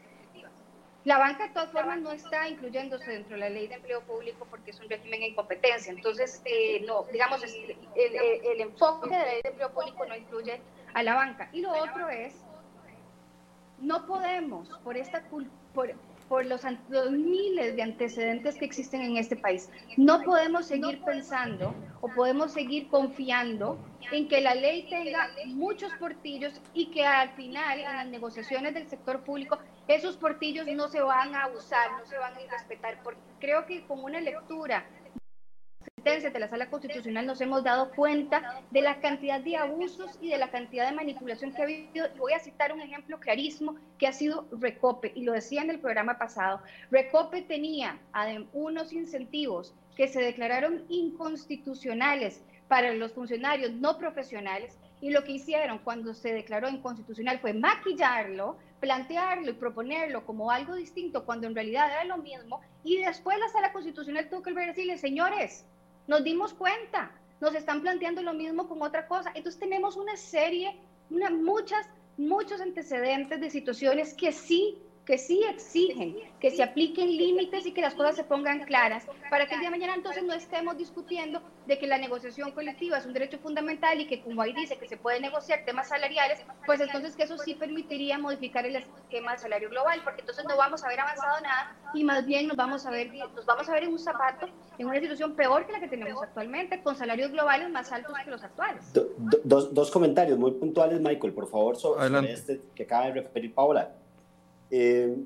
La 1.04 1.18
banca, 1.18 1.46
de 1.46 1.54
todas 1.54 1.70
formas, 1.70 2.00
no 2.00 2.10
está 2.10 2.48
incluyéndose 2.48 3.12
dentro 3.12 3.36
de 3.36 3.40
la 3.40 3.50
ley 3.50 3.68
de 3.68 3.76
empleo 3.76 4.00
público 4.00 4.48
porque 4.50 4.72
es 4.72 4.80
un 4.80 4.90
régimen 4.90 5.22
en 5.22 5.36
competencia. 5.36 5.92
Entonces, 5.92 6.42
no, 6.88 7.04
digamos, 7.12 7.40
el, 7.44 7.76
el 7.94 8.60
enfoque 8.60 9.10
de 9.10 9.16
la 9.16 9.32
ley 9.32 9.42
de 9.44 9.50
empleo 9.50 9.72
público 9.72 10.04
no 10.06 10.16
incluye 10.16 10.60
a 10.92 11.02
la 11.04 11.14
banca. 11.14 11.48
Y 11.52 11.60
lo 11.60 11.70
otro 11.70 12.08
es 12.08 12.34
no 13.80 14.06
podemos, 14.06 14.68
por 14.82 14.96
esta 14.96 15.22
por, 15.74 15.94
por 16.28 16.44
los, 16.44 16.62
miles 17.10 17.76
de 17.76 17.82
antecedentes 17.82 18.56
que 18.56 18.64
existen 18.64 19.02
en 19.02 19.16
este 19.16 19.36
país, 19.36 19.70
no 19.96 20.22
podemos 20.22 20.66
seguir 20.66 21.02
pensando 21.02 21.74
o 22.00 22.08
podemos 22.08 22.52
seguir 22.52 22.88
confiando 22.88 23.78
en 24.12 24.28
que 24.28 24.40
la 24.40 24.54
ley 24.54 24.88
tenga 24.88 25.28
muchos 25.46 25.92
portillos 25.94 26.60
y 26.74 26.86
que 26.86 27.06
al 27.06 27.30
final 27.30 27.78
en 27.78 27.84
las 27.84 28.06
negociaciones 28.08 28.74
del 28.74 28.88
sector 28.88 29.20
público 29.20 29.58
esos 29.86 30.16
portillos 30.16 30.66
no 30.66 30.88
se 30.88 31.00
van 31.00 31.34
a 31.34 31.48
usar, 31.48 31.92
no 31.92 32.06
se 32.06 32.18
van 32.18 32.34
a 32.34 32.38
respetar, 32.50 33.02
porque 33.02 33.20
creo 33.40 33.64
que 33.64 33.86
con 33.86 34.04
una 34.04 34.20
lectura 34.20 34.84
de 36.08 36.38
la 36.38 36.48
Sala 36.48 36.70
Constitucional 36.70 37.26
nos 37.26 37.38
hemos 37.42 37.62
dado 37.62 37.90
cuenta 37.90 38.62
de 38.70 38.80
la 38.80 38.98
cantidad 38.98 39.40
de 39.40 39.58
abusos 39.58 40.18
y 40.22 40.30
de 40.30 40.38
la 40.38 40.50
cantidad 40.50 40.88
de 40.88 40.96
manipulación 40.96 41.52
que 41.52 41.60
ha 41.60 41.64
habido. 41.64 42.08
voy 42.16 42.32
a 42.32 42.38
citar 42.38 42.72
un 42.72 42.80
ejemplo 42.80 43.20
clarísimo 43.20 43.76
que 43.98 44.06
ha 44.06 44.12
sido 44.14 44.48
Recope, 44.50 45.12
y 45.14 45.24
lo 45.24 45.34
decía 45.34 45.60
en 45.60 45.68
el 45.68 45.80
programa 45.80 46.18
pasado. 46.18 46.62
Recope 46.90 47.42
tenía 47.42 48.00
unos 48.54 48.94
incentivos 48.94 49.74
que 49.96 50.08
se 50.08 50.22
declararon 50.22 50.86
inconstitucionales 50.88 52.42
para 52.68 52.94
los 52.94 53.12
funcionarios 53.12 53.72
no 53.72 53.98
profesionales 53.98 54.78
y 55.02 55.10
lo 55.10 55.24
que 55.24 55.32
hicieron 55.32 55.78
cuando 55.78 56.14
se 56.14 56.32
declaró 56.32 56.70
inconstitucional 56.70 57.38
fue 57.38 57.52
maquillarlo, 57.52 58.56
plantearlo 58.80 59.50
y 59.50 59.54
proponerlo 59.54 60.24
como 60.24 60.50
algo 60.50 60.74
distinto 60.74 61.26
cuando 61.26 61.46
en 61.46 61.54
realidad 61.54 61.92
era 61.92 62.04
lo 62.04 62.16
mismo 62.16 62.62
y 62.82 62.96
después 62.96 63.38
la 63.38 63.48
sala 63.50 63.72
constitucional 63.72 64.30
tuvo 64.30 64.42
que 64.42 64.50
volver 64.50 64.70
a 64.70 64.72
decirle, 64.72 64.96
señores, 64.96 65.66
nos 66.08 66.24
dimos 66.24 66.52
cuenta, 66.54 67.12
nos 67.40 67.54
están 67.54 67.80
planteando 67.82 68.22
lo 68.22 68.34
mismo 68.34 68.66
con 68.66 68.82
otra 68.82 69.06
cosa. 69.06 69.30
Entonces 69.34 69.60
tenemos 69.60 69.96
una 69.96 70.16
serie, 70.16 70.80
muchas, 71.10 71.86
muchos 72.16 72.60
antecedentes 72.60 73.40
de 73.40 73.50
situaciones 73.50 74.14
que 74.14 74.32
sí 74.32 74.76
que 75.08 75.16
sí 75.16 75.42
exigen 75.48 76.16
que 76.38 76.50
se 76.50 76.62
apliquen 76.62 77.08
límites 77.08 77.64
y 77.64 77.72
que 77.72 77.80
las 77.80 77.94
cosas 77.94 78.14
se 78.14 78.24
pongan 78.24 78.60
claras 78.66 79.06
para 79.30 79.46
que 79.46 79.54
el 79.54 79.60
día 79.60 79.70
de 79.70 79.76
mañana 79.78 79.94
entonces 79.94 80.22
no 80.22 80.34
estemos 80.34 80.76
discutiendo 80.76 81.40
de 81.66 81.78
que 81.78 81.86
la 81.86 81.96
negociación 81.96 82.50
colectiva 82.50 82.98
es 82.98 83.06
un 83.06 83.14
derecho 83.14 83.38
fundamental 83.38 83.98
y 83.98 84.06
que 84.06 84.20
como 84.20 84.42
ahí 84.42 84.52
dice 84.52 84.76
que 84.76 84.86
se 84.86 84.98
puede 84.98 85.18
negociar 85.18 85.64
temas 85.64 85.88
salariales, 85.88 86.40
pues 86.66 86.82
entonces 86.82 87.16
que 87.16 87.22
eso 87.22 87.38
sí 87.38 87.54
permitiría 87.54 88.18
modificar 88.18 88.66
el 88.66 88.76
esquema 88.76 89.32
de 89.32 89.38
salario 89.38 89.70
global, 89.70 90.02
porque 90.04 90.20
entonces 90.20 90.44
no 90.46 90.58
vamos 90.58 90.84
a 90.84 90.88
haber 90.88 91.00
avanzado 91.00 91.40
nada 91.40 91.74
y 91.94 92.04
más 92.04 92.26
bien 92.26 92.46
nos 92.46 92.58
vamos 92.58 92.84
a 92.84 92.90
ver 92.90 93.10
nos 93.14 93.46
vamos 93.46 93.66
a 93.66 93.72
ver 93.72 93.84
en 93.84 93.92
un 93.92 93.98
zapato 93.98 94.46
en 94.76 94.86
una 94.88 95.00
situación 95.00 95.34
peor 95.36 95.66
que 95.66 95.72
la 95.72 95.80
que 95.80 95.88
tenemos 95.88 96.22
actualmente 96.22 96.82
con 96.82 96.94
salarios 96.94 97.32
globales 97.32 97.70
más 97.70 97.90
altos 97.92 98.14
que 98.22 98.30
los 98.30 98.44
actuales. 98.44 98.84
dos, 99.42 99.72
dos, 99.72 99.90
comentarios 99.90 100.38
muy 100.38 100.50
puntuales, 100.50 101.00
Michael, 101.00 101.32
por 101.32 101.48
favor, 101.48 101.76
sobre 101.76 102.30
este 102.30 102.60
que 102.74 102.82
acaba 102.82 103.06
de 103.06 103.22
referir 103.22 103.54
Paola. 103.54 103.90
Eh, 104.70 105.16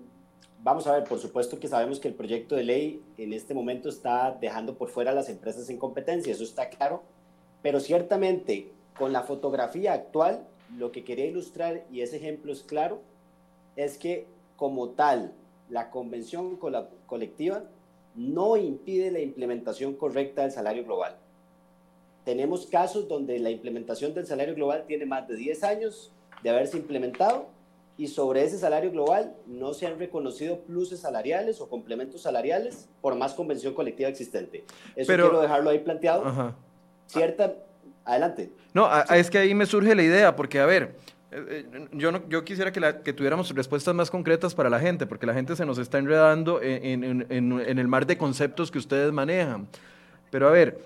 vamos 0.62 0.86
a 0.86 0.92
ver, 0.92 1.04
por 1.04 1.18
supuesto 1.18 1.58
que 1.58 1.68
sabemos 1.68 1.98
que 2.00 2.08
el 2.08 2.14
proyecto 2.14 2.54
de 2.54 2.64
ley 2.64 3.02
en 3.18 3.32
este 3.32 3.54
momento 3.54 3.88
está 3.88 4.36
dejando 4.40 4.76
por 4.76 4.88
fuera 4.88 5.10
a 5.10 5.14
las 5.14 5.28
empresas 5.28 5.68
en 5.70 5.78
competencia, 5.78 6.32
eso 6.32 6.44
está 6.44 6.68
claro, 6.68 7.02
pero 7.62 7.80
ciertamente 7.80 8.70
con 8.96 9.12
la 9.12 9.22
fotografía 9.22 9.92
actual, 9.92 10.46
lo 10.76 10.92
que 10.92 11.04
quería 11.04 11.26
ilustrar, 11.26 11.84
y 11.90 12.00
ese 12.00 12.16
ejemplo 12.16 12.52
es 12.52 12.62
claro, 12.62 13.00
es 13.76 13.98
que 13.98 14.26
como 14.56 14.90
tal, 14.90 15.32
la 15.68 15.90
convención 15.90 16.58
colectiva 17.06 17.64
no 18.14 18.56
impide 18.56 19.10
la 19.10 19.20
implementación 19.20 19.94
correcta 19.94 20.42
del 20.42 20.52
salario 20.52 20.84
global. 20.84 21.16
Tenemos 22.24 22.66
casos 22.66 23.08
donde 23.08 23.38
la 23.38 23.50
implementación 23.50 24.14
del 24.14 24.26
salario 24.26 24.54
global 24.54 24.84
tiene 24.86 25.06
más 25.06 25.26
de 25.26 25.36
10 25.36 25.64
años 25.64 26.12
de 26.42 26.50
haberse 26.50 26.76
implementado 26.76 27.48
y 27.96 28.08
sobre 28.08 28.44
ese 28.44 28.58
salario 28.58 28.90
global 28.90 29.34
no 29.46 29.74
se 29.74 29.86
han 29.86 29.98
reconocido 29.98 30.60
pluses 30.60 31.00
salariales 31.00 31.60
o 31.60 31.68
complementos 31.68 32.22
salariales 32.22 32.88
por 33.00 33.14
más 33.14 33.34
convención 33.34 33.74
colectiva 33.74 34.08
existente. 34.08 34.64
Eso 34.96 35.12
quiero 35.12 35.40
dejarlo 35.40 35.70
ahí 35.70 35.78
planteado. 35.78 36.54
Cierta, 37.06 37.54
adelante. 38.04 38.50
No, 38.72 38.88
es 39.10 39.30
que 39.30 39.38
ahí 39.38 39.54
me 39.54 39.66
surge 39.66 39.94
la 39.94 40.02
idea, 40.02 40.34
porque 40.34 40.60
a 40.60 40.66
ver, 40.66 40.96
eh, 41.30 41.66
eh, 41.72 41.88
yo, 41.92 42.10
no, 42.10 42.26
yo 42.28 42.44
quisiera 42.44 42.72
que, 42.72 42.80
la, 42.80 43.02
que, 43.02 43.12
tuviéramos 43.12 43.54
respuestas 43.54 43.94
más 43.94 44.10
concretas 44.10 44.54
para 44.54 44.70
la 44.70 44.80
gente, 44.80 45.06
porque 45.06 45.26
la 45.26 45.34
gente 45.34 45.54
se 45.56 45.66
nos 45.66 45.78
está 45.78 45.98
enredando 45.98 46.62
en, 46.62 47.04
en, 47.04 47.26
en 47.30 47.78
el 47.78 47.88
mar 47.88 48.06
de 48.06 48.16
conceptos 48.16 48.70
que 48.70 48.78
ustedes 48.78 49.12
manejan. 49.12 49.68
Pero 50.30 50.48
a 50.48 50.50
ver, 50.50 50.78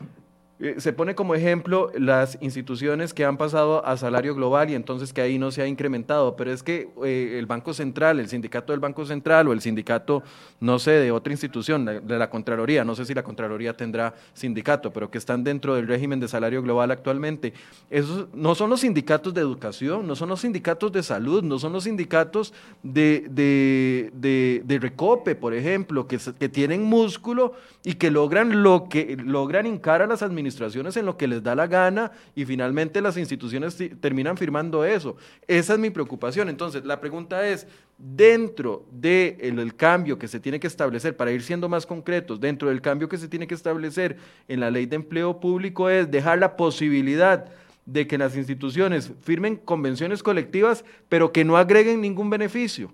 se 0.79 0.95
pone 0.95 1.15
como 1.15 1.35
ejemplo 1.35 1.93
las 1.99 2.39
instituciones 2.41 3.13
que 3.13 3.27
han 3.27 3.37
pasado 3.37 3.85
a 3.85 3.99
salario 3.99 4.35
global 4.35 4.71
y 4.71 4.75
entonces 4.75 5.13
que 5.13 5.21
ahí 5.21 5.39
no 5.39 5.51
se 5.51 5.61
ha 5.61 5.67
incrementado, 5.67 6.35
pero 6.35 6.51
es 6.51 6.63
que 6.63 6.89
eh, 7.05 7.37
el 7.39 7.45
Banco 7.45 7.75
Central, 7.75 8.21
el 8.21 8.29
sindicato 8.29 8.73
del 8.73 8.81
Banco 8.81 9.05
Central 9.05 9.49
o 9.49 9.53
el 9.53 9.61
sindicato, 9.61 10.23
no 10.61 10.79
sé, 10.79 10.93
de 10.93 11.13
otra 11.13 11.35
institución, 11.35 11.85
de 11.85 12.19
la 12.19 12.31
Contraloría, 12.31 12.87
no 12.87 12.95
sé 12.95 13.05
si 13.05 13.13
la 13.13 13.23
Contraloría 13.23 13.77
tendrá 13.77 14.15
sindicato, 14.33 14.95
pero 14.95 15.11
que 15.11 15.19
están 15.19 15.45
dentro 15.45 15.75
del 15.75 15.87
régimen 15.87 16.21
de 16.21 16.29
salario 16.29 16.63
global 16.63 16.91
actualmente, 16.91 17.53
esos 17.91 18.27
no 18.33 18.55
son 18.55 18.71
los 18.71 18.81
sindicatos 18.81 19.35
de 19.35 19.43
educación, 19.43 20.07
no 20.07 20.17
son 20.17 20.31
los 20.31 20.41
sindicatos 20.41 20.91
de 20.91 21.03
salud, 21.03 21.43
no 21.43 21.59
son 21.59 21.75
los 21.75 21.85
sindicatos 21.85 22.55
de, 22.83 23.27
de, 23.29 24.63
de, 24.65 24.79
recope, 24.79 25.35
por 25.35 25.53
ejemplo, 25.53 26.07
que, 26.07 26.19
que 26.39 26.49
tienen 26.49 26.83
músculo 26.83 27.53
y 27.85 27.95
que 27.95 28.11
logran 28.11 28.63
lo 28.63 28.89
que 28.89 29.17
logran 29.23 29.67
hincar 29.67 30.01
a 30.01 30.07
las 30.07 30.23
administraciones 30.23 30.46
administraciones 30.47 30.97
en 30.97 31.07
lo 31.07 31.17
que 31.17 31.27
les 31.27 31.43
da 31.43 31.55
la 31.55 31.67
gana 31.67 32.13
y 32.35 32.45
finalmente 32.45 33.01
las 33.01 33.17
instituciones 33.17 33.77
terminan 34.01 34.37
firmando 34.37 34.85
eso. 34.85 35.17
Esa 35.47 35.75
es 35.75 35.79
mi 35.79 35.91
preocupación. 35.91 36.49
Entonces, 36.49 36.85
la 36.85 37.01
pregunta 37.01 37.47
es, 37.49 37.67
dentro 37.99 38.87
del 38.93 39.75
cambio 39.75 40.19
que 40.19 40.29
se 40.29 40.39
tiene 40.39 40.61
que 40.61 40.69
establecer, 40.69 41.17
para 41.17 41.33
ir 41.33 41.43
siendo 41.43 41.69
más 41.69 41.85
concretos, 41.85 42.41
dentro 42.41 42.69
del 42.69 42.81
cambio 42.81 43.09
que 43.09 43.19
se 43.19 43.29
tiene 43.29 43.47
que 43.47 43.55
establecer 43.55 44.17
en 44.47 44.61
la 44.61 44.71
ley 44.71 44.87
de 44.87 44.97
empleo 44.97 45.41
público 45.41 45.91
es 45.91 46.11
dejar 46.11 46.39
la 46.39 46.57
posibilidad 46.57 47.47
de 47.85 48.07
que 48.07 48.19
las 48.19 48.37
instituciones 48.37 49.13
firmen 49.23 49.57
convenciones 49.57 50.23
colectivas, 50.23 50.85
pero 51.09 51.33
que 51.33 51.45
no 51.45 51.57
agreguen 51.57 52.01
ningún 52.01 52.31
beneficio. 52.31 52.93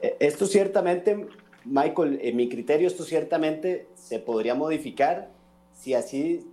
Eh, 0.00 0.16
esto 0.20 0.46
ciertamente 0.46 1.26
Michael, 1.68 2.20
en 2.22 2.36
mi 2.36 2.48
criterio 2.48 2.86
esto 2.86 3.02
ciertamente 3.02 3.88
se 3.96 4.20
podría 4.20 4.54
modificar 4.54 5.30
si 5.72 5.94
así 5.94 6.46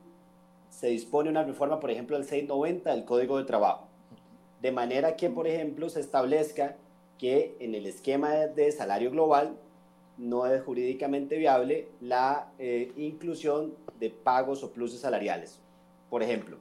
se 0.71 0.87
dispone 0.87 1.29
una 1.29 1.43
reforma, 1.43 1.79
por 1.79 1.91
ejemplo, 1.91 2.17
del 2.17 2.25
690 2.25 2.95
del 2.95 3.05
Código 3.05 3.37
de 3.37 3.43
Trabajo. 3.43 3.87
De 4.59 4.71
manera 4.71 5.15
que, 5.15 5.29
por 5.29 5.45
ejemplo, 5.45 5.87
se 5.89 5.99
establezca 5.99 6.77
que 7.19 7.55
en 7.59 7.75
el 7.75 7.85
esquema 7.85 8.31
de 8.33 8.71
salario 8.71 9.11
global 9.11 9.55
no 10.17 10.47
es 10.47 10.63
jurídicamente 10.63 11.37
viable 11.37 11.89
la 12.01 12.51
eh, 12.57 12.91
inclusión 12.97 13.75
de 13.99 14.09
pagos 14.09 14.63
o 14.63 14.71
pluses 14.71 15.01
salariales. 15.01 15.59
Por 16.09 16.23
ejemplo, 16.23 16.57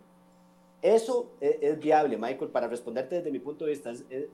eso 0.82 1.30
e, 1.40 1.58
es, 1.62 1.78
viable, 1.78 2.18
Michael, 2.18 2.50
para 2.50 2.68
responderte 2.68 3.16
desde 3.16 3.30
mi 3.30 3.38
punto 3.38 3.64
de 3.64 3.70
vista, 3.70 3.92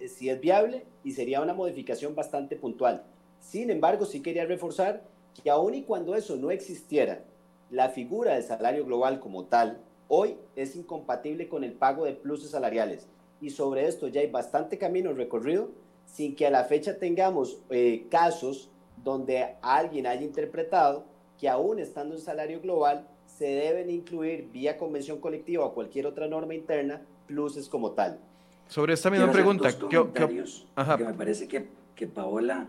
si 0.08 0.28
es 0.28 0.40
viable 0.40 0.86
y 1.04 1.12
sería 1.12 1.40
una 1.40 1.54
modificación 1.54 2.16
bastante 2.16 2.56
puntual. 2.56 3.04
Sin 3.40 3.70
embargo, 3.70 4.04
sí 4.04 4.20
quería 4.20 4.44
reforzar 4.44 5.02
que 5.42 5.50
aun 5.50 5.74
y 5.74 5.82
cuando 5.82 6.14
eso 6.14 6.36
no 6.36 6.50
existiera, 6.50 7.22
la 7.70 7.90
figura 7.90 8.34
del 8.34 8.42
salario 8.42 8.84
global 8.84 9.20
como 9.20 9.44
tal, 9.44 9.78
hoy 10.08 10.36
es 10.56 10.74
incompatible 10.74 11.48
con 11.48 11.64
el 11.64 11.72
pago 11.72 12.04
de 12.04 12.14
pluses 12.14 12.50
salariales. 12.50 13.06
Y 13.40 13.50
sobre 13.50 13.86
esto 13.86 14.08
ya 14.08 14.20
hay 14.20 14.30
bastante 14.30 14.78
camino 14.78 15.12
recorrido 15.12 15.70
sin 16.06 16.34
que 16.34 16.46
a 16.46 16.50
la 16.50 16.64
fecha 16.64 16.98
tengamos 16.98 17.58
eh, 17.70 18.06
casos 18.10 18.70
donde 19.04 19.54
alguien 19.62 20.06
haya 20.06 20.22
interpretado 20.22 21.04
que 21.38 21.48
aún 21.48 21.78
estando 21.78 22.14
en 22.14 22.20
salario 22.20 22.60
global 22.60 23.06
se 23.26 23.46
deben 23.46 23.90
incluir 23.90 24.48
vía 24.50 24.76
convención 24.76 25.20
colectiva 25.20 25.64
o 25.64 25.74
cualquier 25.74 26.06
otra 26.06 26.26
norma 26.26 26.54
interna 26.54 27.02
pluses 27.26 27.68
como 27.68 27.92
tal. 27.92 28.18
Sobre 28.66 28.94
esta 28.94 29.10
misma 29.10 29.30
pregunta, 29.30 29.70
¿qué, 29.88 30.04
que 30.12 31.04
me 31.04 31.14
parece 31.14 31.46
que, 31.46 31.68
que 31.94 32.06
Paola 32.06 32.68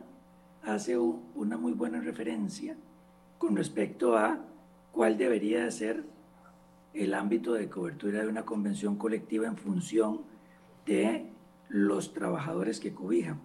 hace 0.63 0.97
una 0.97 1.57
muy 1.57 1.73
buena 1.73 2.01
referencia 2.01 2.75
con 3.37 3.55
respecto 3.55 4.17
a 4.17 4.45
cuál 4.91 5.17
debería 5.17 5.69
ser 5.71 6.03
el 6.93 7.13
ámbito 7.13 7.53
de 7.53 7.69
cobertura 7.69 8.21
de 8.21 8.27
una 8.27 8.45
convención 8.45 8.97
colectiva 8.97 9.47
en 9.47 9.57
función 9.57 10.21
de 10.85 11.29
los 11.69 12.13
trabajadores 12.13 12.79
que 12.79 12.93
cobijan. 12.93 13.39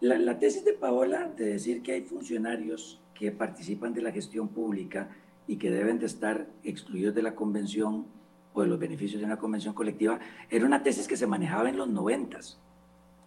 La, 0.00 0.18
la, 0.18 0.38
tesis 0.38 0.64
de 0.64 0.74
Paola 0.74 1.28
de 1.36 1.46
decir 1.46 1.82
que 1.82 1.92
hay 1.92 2.02
funcionarios 2.02 3.00
que 3.14 3.32
participan 3.32 3.92
de 3.92 4.02
la 4.02 4.12
gestión 4.12 4.48
pública 4.48 5.08
y 5.46 5.56
que 5.56 5.70
deben 5.70 5.98
de 5.98 6.06
estar 6.06 6.46
excluidos 6.62 7.14
de 7.14 7.22
la 7.22 7.34
convención 7.34 8.06
o 8.52 8.62
de 8.62 8.68
los 8.68 8.78
beneficios 8.78 9.20
de 9.20 9.26
una 9.26 9.38
convención 9.38 9.74
colectiva 9.74 10.18
era 10.48 10.66
una 10.66 10.82
tesis 10.82 11.06
que 11.06 11.16
se 11.16 11.26
manejaba 11.26 11.68
en 11.68 11.76
los 11.76 11.88
noventas. 11.88 12.58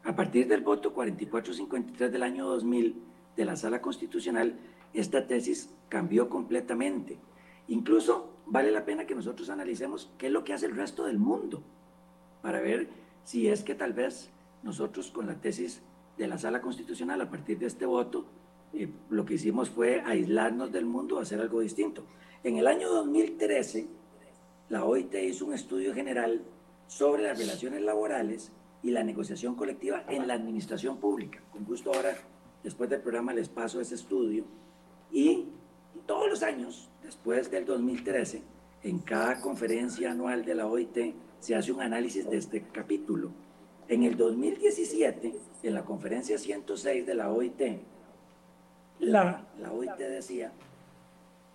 A 0.03 0.15
partir 0.15 0.47
del 0.47 0.61
voto 0.61 0.93
4453 0.93 2.11
del 2.11 2.23
año 2.23 2.45
2000, 2.45 2.95
de 3.35 3.45
la 3.45 3.55
Sala 3.55 3.81
Constitucional, 3.81 4.59
esta 4.93 5.27
tesis 5.27 5.69
cambió 5.89 6.29
completamente. 6.29 7.17
Incluso 7.67 8.33
vale 8.45 8.71
la 8.71 8.85
pena 8.85 9.05
que 9.05 9.15
nosotros 9.15 9.49
analicemos 9.49 10.11
qué 10.17 10.27
es 10.27 10.31
lo 10.31 10.43
que 10.43 10.53
hace 10.53 10.65
el 10.65 10.75
resto 10.75 11.05
del 11.05 11.17
mundo 11.17 11.63
para 12.41 12.59
ver 12.61 12.89
si 13.23 13.47
es 13.47 13.63
que 13.63 13.75
tal 13.75 13.93
vez 13.93 14.29
nosotros 14.63 15.11
con 15.11 15.27
la 15.27 15.39
tesis 15.39 15.81
de 16.17 16.27
la 16.27 16.37
sala 16.37 16.61
constitucional 16.61 17.21
a 17.21 17.29
partir 17.29 17.57
de 17.57 17.67
este 17.67 17.85
voto, 17.85 18.25
eh, 18.73 18.89
lo 19.09 19.25
que 19.25 19.35
hicimos 19.35 19.69
fue 19.69 20.01
aislarnos 20.01 20.71
del 20.71 20.85
mundo, 20.85 21.19
hacer 21.19 21.39
algo 21.39 21.61
distinto. 21.61 22.05
En 22.43 22.57
el 22.57 22.67
año 22.67 22.89
2013, 22.89 23.87
la 24.69 24.83
OIT 24.83 25.13
hizo 25.15 25.45
un 25.45 25.53
estudio 25.53 25.93
general 25.93 26.43
sobre 26.87 27.23
las 27.23 27.37
relaciones 27.37 27.81
laborales 27.81 28.51
y 28.81 28.91
la 28.91 29.03
negociación 29.03 29.55
colectiva 29.55 30.03
en 30.09 30.27
la 30.27 30.33
administración 30.33 30.97
pública. 30.97 31.41
Con 31.51 31.63
gusto 31.63 31.93
ahora, 31.93 32.15
después 32.63 32.89
del 32.89 33.01
programa, 33.01 33.33
les 33.33 33.49
paso 33.49 33.81
ese 33.81 33.95
estudio. 33.95 34.45
Y 35.11 35.47
todos 36.05 36.29
los 36.29 36.43
años, 36.43 36.89
después 37.03 37.51
del 37.51 37.65
2013, 37.65 38.41
en 38.83 38.99
cada 38.99 39.39
conferencia 39.39 40.11
anual 40.11 40.43
de 40.43 40.55
la 40.55 40.67
OIT 40.67 41.15
se 41.39 41.55
hace 41.55 41.71
un 41.71 41.81
análisis 41.81 42.29
de 42.29 42.37
este 42.37 42.63
capítulo. 42.71 43.31
En 43.87 44.03
el 44.03 44.15
2017, 44.15 45.33
en 45.63 45.73
la 45.73 45.83
conferencia 45.83 46.37
106 46.37 47.05
de 47.05 47.15
la 47.15 47.31
OIT, 47.31 47.61
la, 48.99 49.45
la 49.59 49.71
OIT 49.71 49.97
decía, 49.97 50.51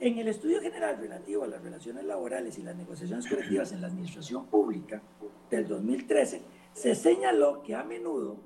en 0.01 0.19
el 0.19 0.29
estudio 0.29 0.61
general 0.61 0.99
relativo 0.99 1.45
a 1.45 1.49
las 1.49 1.63
relaciones 1.63 2.05
laborales 2.05 2.59
y 2.59 2.63
las 2.63 2.77
negociaciones 2.77 3.27
colectivas 3.27 3.73
en 3.73 3.81
la 3.81 3.89
administración 3.89 4.47
pública 4.47 5.03
del 5.51 5.67
2013, 5.67 6.43
se 6.73 6.95
señaló 6.95 7.63
que 7.63 7.75
a 7.75 7.83
menudo 7.83 8.37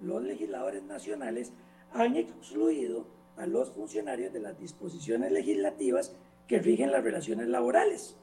los 0.00 0.22
legisladores 0.22 0.82
nacionales 0.82 1.52
han 1.92 2.16
excluido 2.16 3.06
a 3.36 3.46
los 3.46 3.70
funcionarios 3.70 4.32
de 4.32 4.40
las 4.40 4.58
disposiciones 4.58 5.32
legislativas 5.32 6.14
que 6.46 6.58
rigen 6.58 6.92
las 6.92 7.04
relaciones 7.04 7.48
laborales. 7.48 8.16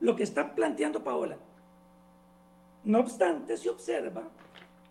Lo 0.00 0.16
que 0.16 0.22
está 0.22 0.54
planteando 0.54 1.04
Paola. 1.04 1.38
No 2.84 3.00
obstante, 3.00 3.56
se 3.56 3.70
observa 3.70 4.28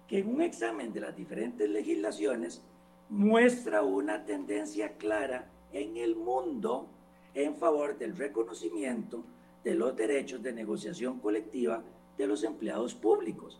que 0.08 0.24
un 0.24 0.42
examen 0.42 0.94
de 0.94 1.02
las 1.02 1.16
diferentes 1.16 1.70
legislaciones 1.70 2.62
muestra 3.10 3.84
una 3.84 4.26
tendencia 4.26 4.98
clara 4.98 5.48
en 5.72 5.98
el 5.98 6.16
mundo 6.16 6.88
en 7.34 7.56
favor 7.56 7.98
del 7.98 8.16
reconocimiento 8.16 9.24
de 9.64 9.76
los 9.76 9.96
derechos 9.96 10.42
de 10.44 10.54
negociación 10.54 11.20
colectiva 11.20 11.84
de 12.18 12.28
los 12.28 12.44
empleados 12.44 12.96
públicos. 12.96 13.60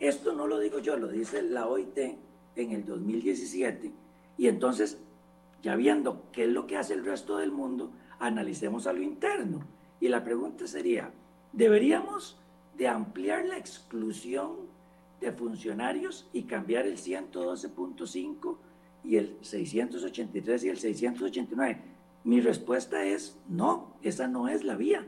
Esto 0.00 0.32
no 0.32 0.46
lo 0.46 0.58
digo 0.58 0.78
yo, 0.78 0.96
lo 0.96 1.08
dice 1.08 1.42
la 1.42 1.68
OIT 1.68 1.98
en 2.56 2.72
el 2.72 2.84
2017. 2.84 3.92
Y 4.36 4.48
entonces, 4.48 4.98
ya 5.62 5.76
viendo 5.76 6.22
qué 6.32 6.44
es 6.44 6.50
lo 6.50 6.66
que 6.66 6.76
hace 6.76 6.94
el 6.94 7.04
resto 7.04 7.36
del 7.36 7.52
mundo, 7.52 7.90
analicemos 8.18 8.86
a 8.86 8.92
lo 8.92 9.02
interno. 9.02 9.60
Y 10.00 10.08
la 10.08 10.24
pregunta 10.24 10.66
sería, 10.66 11.12
¿deberíamos 11.52 12.38
de 12.76 12.88
ampliar 12.88 13.44
la 13.46 13.58
exclusión 13.58 14.56
de 15.20 15.32
funcionarios 15.32 16.28
y 16.32 16.42
cambiar 16.42 16.86
el 16.86 16.96
112.5 16.96 18.56
y 19.04 19.16
el 19.16 19.36
683 19.40 20.64
y 20.64 20.68
el 20.68 20.78
689? 20.78 21.80
Mi 22.24 22.40
respuesta 22.40 23.04
es 23.04 23.38
no, 23.48 23.96
esa 24.02 24.26
no 24.26 24.48
es 24.48 24.64
la 24.64 24.76
vía. 24.76 25.06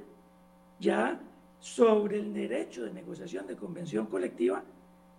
Ya 0.79 1.21
sobre 1.61 2.19
el 2.19 2.35
derecho 2.35 2.85
de 2.85 2.93
negociación 2.93 3.47
de 3.47 3.57
convención 3.57 4.07
colectiva, 4.07 4.63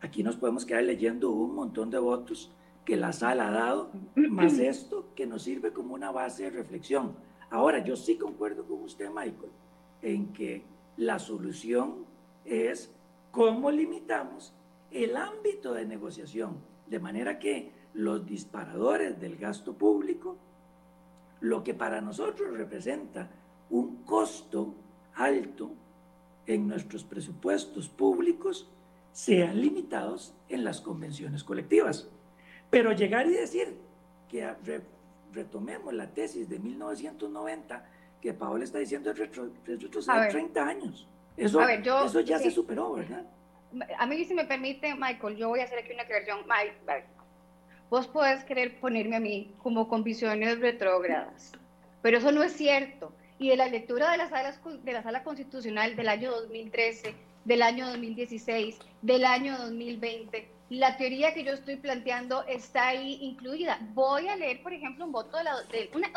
aquí 0.01 0.23
nos 0.23 0.37
podemos 0.37 0.65
quedar 0.65 0.83
leyendo 0.83 1.31
un 1.31 1.55
montón 1.55 1.89
de 1.89 1.97
votos 1.97 2.51
que 2.87 2.95
la 2.95 3.11
sala 3.11 3.49
ha 3.49 3.51
dado, 3.51 3.91
más 4.15 4.57
esto 4.59 5.09
que 5.13 5.27
nos 5.27 5.43
sirve 5.43 5.73
como 5.73 5.93
una 5.93 6.09
base 6.09 6.43
de 6.43 6.51
reflexión. 6.51 7.17
Ahora, 7.49 7.83
yo 7.83 7.97
sí 7.97 8.15
concuerdo 8.15 8.63
con 8.63 8.81
usted, 8.81 9.09
Michael, 9.09 9.51
en 10.01 10.31
que 10.31 10.63
la 10.95 11.19
solución 11.19 12.05
es 12.45 12.89
cómo 13.31 13.71
limitamos 13.71 14.53
el 14.89 15.17
ámbito 15.17 15.73
de 15.73 15.85
negociación, 15.85 16.59
de 16.87 16.99
manera 16.99 17.39
que 17.39 17.73
los 17.93 18.25
disparadores 18.25 19.19
del 19.19 19.35
gasto 19.35 19.73
público, 19.73 20.37
lo 21.41 21.65
que 21.65 21.73
para 21.73 21.99
nosotros 21.99 22.57
representa 22.57 23.29
un 23.69 23.97
costo 24.05 24.73
alto 25.15 25.71
en 26.45 26.69
nuestros 26.69 27.03
presupuestos 27.03 27.89
públicos, 27.89 28.69
sean 29.11 29.59
limitados 29.59 30.33
en 30.47 30.63
las 30.63 30.79
convenciones 30.79 31.43
colectivas. 31.43 32.09
Pero 32.69 32.91
llegar 32.91 33.27
y 33.27 33.31
decir 33.31 33.77
que 34.29 34.49
retomemos 35.33 35.93
la 35.93 36.07
tesis 36.07 36.49
de 36.49 36.59
1990, 36.59 37.85
que 38.21 38.33
Paola 38.33 38.63
está 38.63 38.79
diciendo 38.79 39.11
es 39.11 39.17
retroceder 39.17 40.29
30 40.29 40.67
años. 40.67 41.07
Eso, 41.35 41.61
eso 41.61 42.19
ya 42.21 42.39
se 42.39 42.49
superó, 42.49 42.93
¿verdad? 42.93 43.23
A 43.99 44.05
mí, 44.07 44.25
si 44.25 44.33
me 44.33 44.45
permite, 44.45 44.95
Michael, 44.95 45.35
yo 45.35 45.49
voy 45.49 45.59
a 45.59 45.65
hacer 45.65 45.79
aquí 45.79 45.93
una 45.93 46.03
aclaración. 46.03 46.39
Vos 47.89 48.07
podés 48.07 48.43
querer 48.43 48.79
ponerme 48.79 49.15
a 49.15 49.19
mí 49.19 49.53
como 49.61 49.87
con 49.87 50.03
visiones 50.03 50.59
retrógradas, 50.59 51.53
pero 52.01 52.17
eso 52.17 52.31
no 52.31 52.43
es 52.43 52.53
cierto. 52.53 53.13
Y 53.39 53.49
de 53.49 53.55
la 53.55 53.67
lectura 53.67 54.11
de, 54.11 54.17
las 54.17 54.29
salas, 54.29 54.59
de 54.83 54.91
la 54.91 55.03
sala 55.03 55.23
constitucional 55.23 55.95
del 55.95 56.09
año 56.09 56.31
2013, 56.31 57.13
del 57.45 57.61
año 57.61 57.87
2016, 57.87 58.79
del 59.03 59.25
año 59.25 59.57
2020, 59.57 60.49
la 60.69 60.97
teoría 60.97 61.33
que 61.33 61.43
yo 61.43 61.53
estoy 61.53 61.77
planteando 61.77 62.43
está 62.45 62.89
ahí 62.89 63.19
incluida. 63.21 63.79
Voy 63.93 64.27
a 64.27 64.35
leer, 64.35 64.61
por 64.61 64.73
ejemplo, 64.73 65.05
un 65.05 65.13
voto 65.13 65.37
de, 65.37 65.89
una, 65.93 66.09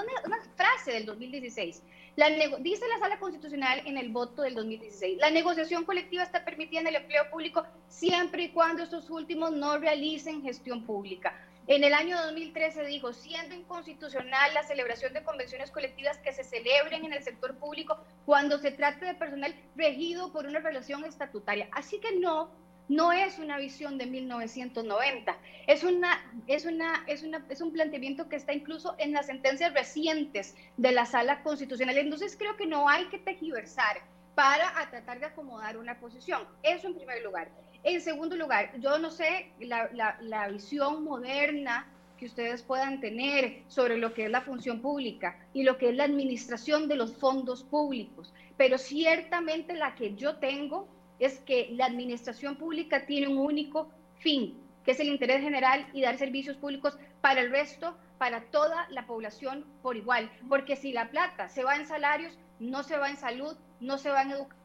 frase 0.57 0.92
del 0.92 1.07
2016. 1.07 1.82
La 2.16 2.28
dice 2.59 2.88
la 2.88 2.98
Sala 2.98 3.18
Constitucional 3.20 3.82
en 3.86 3.96
el 3.96 4.09
voto 4.09 4.42
del 4.42 4.55
2016, 4.57 5.18
la 5.18 5.30
negociación 5.30 5.84
colectiva 5.84 6.24
está 6.24 6.44
permitida 6.44 6.80
en 6.80 6.88
el 6.88 6.96
empleo 6.96 7.30
público 7.30 7.64
siempre 7.86 8.44
y 8.44 8.48
cuando 8.51 8.82
estos 8.82 9.09
últimos 9.11 9.53
no 9.53 9.78
realicen 9.78 10.42
gestión 10.42 10.84
pública. 10.84 11.32
En 11.68 11.84
el 11.84 11.94
año 11.94 12.20
2013 12.20 12.84
dijo, 12.86 13.12
siendo 13.12 13.55
inconstitucional 13.55 14.53
la 14.55 14.64
celebración 14.64 15.12
de 15.12 15.22
convenciones 15.22 15.70
colectivas 15.70 16.18
que 16.18 16.32
se 16.32 16.42
celebren 16.42 17.05
en 17.05 17.12
el 17.12 17.22
sector 17.22 17.57
público 17.59 17.96
cuando 18.26 18.59
se 18.59 18.72
trate 18.72 19.07
de 19.07 19.14
personal 19.14 19.55
regido 19.76 20.32
por 20.32 20.46
una 20.46 20.59
relación 20.59 21.05
estatutaria. 21.05 21.68
Así 21.70 22.01
que 22.01 22.16
no, 22.16 22.51
no 22.91 23.12
es 23.12 23.38
una 23.38 23.57
visión 23.57 23.99
de 23.99 24.07
1990, 24.07 25.38
es, 25.68 25.84
una, 25.84 26.20
es, 26.49 26.64
una, 26.64 27.05
es, 27.07 27.22
una, 27.22 27.47
es 27.49 27.61
un 27.61 27.72
planteamiento 27.72 28.28
que 28.28 28.34
está 28.34 28.53
incluso 28.53 28.97
en 28.99 29.12
las 29.12 29.26
sentencias 29.26 29.72
recientes 29.72 30.57
de 30.76 30.91
la 30.91 31.07
sala 31.07 31.45
constitucional. 31.45 31.97
Entonces 31.97 32.36
creo 32.36 32.57
que 32.57 32.66
no 32.66 32.88
hay 32.88 33.05
que 33.05 33.20
tejiversar 33.20 33.99
para 34.34 34.72
tratar 34.91 35.20
de 35.20 35.26
acomodar 35.26 35.76
una 35.76 36.01
posición. 36.01 36.43
Eso 36.64 36.88
en 36.88 36.97
primer 36.97 37.22
lugar. 37.22 37.49
En 37.84 38.01
segundo 38.01 38.34
lugar, 38.34 38.72
yo 38.80 38.99
no 38.99 39.12
sé 39.12 39.53
la, 39.61 39.88
la, 39.93 40.18
la 40.20 40.49
visión 40.49 41.05
moderna 41.05 41.86
que 42.18 42.26
ustedes 42.26 42.61
puedan 42.64 43.01
tener 43.01 43.62
sobre 43.68 43.99
lo 43.99 44.12
que 44.14 44.24
es 44.24 44.30
la 44.32 44.41
función 44.41 44.82
pública 44.82 45.38
y 45.55 45.62
lo 45.62 45.78
que 45.78 45.91
es 45.91 45.95
la 45.95 46.05
administración 46.05 46.88
de 46.88 46.97
los 46.97 47.16
fondos 47.16 47.62
públicos, 47.62 48.34
pero 48.57 48.78
ciertamente 48.78 49.74
la 49.74 49.95
que 49.95 50.16
yo 50.16 50.36
tengo 50.36 50.88
es 51.20 51.38
que 51.40 51.68
la 51.72 51.86
administración 51.86 52.56
pública 52.56 53.06
tiene 53.06 53.28
un 53.28 53.38
único 53.38 53.90
fin, 54.18 54.58
que 54.84 54.92
es 54.92 55.00
el 55.00 55.08
interés 55.08 55.42
general 55.42 55.86
y 55.92 56.00
dar 56.00 56.16
servicios 56.16 56.56
públicos 56.56 56.98
para 57.20 57.42
el 57.42 57.50
resto, 57.50 57.96
para 58.18 58.42
toda 58.50 58.88
la 58.90 59.06
población 59.06 59.64
por 59.82 59.96
igual. 59.96 60.30
Porque 60.48 60.76
si 60.76 60.92
la 60.92 61.10
plata 61.10 61.48
se 61.48 61.62
va 61.62 61.76
en 61.76 61.86
salarios, 61.86 62.36
no 62.58 62.82
se 62.82 62.96
va 62.96 63.10
en 63.10 63.16
salud, 63.16 63.56
no 63.80 63.98
se 63.98 64.10
va 64.10 64.22
en 64.22 64.32
educación 64.32 64.59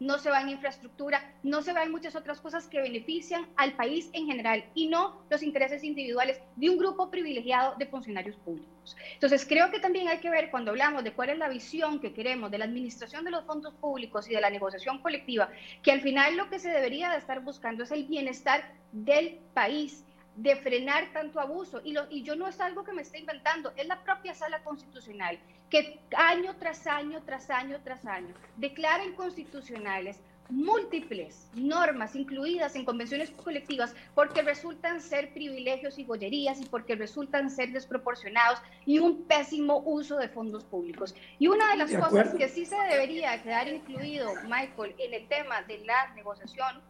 no 0.00 0.18
se 0.18 0.30
va 0.30 0.40
en 0.40 0.50
infraestructura, 0.50 1.22
no 1.42 1.62
se 1.62 1.72
va 1.72 1.82
en 1.82 1.90
muchas 1.90 2.16
otras 2.16 2.40
cosas 2.40 2.66
que 2.68 2.80
benefician 2.80 3.46
al 3.56 3.72
país 3.74 4.10
en 4.12 4.26
general 4.26 4.64
y 4.74 4.88
no 4.88 5.22
los 5.30 5.42
intereses 5.42 5.84
individuales 5.84 6.40
de 6.56 6.70
un 6.70 6.78
grupo 6.78 7.10
privilegiado 7.10 7.74
de 7.76 7.86
funcionarios 7.86 8.36
públicos. 8.36 8.96
Entonces, 9.14 9.44
creo 9.46 9.70
que 9.70 9.80
también 9.80 10.08
hay 10.08 10.18
que 10.18 10.30
ver 10.30 10.50
cuando 10.50 10.70
hablamos 10.70 11.04
de 11.04 11.12
cuál 11.12 11.30
es 11.30 11.38
la 11.38 11.48
visión 11.48 12.00
que 12.00 12.12
queremos 12.12 12.50
de 12.50 12.58
la 12.58 12.64
administración 12.64 13.24
de 13.24 13.30
los 13.30 13.44
fondos 13.44 13.74
públicos 13.74 14.28
y 14.28 14.34
de 14.34 14.40
la 14.40 14.50
negociación 14.50 14.98
colectiva, 14.98 15.48
que 15.82 15.92
al 15.92 16.00
final 16.00 16.36
lo 16.36 16.48
que 16.48 16.58
se 16.58 16.70
debería 16.70 17.10
de 17.10 17.18
estar 17.18 17.40
buscando 17.40 17.84
es 17.84 17.90
el 17.90 18.04
bienestar 18.04 18.70
del 18.92 19.38
país 19.54 20.04
de 20.36 20.56
frenar 20.56 21.12
tanto 21.12 21.40
abuso. 21.40 21.80
Y, 21.84 21.92
lo, 21.92 22.06
y 22.10 22.22
yo 22.22 22.36
no 22.36 22.46
es 22.46 22.60
algo 22.60 22.84
que 22.84 22.92
me 22.92 23.02
esté 23.02 23.18
inventando, 23.18 23.72
es 23.76 23.86
la 23.86 24.02
propia 24.02 24.34
sala 24.34 24.62
constitucional 24.62 25.38
que 25.70 25.98
año 26.16 26.54
tras 26.58 26.86
año, 26.86 27.22
tras 27.24 27.50
año, 27.50 27.80
tras 27.82 28.04
año, 28.06 28.34
declara 28.56 29.04
inconstitucionales 29.04 30.20
múltiples 30.48 31.50
normas 31.54 32.14
incluidas 32.14 32.76
en 32.76 32.84
convenciones 32.84 33.32
colectivas 33.32 33.96
porque 34.14 34.42
resultan 34.42 35.00
ser 35.00 35.32
privilegios 35.32 35.98
y 35.98 36.04
gollerías 36.04 36.60
y 36.60 36.66
porque 36.66 36.94
resultan 36.94 37.50
ser 37.50 37.72
desproporcionados 37.72 38.60
y 38.84 39.00
un 39.00 39.24
pésimo 39.24 39.82
uso 39.84 40.16
de 40.18 40.28
fondos 40.28 40.62
públicos. 40.62 41.16
Y 41.40 41.48
una 41.48 41.68
de 41.72 41.76
las 41.78 41.92
cosas 41.92 42.32
que 42.34 42.48
sí 42.48 42.64
se 42.64 42.76
debería 42.76 43.42
quedar 43.42 43.66
incluido, 43.66 44.32
Michael, 44.44 44.94
en 44.98 45.14
el 45.14 45.26
tema 45.26 45.62
de 45.62 45.78
la 45.78 46.14
negociación 46.14 46.80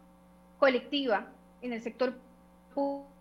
colectiva 0.59 1.27
en 1.63 1.73
el 1.73 1.81
sector 1.81 2.15
público, 2.75 3.16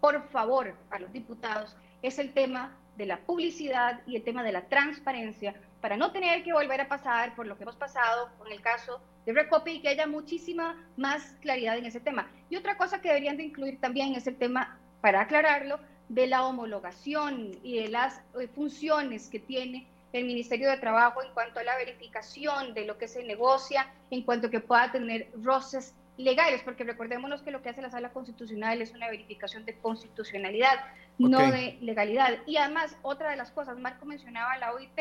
por 0.00 0.28
favor, 0.30 0.74
a 0.90 0.98
los 0.98 1.12
diputados, 1.12 1.76
es 2.02 2.18
el 2.18 2.32
tema 2.32 2.76
de 2.96 3.06
la 3.06 3.18
publicidad 3.18 4.00
y 4.06 4.16
el 4.16 4.24
tema 4.24 4.42
de 4.42 4.52
la 4.52 4.62
transparencia 4.62 5.54
para 5.80 5.96
no 5.96 6.12
tener 6.12 6.42
que 6.42 6.52
volver 6.52 6.80
a 6.80 6.88
pasar 6.88 7.34
por 7.36 7.46
lo 7.46 7.56
que 7.56 7.62
hemos 7.62 7.76
pasado 7.76 8.30
con 8.38 8.50
el 8.50 8.60
caso 8.62 9.00
de 9.26 9.32
Recope 9.34 9.70
y 9.70 9.80
que 9.80 9.88
haya 9.90 10.06
muchísima 10.06 10.76
más 10.96 11.36
claridad 11.40 11.76
en 11.76 11.86
ese 11.86 12.00
tema. 12.00 12.30
Y 12.48 12.56
otra 12.56 12.78
cosa 12.78 13.00
que 13.00 13.08
deberían 13.08 13.36
de 13.36 13.44
incluir 13.44 13.78
también 13.80 14.14
es 14.14 14.26
el 14.26 14.36
tema, 14.36 14.78
para 15.00 15.20
aclararlo, 15.20 15.78
de 16.08 16.26
la 16.26 16.46
homologación 16.46 17.58
y 17.62 17.80
de 17.80 17.88
las 17.88 18.22
eh, 18.40 18.48
funciones 18.48 19.28
que 19.28 19.38
tiene 19.38 19.86
el 20.14 20.24
Ministerio 20.24 20.70
de 20.70 20.78
Trabajo 20.78 21.22
en 21.22 21.32
cuanto 21.34 21.60
a 21.60 21.64
la 21.64 21.76
verificación 21.76 22.72
de 22.72 22.86
lo 22.86 22.96
que 22.96 23.08
se 23.08 23.22
negocia, 23.24 23.92
en 24.10 24.22
cuanto 24.22 24.48
que 24.48 24.60
pueda 24.60 24.90
tener 24.90 25.30
roces 25.42 25.94
legales, 26.18 26.62
porque 26.62 26.84
recordémonos 26.84 27.42
que 27.42 27.52
lo 27.52 27.62
que 27.62 27.70
hace 27.70 27.80
la 27.80 27.90
Sala 27.90 28.10
Constitucional 28.10 28.82
es 28.82 28.92
una 28.92 29.08
verificación 29.08 29.64
de 29.64 29.76
constitucionalidad, 29.78 30.84
no 31.16 31.38
de 31.38 31.78
legalidad. 31.80 32.38
Y 32.44 32.56
además, 32.56 32.96
otra 33.02 33.30
de 33.30 33.36
las 33.36 33.52
cosas, 33.52 33.78
Marco 33.78 34.04
mencionaba 34.04 34.58
la 34.58 34.74
OIT, 34.74 34.98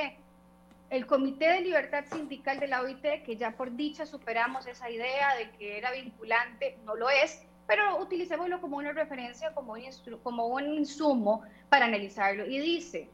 el 0.91 1.05
Comité 1.07 1.49
de 1.49 1.61
Libertad 1.61 2.05
Sindical 2.05 2.59
de 2.59 2.67
la 2.67 2.81
OIT, 2.81 3.23
que 3.25 3.35
ya 3.35 3.51
por 3.51 3.75
dicha 3.75 4.05
superamos 4.05 4.67
esa 4.67 4.89
idea 4.89 5.35
de 5.35 5.49
que 5.57 5.79
era 5.79 5.91
vinculante, 5.91 6.77
no 6.85 6.95
lo 6.95 7.09
es, 7.09 7.43
pero 7.65 7.99
utilicémoslo 7.99 8.61
como 8.61 8.77
una 8.77 8.93
referencia, 8.93 9.53
como 9.55 9.73
un, 9.73 9.81
como 10.21 10.47
un 10.47 10.71
insumo 10.75 11.41
para 11.67 11.85
analizarlo. 11.85 12.45
Y 12.45 12.59
dice, 12.59 13.09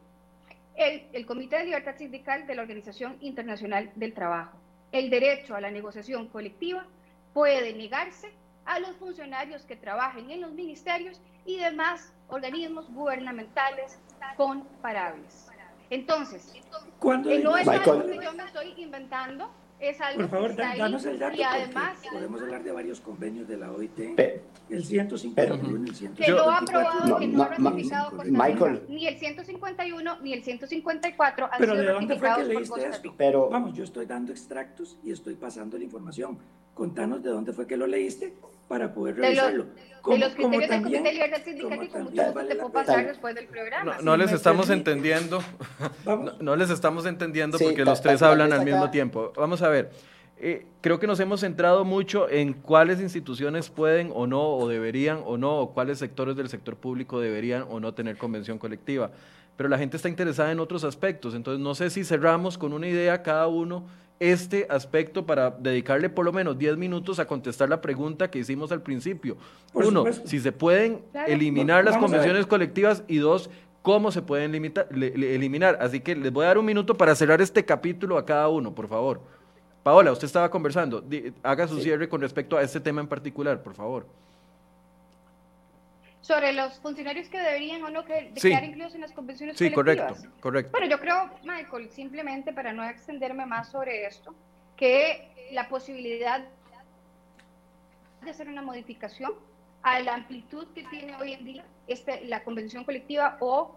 el, 0.76 1.08
el 1.14 1.26
Comité 1.26 1.60
de 1.60 1.66
Libertad 1.66 1.96
Sindical 1.96 2.46
de 2.46 2.56
la 2.56 2.64
Organización 2.64 3.18
Internacional 3.22 3.92
del 3.96 4.14
Trabajo, 4.14 4.58
el 4.92 5.10
derecho 5.10 5.56
a 5.56 5.62
la 5.62 5.72
negociación 5.72 6.28
colectiva 6.28 6.86
puede 7.34 7.74
negarse 7.74 8.34
a 8.66 8.80
los 8.80 8.96
funcionarios 8.98 9.64
que 9.64 9.76
trabajen 9.76 10.30
en 10.32 10.42
los 10.42 10.52
ministerios 10.52 11.20
y 11.46 11.58
demás 11.58 12.14
organismos 12.30 12.90
gubernamentales 12.90 14.00
comparables. 14.38 15.50
Entonces, 15.90 16.54
no 17.02 17.58
es 17.58 17.68
algo 17.68 18.06
que 18.06 18.20
yo 18.24 18.34
me 18.34 18.44
estoy 18.46 18.74
inventando, 18.78 19.52
es 19.90 20.02
algo 20.02 20.22
Por 20.22 20.30
favor, 20.30 20.56
que 20.56 20.62
está 20.64 20.76
danos 20.78 21.06
el 21.06 21.20
dato. 21.20 21.36
y 21.36 21.44
además 21.44 21.98
podemos 22.12 22.42
hablar 22.42 22.64
de 22.64 22.72
varios 22.72 23.00
convenios 23.02 23.48
de 23.48 23.58
la 23.58 23.72
OIT, 23.72 24.00
el 24.70 24.84
151, 24.86 25.86
el 25.88 25.96
154. 25.96 26.16
que 26.26 26.32
no 26.32 26.50
ha 26.50 26.58
aprobado, 26.58 27.18
que 27.20 27.28
no 27.28 27.44
ha 27.44 27.48
ratificado 27.48 28.10
Costa 28.12 28.24
Rica. 28.24 28.44
Michael. 28.48 28.82
Ni 28.90 29.08
el 29.08 29.18
151 29.18 30.20
ni 30.22 30.34
el 30.34 30.44
154 30.44 31.46
han 31.52 31.60
Pero 31.60 31.74
sido 31.74 31.84
¿de 31.86 31.92
dónde 31.92 32.20
fue 32.20 32.30
que 32.36 32.44
leíste 32.46 32.88
esto? 32.88 33.14
Pero- 33.18 33.50
Vamos, 33.50 33.74
yo 33.74 33.84
estoy 33.84 34.06
dando 34.06 34.32
extractos 34.32 34.98
y 35.04 35.12
estoy 35.12 35.36
pasando 35.36 35.78
la 35.78 35.84
información. 35.84 36.38
Contanos 36.74 37.22
de 37.22 37.30
dónde 37.30 37.54
fue 37.54 37.68
que 37.68 37.78
lo 37.78 37.86
leíste 37.86 38.34
para 38.68 38.94
poder 38.94 39.16
De 39.16 39.22
los, 39.22 39.30
revisarlo. 39.30 39.64
de 39.66 39.70
Como- 40.02 40.18
los 40.18 40.34
como 40.36 40.48
criterios 40.50 40.50
del 40.50 40.52
Comité 40.52 40.68
también- 40.70 41.04
de 41.04 41.14
Libertad 41.14 41.44
Sindical 41.44 41.70
como 41.70 41.82
que 41.82 41.90
con 41.90 42.04
mucho 42.04 42.16
gusto 42.16 42.34
vale 42.34 42.50
te 42.50 42.56
puedo 42.56 42.72
pena- 42.72 42.86
pasar 42.86 43.08
después 43.08 43.36
del 43.36 43.48
programa. 43.48 43.98
No, 44.02 44.18
les 44.18 44.32
estamos 44.32 44.68
permite. 44.68 44.92
entendiendo. 44.92 45.44
Vamos. 46.06 46.34
No, 46.38 46.44
no 46.44 46.56
les 46.56 46.70
estamos 46.70 47.06
entendiendo 47.06 47.58
Sí, 47.58 47.64
porque 47.66 47.86
los 47.86 48.02
tres 48.02 48.22
hablan 48.22 48.52
al 48.54 48.66
mismo 48.66 48.90
tiempo. 48.90 49.32
Vamos 49.36 49.62
a 49.62 49.70
ver. 49.70 49.92
Eh, 50.46 50.66
creo 50.82 51.00
que 51.00 51.08
nos 51.08 51.20
hemos 51.22 51.40
centrado 51.42 51.86
mucho 51.86 52.28
en 52.30 52.52
cuáles 52.54 53.00
instituciones 53.00 53.70
pueden 53.70 54.12
o 54.14 54.28
no, 54.28 54.42
o 54.42 54.68
deberían 54.68 55.22
o 55.26 55.38
no, 55.38 55.58
o 55.60 55.74
cuáles 55.74 56.00
sectores 56.00 56.36
del 56.36 56.50
sector 56.50 56.76
público 56.76 57.22
deberían 57.22 57.64
o 57.70 57.80
no 57.80 57.94
tener 57.94 58.18
convención 58.18 58.58
colectiva. 58.58 59.12
Pero 59.56 59.70
la 59.70 59.78
gente 59.78 59.98
está 59.98 60.10
interesada 60.10 60.52
en 60.52 60.60
otros 60.60 60.84
aspectos. 60.84 61.36
Entonces, 61.36 61.62
no 61.62 61.76
sé 61.76 61.90
si 61.90 62.04
cerramos 62.04 62.58
con 62.58 62.74
una 62.74 62.88
idea 62.88 63.22
cada 63.22 63.48
uno 63.48 63.86
este 64.20 64.66
aspecto 64.70 65.26
para 65.26 65.52
dedicarle 65.52 66.10
por 66.10 66.24
lo 66.26 66.32
menos 66.32 66.58
10 66.58 66.78
minutos 66.78 67.20
a 67.20 67.26
contestar 67.26 67.70
la 67.70 67.82
pregunta 67.82 68.32
que 68.32 68.40
hicimos 68.40 68.72
al 68.72 68.82
principio. 68.82 69.38
Por 69.74 69.86
Uno, 69.86 70.00
supuesto. 70.02 70.28
si 70.28 70.40
se 70.40 70.52
pueden 70.52 71.02
Claro. 71.12 71.32
eliminar 71.32 71.84
las 71.84 71.96
Vamos 71.96 72.10
convenciones 72.10 72.46
colectivas 72.46 73.04
y 73.08 73.18
dos, 73.18 73.50
cómo 73.82 74.12
se 74.12 74.22
pueden 74.22 74.52
limita- 74.54 74.88
le- 74.92 75.16
le- 75.18 75.36
eliminar. 75.36 75.78
Así 75.82 76.00
que 76.00 76.16
les 76.16 76.32
voy 76.32 76.46
a 76.46 76.48
dar 76.50 76.58
un 76.58 76.66
minuto 76.66 76.96
para 76.96 77.14
cerrar 77.16 77.42
este 77.42 77.66
capítulo 77.66 78.18
a 78.18 78.26
cada 78.26 78.48
uno, 78.48 78.74
por 78.74 78.88
favor. 78.88 79.20
Paola, 79.84 80.14
usted 80.14 80.26
estaba 80.28 80.50
conversando. 80.50 81.02
Di- 81.02 81.34
haga 81.44 81.68
su 81.68 81.76
Sí. 81.78 81.84
cierre 81.84 82.08
con 82.08 82.22
respecto 82.22 82.56
a 82.56 82.62
este 82.62 82.80
tema 82.80 83.02
en 83.02 83.08
particular, 83.08 83.62
por 83.62 83.74
favor. 83.74 84.08
Sobre 86.24 86.54
los 86.54 86.80
funcionarios 86.80 87.28
que 87.28 87.38
deberían 87.38 87.84
o 87.84 87.90
no 87.90 88.06
que, 88.06 88.32
de 88.32 88.40
Sí. 88.40 88.48
quedar 88.48 88.64
incluidos 88.64 88.96
en 88.96 89.02
las 89.02 89.12
convenciones 89.12 89.58
Sí, 89.58 89.70
correcto, 89.70 90.16
correcto. 90.40 90.72
Bueno, 90.72 90.88
yo 90.88 90.98
creo, 90.98 91.30
Michael, 91.44 91.90
simplemente 91.90 92.54
para 92.54 92.72
no 92.72 92.82
extenderme 92.86 93.46
más 93.46 93.70
sobre 93.70 94.06
esto, 94.06 94.34
que 94.78 95.50
la 95.52 95.68
posibilidad 95.68 96.42
de 98.22 98.32
hacer 98.32 98.48
una 98.48 98.62
modificación 98.62 99.34
a 99.82 100.00
la 100.00 100.14
amplitud 100.14 100.66
que 100.74 100.86
tiene 100.86 101.14
hoy 101.18 101.34
en 101.34 101.44
día 101.44 101.66
este, 101.88 102.24
la 102.26 102.42
convención 102.46 102.86
colectiva 102.86 103.36
o 103.42 103.76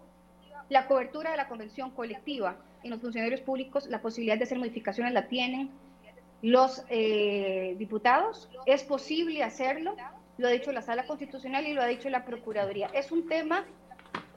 la 0.69 0.87
cobertura 0.87 1.31
de 1.31 1.37
la 1.37 1.49
convención 1.49 1.91
colectiva 1.91 2.55
en 2.81 2.91
los 2.91 3.01
funcionarios 3.01 3.41
públicos, 3.41 3.87
la 3.87 4.01
posibilidad 4.01 4.37
de 4.37 4.45
hacer 4.45 4.57
modificaciones 4.57 5.11
la 5.11 5.27
tienen 5.27 5.69
los 6.41 6.85
eh, 6.89 7.75
diputados. 7.77 8.49
Es 8.65 8.83
posible 8.83 9.43
hacerlo, 9.43 9.97
lo 10.37 10.47
ha 10.47 10.51
dicho 10.51 10.71
la 10.71 10.81
Sala 10.81 11.05
Constitucional 11.05 11.65
y 11.65 11.73
lo 11.73 11.81
ha 11.81 11.87
dicho 11.87 12.09
la 12.09 12.25
Procuraduría. 12.25 12.89
Es 12.93 13.11
un 13.11 13.27
tema 13.27 13.65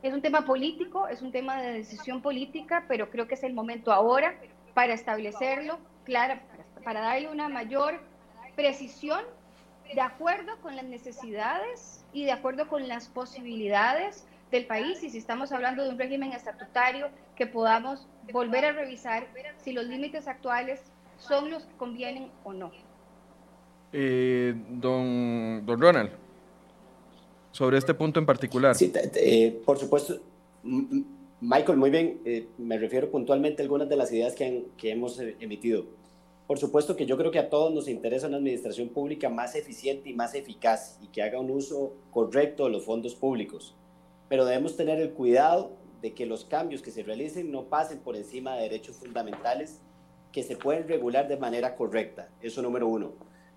es 0.02 0.14
un 0.14 0.22
tema 0.22 0.46
político, 0.46 1.08
es 1.08 1.20
un 1.20 1.30
tema 1.30 1.60
de 1.60 1.72
decisión 1.72 2.22
política, 2.22 2.84
pero 2.88 3.10
creo 3.10 3.28
que 3.28 3.34
es 3.34 3.42
el 3.42 3.52
momento 3.52 3.92
ahora 3.92 4.34
para 4.72 4.94
establecerlo, 4.94 5.78
para, 6.06 6.40
para 6.82 7.00
darle 7.00 7.28
una 7.28 7.48
mayor 7.50 8.00
precisión 8.56 9.20
de 9.94 10.00
acuerdo 10.00 10.58
con 10.62 10.74
las 10.76 10.84
necesidades 10.84 12.04
y 12.12 12.24
de 12.24 12.32
acuerdo 12.32 12.68
con 12.68 12.88
las 12.88 13.08
posibilidades 13.08 14.26
del 14.50 14.66
país 14.66 15.02
y 15.02 15.10
si 15.10 15.18
estamos 15.18 15.52
hablando 15.52 15.84
de 15.84 15.90
un 15.90 15.98
régimen 15.98 16.32
estatutario 16.32 17.08
que 17.36 17.46
podamos 17.46 18.08
volver 18.32 18.64
a 18.64 18.72
revisar 18.72 19.26
si 19.58 19.72
los 19.72 19.84
límites 19.84 20.28
actuales 20.28 20.80
son 21.18 21.50
los 21.50 21.64
que 21.64 21.76
convienen 21.76 22.30
o 22.44 22.52
no. 22.52 22.72
Eh, 23.92 24.54
don, 24.70 25.64
don 25.66 25.80
Ronald, 25.80 26.10
sobre 27.52 27.78
este 27.78 27.94
punto 27.94 28.20
en 28.20 28.26
particular. 28.26 28.76
Eh, 28.80 29.60
por 29.64 29.78
supuesto. 29.78 30.20
Michael, 31.40 31.78
muy 31.78 31.90
bien. 31.90 32.20
eh, 32.24 32.48
me 32.58 32.78
refiero 32.78 33.10
puntualmente 33.10 33.62
a 33.62 33.64
algunas 33.64 33.88
de 33.88 33.96
las 33.96 34.12
ideas 34.12 34.34
que, 34.34 34.66
que 34.76 34.90
hemos 34.90 35.18
emitido. 35.18 35.86
Por 36.46 36.58
supuesto 36.58 36.96
que 36.96 37.06
yo 37.06 37.16
creo 37.16 37.30
que 37.30 37.38
a 37.38 37.48
todos 37.48 37.72
nos 37.72 37.88
interesa 37.88 38.26
una 38.26 38.36
administración 38.38 38.88
pública 38.88 39.28
más 39.28 39.54
eficiente 39.54 40.10
y 40.10 40.14
más 40.14 40.34
eficaz 40.34 40.98
y 41.00 41.06
que 41.06 41.22
haga 41.22 41.38
un 41.38 41.50
uso 41.50 41.94
correcto 42.10 42.64
de 42.64 42.70
los 42.70 42.84
fondos 42.84 43.14
públicos. 43.14 43.74
Pero 44.28 44.44
debemos 44.44 44.76
tener 44.76 45.00
el 45.00 45.10
cuidado 45.12 45.70
de 46.02 46.12
que 46.12 46.26
los 46.26 46.44
cambios 46.44 46.82
que 46.82 46.90
se 46.90 47.02
realicen 47.02 47.52
no 47.52 47.64
pasen 47.64 48.00
por 48.00 48.16
encima 48.16 48.56
de 48.56 48.62
derechos 48.62 48.96
fundamentales 48.96 49.80
que 50.32 50.42
se 50.42 50.56
pueden 50.56 50.88
regular 50.88 51.28
de 51.28 51.36
manera 51.36 51.76
correcta. 51.76 52.28
Eso 52.40 52.62
número 52.62 52.88
uno. 52.88 53.12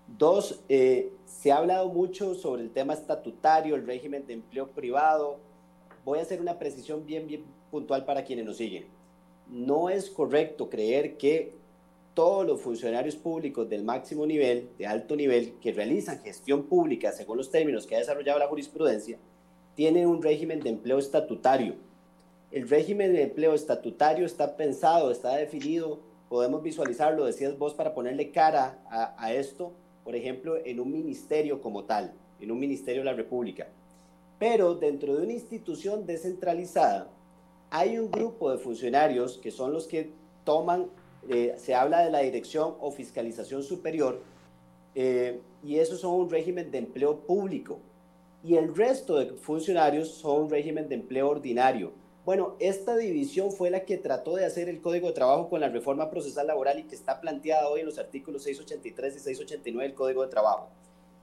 Dos, 0.06 0.62
eh, 0.68 1.12
se 1.24 1.50
ha 1.50 1.56
hablado 1.56 1.88
mucho 1.88 2.34
sobre 2.34 2.62
el 2.62 2.70
tema 2.70 2.92
estatutario, 2.92 3.74
el 3.74 3.86
régimen 3.86 4.26
de 4.26 4.34
empleo 4.34 4.68
privado. 4.68 5.38
Voy 6.04 6.18
a 6.18 6.22
hacer 6.22 6.40
una 6.40 6.58
precisión 6.58 7.06
bien, 7.06 7.26
bien 7.26 7.44
puntual 7.70 8.04
para 8.04 8.24
quienes 8.24 8.44
nos 8.44 8.58
siguen. 8.58 8.86
No 9.50 9.88
es 9.88 10.10
correcto 10.10 10.68
creer 10.68 11.16
que 11.16 11.54
todos 12.14 12.46
los 12.46 12.60
funcionarios 12.60 13.16
públicos 13.16 13.68
del 13.68 13.82
máximo 13.82 14.24
nivel, 14.24 14.70
de 14.78 14.86
alto 14.86 15.16
nivel, 15.16 15.54
que 15.60 15.72
realizan 15.72 16.22
gestión 16.22 16.64
pública 16.64 17.10
según 17.10 17.38
los 17.38 17.50
términos 17.50 17.86
que 17.86 17.96
ha 17.96 17.98
desarrollado 17.98 18.38
la 18.38 18.46
jurisprudencia, 18.46 19.18
tienen 19.74 20.06
un 20.06 20.22
régimen 20.22 20.60
de 20.60 20.70
empleo 20.70 20.98
estatutario. 20.98 21.74
El 22.52 22.68
régimen 22.68 23.12
de 23.12 23.22
empleo 23.22 23.54
estatutario 23.54 24.26
está 24.26 24.56
pensado, 24.56 25.10
está 25.10 25.34
definido, 25.34 25.98
podemos 26.28 26.62
visualizarlo, 26.62 27.24
decías 27.24 27.58
vos, 27.58 27.74
para 27.74 27.94
ponerle 27.94 28.30
cara 28.30 28.78
a, 28.88 29.14
a 29.18 29.32
esto, 29.32 29.72
por 30.04 30.14
ejemplo, 30.14 30.56
en 30.64 30.78
un 30.78 30.92
ministerio 30.92 31.60
como 31.60 31.84
tal, 31.84 32.12
en 32.40 32.50
un 32.50 32.58
ministerio 32.58 33.00
de 33.00 33.06
la 33.06 33.14
República. 33.14 33.68
Pero 34.38 34.74
dentro 34.74 35.16
de 35.16 35.22
una 35.24 35.32
institución 35.32 36.04
descentralizada, 36.06 37.10
hay 37.70 37.98
un 37.98 38.10
grupo 38.10 38.50
de 38.50 38.58
funcionarios 38.58 39.38
que 39.38 39.50
son 39.50 39.72
los 39.72 39.86
que 39.86 40.12
toman, 40.44 40.86
eh, 41.28 41.54
se 41.56 41.74
habla 41.74 42.04
de 42.04 42.10
la 42.10 42.20
dirección 42.20 42.74
o 42.80 42.90
fiscalización 42.90 43.62
superior, 43.62 44.22
eh, 44.94 45.40
y 45.64 45.76
esos 45.78 46.00
son 46.00 46.20
un 46.20 46.30
régimen 46.30 46.70
de 46.70 46.78
empleo 46.78 47.20
público. 47.20 47.80
Y 48.44 48.56
el 48.56 48.74
resto 48.74 49.16
de 49.16 49.32
funcionarios 49.34 50.08
son 50.10 50.42
un 50.42 50.50
régimen 50.50 50.88
de 50.88 50.96
empleo 50.96 51.30
ordinario. 51.30 51.92
Bueno, 52.24 52.56
esta 52.58 52.96
división 52.96 53.52
fue 53.52 53.68
la 53.68 53.84
que 53.84 53.98
trató 53.98 54.34
de 54.34 54.46
hacer 54.46 54.70
el 54.70 54.80
Código 54.80 55.08
de 55.08 55.12
Trabajo 55.12 55.50
con 55.50 55.60
la 55.60 55.68
reforma 55.68 56.08
procesal 56.08 56.46
laboral 56.46 56.78
y 56.78 56.84
que 56.84 56.94
está 56.94 57.20
planteada 57.20 57.68
hoy 57.68 57.80
en 57.80 57.86
los 57.86 57.98
artículos 57.98 58.44
683 58.44 59.16
y 59.16 59.18
689 59.18 59.88
del 59.88 59.94
Código 59.94 60.22
de 60.22 60.28
Trabajo. 60.28 60.70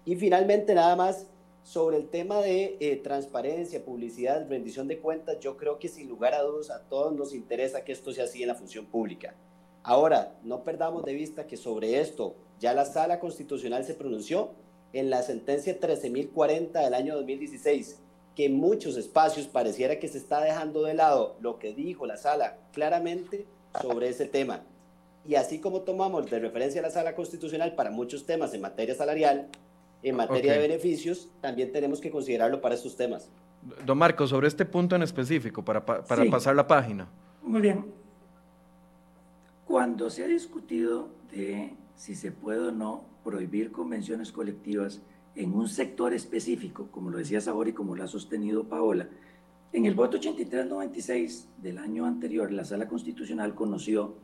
Y 0.06 0.16
finalmente, 0.16 0.76
nada 0.76 0.96
más 0.96 1.26
sobre 1.64 1.98
el 1.98 2.08
tema 2.10 2.40
de 2.42 2.78
eh, 2.80 2.98
transparencia, 2.98 3.84
publicidad, 3.84 4.48
rendición 4.48 4.88
de 4.88 5.00
cuentas, 5.00 5.40
yo 5.40 5.58
creo 5.58 5.80
que 5.80 5.90
sin 5.90 6.08
lugar 6.08 6.36
a 6.36 6.44
dudas 6.44 6.70
a 6.70 6.84
todos 6.84 7.14
nos 7.14 7.34
interesa 7.34 7.84
que 7.84 7.94
esto 7.94 8.12
sea 8.12 8.26
así 8.26 8.44
en 8.44 8.50
la 8.50 8.56
función 8.56 8.86
pública. 8.86 9.34
Ahora, 9.82 10.36
no 10.44 10.64
perdamos 10.64 11.04
de 11.04 11.16
vista 11.16 11.48
que 11.48 11.58
sobre 11.58 12.00
esto 12.00 12.36
ya 12.60 12.74
la 12.74 12.86
Sala 12.86 13.20
Constitucional 13.20 13.86
se 13.86 13.96
pronunció 13.96 14.52
en 14.94 15.10
la 15.10 15.24
sentencia 15.24 15.80
13.040 15.80 16.84
del 16.84 16.94
año 16.94 17.16
2016 17.16 18.00
que 18.36 18.46
en 18.46 18.56
muchos 18.56 18.98
espacios 18.98 19.48
pareciera 19.48 20.00
que 20.00 20.08
se 20.08 20.18
está 20.18 20.42
dejando 20.42 20.84
de 20.84 20.94
lado 20.94 21.36
lo 21.42 21.60
que 21.60 21.74
dijo 21.74 22.06
la 22.06 22.18
sala 22.18 22.58
claramente 22.72 23.46
sobre 23.82 24.10
ese 24.10 24.26
tema. 24.26 24.62
y 25.24 25.36
así 25.36 25.60
como 25.60 25.82
tomamos 25.82 26.32
de 26.32 26.40
referencia 26.40 26.82
a 26.82 26.84
la 26.84 26.90
sala 26.90 27.14
constitucional 27.14 27.76
para 27.76 27.92
muchos 27.92 28.26
temas 28.26 28.56
en 28.56 28.62
materia 28.62 28.96
salarial, 28.96 29.50
en 30.02 30.16
materia 30.16 30.54
de 30.54 30.60
beneficios, 30.60 31.30
también 31.42 31.72
tenemos 31.72 32.02
que 32.02 32.10
considerarlo 32.10 32.60
para 32.60 32.74
estos 32.74 32.96
temas. 32.96 33.30
Don 33.86 33.98
Marco, 33.98 34.26
sobre 34.26 34.48
este 34.48 34.66
punto 34.66 34.96
en 34.96 35.04
específico, 35.04 35.64
para, 35.64 35.86
para 35.86 36.26
pasar 36.26 36.56
la 36.56 36.66
página. 36.66 37.08
Muy 37.44 37.62
bien. 37.62 37.86
Cuando 39.68 40.10
se 40.10 40.24
ha 40.24 40.28
discutido 40.28 41.10
de 41.32 41.76
si 41.96 42.16
se 42.16 42.32
puede 42.32 42.70
o 42.70 42.72
no 42.72 43.06
prohibir 43.24 43.72
convenciones 43.72 44.32
colectivas 44.32 45.02
en 45.36 45.54
un 45.54 45.68
sector 45.68 46.14
específico, 46.14 46.88
como 46.92 47.10
lo 47.10 47.18
decía 47.18 47.42
Sabor 47.42 47.68
y 47.68 47.74
como 47.74 47.96
lo 47.96 48.04
ha 48.04 48.08
sostenido 48.08 48.66
Paola, 48.66 49.08
en 49.74 49.86
el 49.86 49.96
voto 49.96 50.18
83-96 50.18 51.46
del 51.62 51.78
año 51.78 52.06
anterior, 52.06 52.52
la 52.52 52.66
Sala 52.66 52.88
Constitucional 52.90 53.56
conoció 53.56 54.16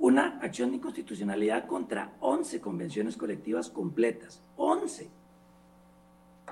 una 0.00 0.40
acción 0.40 0.70
de 0.70 0.76
inconstitucionalidad 0.78 1.66
contra 1.68 2.16
11 2.18 2.60
convenciones 2.60 3.16
colectivas 3.16 3.70
completas. 3.70 4.42
11. 4.56 5.08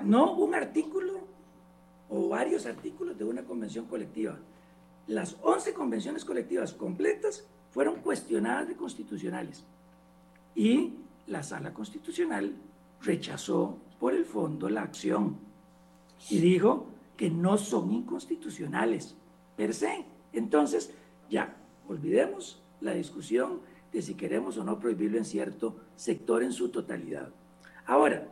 No 0.05 0.35
un 0.35 0.55
artículo 0.55 1.19
o 2.09 2.29
varios 2.29 2.65
artículos 2.65 3.17
de 3.17 3.25
una 3.25 3.43
convención 3.43 3.87
colectiva. 3.87 4.39
Las 5.07 5.35
11 5.41 5.73
convenciones 5.73 6.23
colectivas 6.23 6.71
completas 6.71 7.45
fueron 7.71 7.95
cuestionadas 7.95 8.69
de 8.69 8.77
constitucionales. 8.77 9.65
Y 10.55 10.93
la 11.27 11.43
sala 11.43 11.73
constitucional 11.73 12.55
rechazó 13.03 13.77
por 13.99 14.13
el 14.13 14.25
fondo 14.25 14.69
la 14.69 14.83
acción 14.83 15.37
y 16.29 16.39
dijo 16.39 16.87
que 17.17 17.29
no 17.29 17.57
son 17.57 17.91
inconstitucionales 17.91 19.15
per 19.55 19.73
se. 19.73 20.05
Entonces, 20.33 20.91
ya, 21.29 21.55
olvidemos 21.87 22.61
la 22.79 22.93
discusión 22.93 23.61
de 23.91 24.01
si 24.01 24.15
queremos 24.15 24.57
o 24.57 24.63
no 24.63 24.79
prohibirlo 24.79 25.17
en 25.17 25.25
cierto 25.25 25.75
sector 25.95 26.43
en 26.43 26.53
su 26.53 26.69
totalidad. 26.69 27.29
Ahora, 27.85 28.27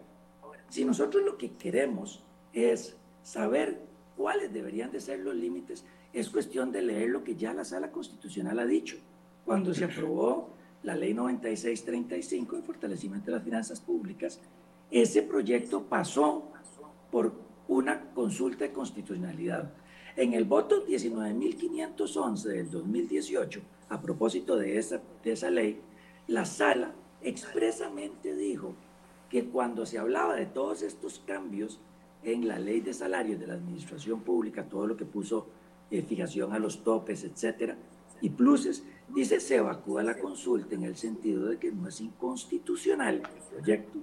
si 0.69 0.85
nosotros 0.85 1.23
lo 1.23 1.37
que 1.37 1.51
queremos 1.51 2.23
es 2.53 2.95
saber 3.23 3.81
cuáles 4.15 4.53
deberían 4.53 4.91
de 4.91 5.01
ser 5.01 5.19
los 5.19 5.35
límites, 5.35 5.85
es 6.13 6.29
cuestión 6.29 6.71
de 6.71 6.81
leer 6.81 7.09
lo 7.09 7.23
que 7.23 7.35
ya 7.35 7.53
la 7.53 7.65
Sala 7.65 7.91
Constitucional 7.91 8.59
ha 8.59 8.65
dicho. 8.65 8.97
Cuando 9.45 9.73
se 9.73 9.85
aprobó 9.85 10.49
la 10.83 10.95
Ley 10.95 11.13
9635 11.13 12.55
de 12.55 12.61
fortalecimiento 12.61 13.27
de 13.27 13.37
las 13.37 13.43
finanzas 13.43 13.81
públicas, 13.81 14.39
ese 14.91 15.21
proyecto 15.21 15.83
pasó 15.83 16.43
por 17.11 17.33
una 17.67 18.11
consulta 18.13 18.65
de 18.65 18.73
constitucionalidad. 18.73 19.71
En 20.15 20.33
el 20.33 20.45
voto 20.45 20.85
19.511 20.85 22.43
del 22.43 22.69
2018, 22.71 23.61
a 23.89 24.01
propósito 24.01 24.57
de 24.57 24.77
esa, 24.77 25.01
de 25.23 25.31
esa 25.31 25.49
ley, 25.49 25.79
la 26.27 26.45
sala 26.45 26.93
expresamente 27.21 28.35
dijo 28.35 28.73
que 29.29 29.45
cuando 29.45 29.85
se 29.85 29.99
hablaba 29.99 30.35
de 30.35 30.45
todos 30.45 30.81
estos 30.81 31.19
cambios 31.25 31.79
en 32.23 32.47
la 32.47 32.59
ley 32.59 32.81
de 32.81 32.93
salarios 32.93 33.39
de 33.39 33.47
la 33.47 33.53
administración 33.53 34.21
pública, 34.21 34.67
todo 34.67 34.87
lo 34.87 34.97
que 34.97 35.05
puso 35.05 35.47
eh, 35.91 36.01
fijación 36.01 36.53
a 36.53 36.59
los 36.59 36.83
topes, 36.83 37.23
etcétera, 37.23 37.77
y 38.21 38.29
pluses, 38.29 38.83
dice 39.13 39.39
se 39.39 39.57
evacúa 39.57 40.03
la 40.03 40.17
consulta 40.17 40.75
en 40.75 40.83
el 40.83 40.97
sentido 40.97 41.45
de 41.45 41.57
que 41.57 41.71
no 41.71 41.87
es 41.87 42.01
inconstitucional 42.01 43.15
el 43.15 43.55
proyecto, 43.55 43.99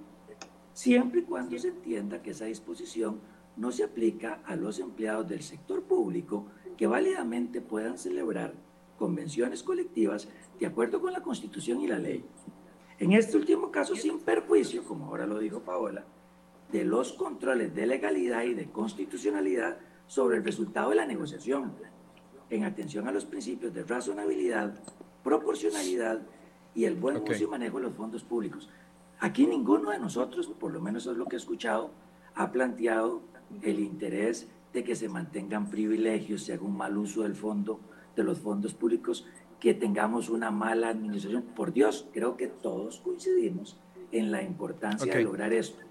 siempre 0.76 1.20
y 1.20 1.22
cuando 1.22 1.58
se 1.58 1.68
entienda 1.68 2.20
que 2.20 2.32
esa 2.32 2.44
disposición 2.44 3.18
no 3.56 3.72
se 3.72 3.82
aplica 3.82 4.42
a 4.44 4.56
los 4.56 4.78
empleados 4.78 5.26
del 5.26 5.42
sector 5.42 5.82
público 5.82 6.48
que 6.76 6.86
válidamente 6.86 7.62
puedan 7.62 7.96
celebrar 7.96 8.52
convenciones 8.98 9.62
colectivas 9.62 10.28
de 10.60 10.66
acuerdo 10.66 11.00
con 11.00 11.14
la 11.14 11.22
Constitución 11.22 11.80
y 11.80 11.86
la 11.86 11.98
ley. 11.98 12.22
En 12.98 13.12
este 13.12 13.38
último 13.38 13.70
caso, 13.70 13.96
sin 13.96 14.18
perjuicio, 14.18 14.84
como 14.84 15.06
ahora 15.06 15.26
lo 15.26 15.38
dijo 15.38 15.60
Paola, 15.60 16.04
de 16.70 16.84
los 16.84 17.14
controles 17.14 17.74
de 17.74 17.86
legalidad 17.86 18.44
y 18.44 18.52
de 18.52 18.66
constitucionalidad 18.66 19.78
sobre 20.06 20.36
el 20.36 20.44
resultado 20.44 20.90
de 20.90 20.96
la 20.96 21.06
negociación, 21.06 21.72
en 22.50 22.64
atención 22.64 23.08
a 23.08 23.12
los 23.12 23.24
principios 23.24 23.72
de 23.72 23.82
razonabilidad, 23.82 24.78
proporcionalidad 25.24 26.20
y 26.74 26.84
el 26.84 26.96
buen 26.96 27.16
uso 27.16 27.44
y 27.44 27.46
manejo 27.46 27.78
de 27.78 27.84
los 27.84 27.94
fondos 27.94 28.22
públicos. 28.22 28.68
Aquí 29.20 29.46
ninguno 29.46 29.90
de 29.90 29.98
nosotros, 29.98 30.46
por 30.48 30.72
lo 30.72 30.80
menos 30.80 31.06
es 31.06 31.16
lo 31.16 31.26
que 31.26 31.36
he 31.36 31.38
escuchado, 31.38 31.90
ha 32.34 32.52
planteado 32.52 33.22
el 33.62 33.80
interés 33.80 34.48
de 34.72 34.84
que 34.84 34.94
se 34.94 35.08
mantengan 35.08 35.70
privilegios, 35.70 36.42
se 36.42 36.52
haga 36.52 36.62
un 36.62 36.76
mal 36.76 36.96
uso 36.98 37.22
del 37.22 37.34
fondo 37.34 37.80
de 38.14 38.24
los 38.24 38.38
fondos 38.38 38.74
públicos, 38.74 39.26
que 39.60 39.74
tengamos 39.74 40.28
una 40.28 40.50
mala 40.50 40.88
administración. 40.88 41.42
Por 41.54 41.72
Dios, 41.72 42.06
creo 42.12 42.36
que 42.36 42.46
todos 42.48 43.00
coincidimos 43.00 43.76
en 44.12 44.30
la 44.30 44.42
importancia 44.42 45.12
de 45.12 45.22
lograr 45.22 45.52
esto. 45.52 45.82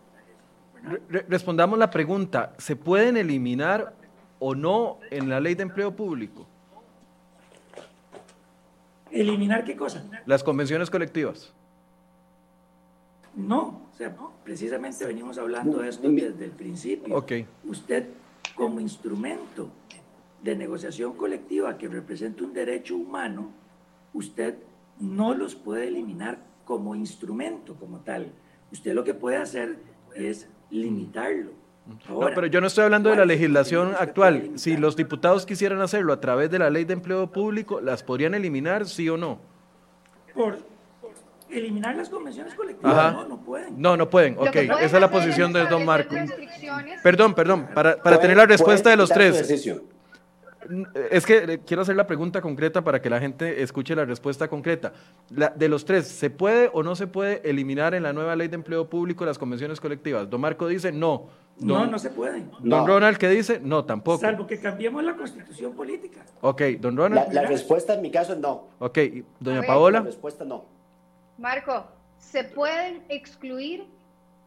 respondamos 1.09 1.79
la 1.79 1.89
pregunta, 1.89 2.53
¿se 2.57 2.75
pueden 2.75 3.17
eliminar 3.17 3.95
o 4.39 4.53
no 4.53 4.99
en 5.09 5.29
la 5.29 5.39
ley 5.39 5.55
de 5.55 5.63
empleo 5.63 5.95
público? 5.95 6.45
¿Eliminar 9.11 9.63
qué 9.63 9.75
cosa? 9.75 10.03
Las 10.25 10.43
convenciones 10.43 10.89
colectivas. 10.89 11.53
No, 13.35 13.89
o 13.93 13.97
sea, 13.97 14.15
precisamente 14.43 15.05
venimos 15.05 15.37
hablando 15.37 15.79
de 15.79 15.89
esto 15.89 16.09
desde 16.09 16.45
el 16.45 16.51
principio. 16.51 17.15
Okay. 17.17 17.45
Usted 17.65 18.07
como 18.55 18.79
instrumento 18.79 19.69
de 20.41 20.55
negociación 20.55 21.13
colectiva 21.13 21.77
que 21.77 21.87
representa 21.87 22.43
un 22.43 22.53
derecho 22.53 22.95
humano, 22.95 23.51
usted 24.13 24.55
no 24.99 25.33
los 25.33 25.55
puede 25.55 25.87
eliminar 25.87 26.39
como 26.63 26.95
instrumento, 26.95 27.75
como 27.75 27.99
tal. 27.99 28.31
Usted 28.71 28.93
lo 28.93 29.03
que 29.03 29.13
puede 29.13 29.37
hacer 29.37 29.77
es 30.15 30.47
limitarlo. 30.69 31.51
no, 32.09 32.19
pero 32.33 32.47
yo 32.47 32.61
no 32.61 32.67
estoy 32.67 32.85
hablando 32.85 33.09
de 33.09 33.17
la 33.17 33.25
legislación 33.25 33.93
actual. 33.99 34.51
Si 34.55 34.77
los 34.77 34.95
diputados 34.95 35.45
quisieran 35.45 35.81
hacerlo 35.81 36.13
a 36.13 36.21
través 36.21 36.49
de 36.49 36.59
la 36.59 36.69
ley 36.69 36.85
de 36.85 36.93
empleo 36.93 37.31
público, 37.31 37.81
¿las 37.81 38.03
podrían 38.03 38.33
eliminar, 38.33 38.85
sí 38.85 39.09
o 39.09 39.17
no? 39.17 39.39
Por, 40.33 40.59
eliminar 41.49 41.95
las 41.95 42.09
convenciones 42.09 42.53
colectivas, 42.55 43.13
no, 43.13 43.27
no 43.27 43.41
pueden. 43.41 43.81
No, 43.81 43.97
no 43.97 44.09
pueden, 44.09 44.37
ok, 44.37 44.55
esa 44.55 44.83
es 44.83 44.93
la 44.93 45.09
posición 45.09 45.53
de 45.53 45.65
don 45.65 45.85
Marco. 45.85 46.15
Perdón, 47.03 47.33
perdón, 47.33 47.67
para, 47.73 47.97
para 47.97 48.19
tener 48.19 48.37
la 48.37 48.45
respuesta 48.45 48.89
de 48.89 48.97
los 48.97 49.09
tres. 49.09 49.49
Es 51.11 51.25
que 51.25 51.59
quiero 51.65 51.83
hacer 51.83 51.95
la 51.95 52.07
pregunta 52.07 52.41
concreta 52.41 52.83
para 52.83 53.01
que 53.01 53.09
la 53.09 53.19
gente 53.19 53.61
escuche 53.61 53.95
la 53.95 54.05
respuesta 54.05 54.47
concreta. 54.47 54.93
de 55.29 55.69
los 55.69 55.85
tres, 55.85 56.07
¿se 56.07 56.29
puede 56.29 56.69
o 56.73 56.83
no 56.83 56.95
se 56.95 57.07
puede 57.07 57.47
eliminar 57.47 57.93
en 57.93 58.03
la 58.03 58.13
nueva 58.13 58.35
ley 58.35 58.47
de 58.47 58.55
empleo 58.55 58.89
público 58.89 59.25
las 59.25 59.37
convenciones 59.37 59.79
colectivas? 59.79 60.29
Don 60.29 60.41
Marco 60.41 60.67
dice 60.67 60.91
no. 60.91 61.27
no, 61.59 61.85
no 61.85 61.99
se 61.99 62.09
pueden. 62.09 62.49
Don 62.59 62.87
Ronald, 62.87 63.17
¿qué 63.17 63.29
dice? 63.29 63.59
No, 63.61 63.85
tampoco. 63.85 64.19
Salvo 64.19 64.47
que 64.47 64.59
cambiemos 64.59 65.03
la 65.03 65.15
constitución 65.15 65.73
política. 65.73 66.25
Ok, 66.41 66.61
don 66.79 66.97
Ronald. 66.97 67.31
La, 67.31 67.43
respuesta 67.43 67.93
en 67.93 68.01
mi 68.01 68.11
caso 68.11 68.33
es 68.33 68.39
no. 68.39 68.69
Ok, 68.79 68.99
doña 69.39 69.61
Paola. 69.63 69.99
La 69.99 70.05
respuesta 70.05 70.45
no. 70.45 70.65
Marco, 71.37 71.87
¿se 72.17 72.43
pueden 72.43 73.03
excluir 73.09 73.85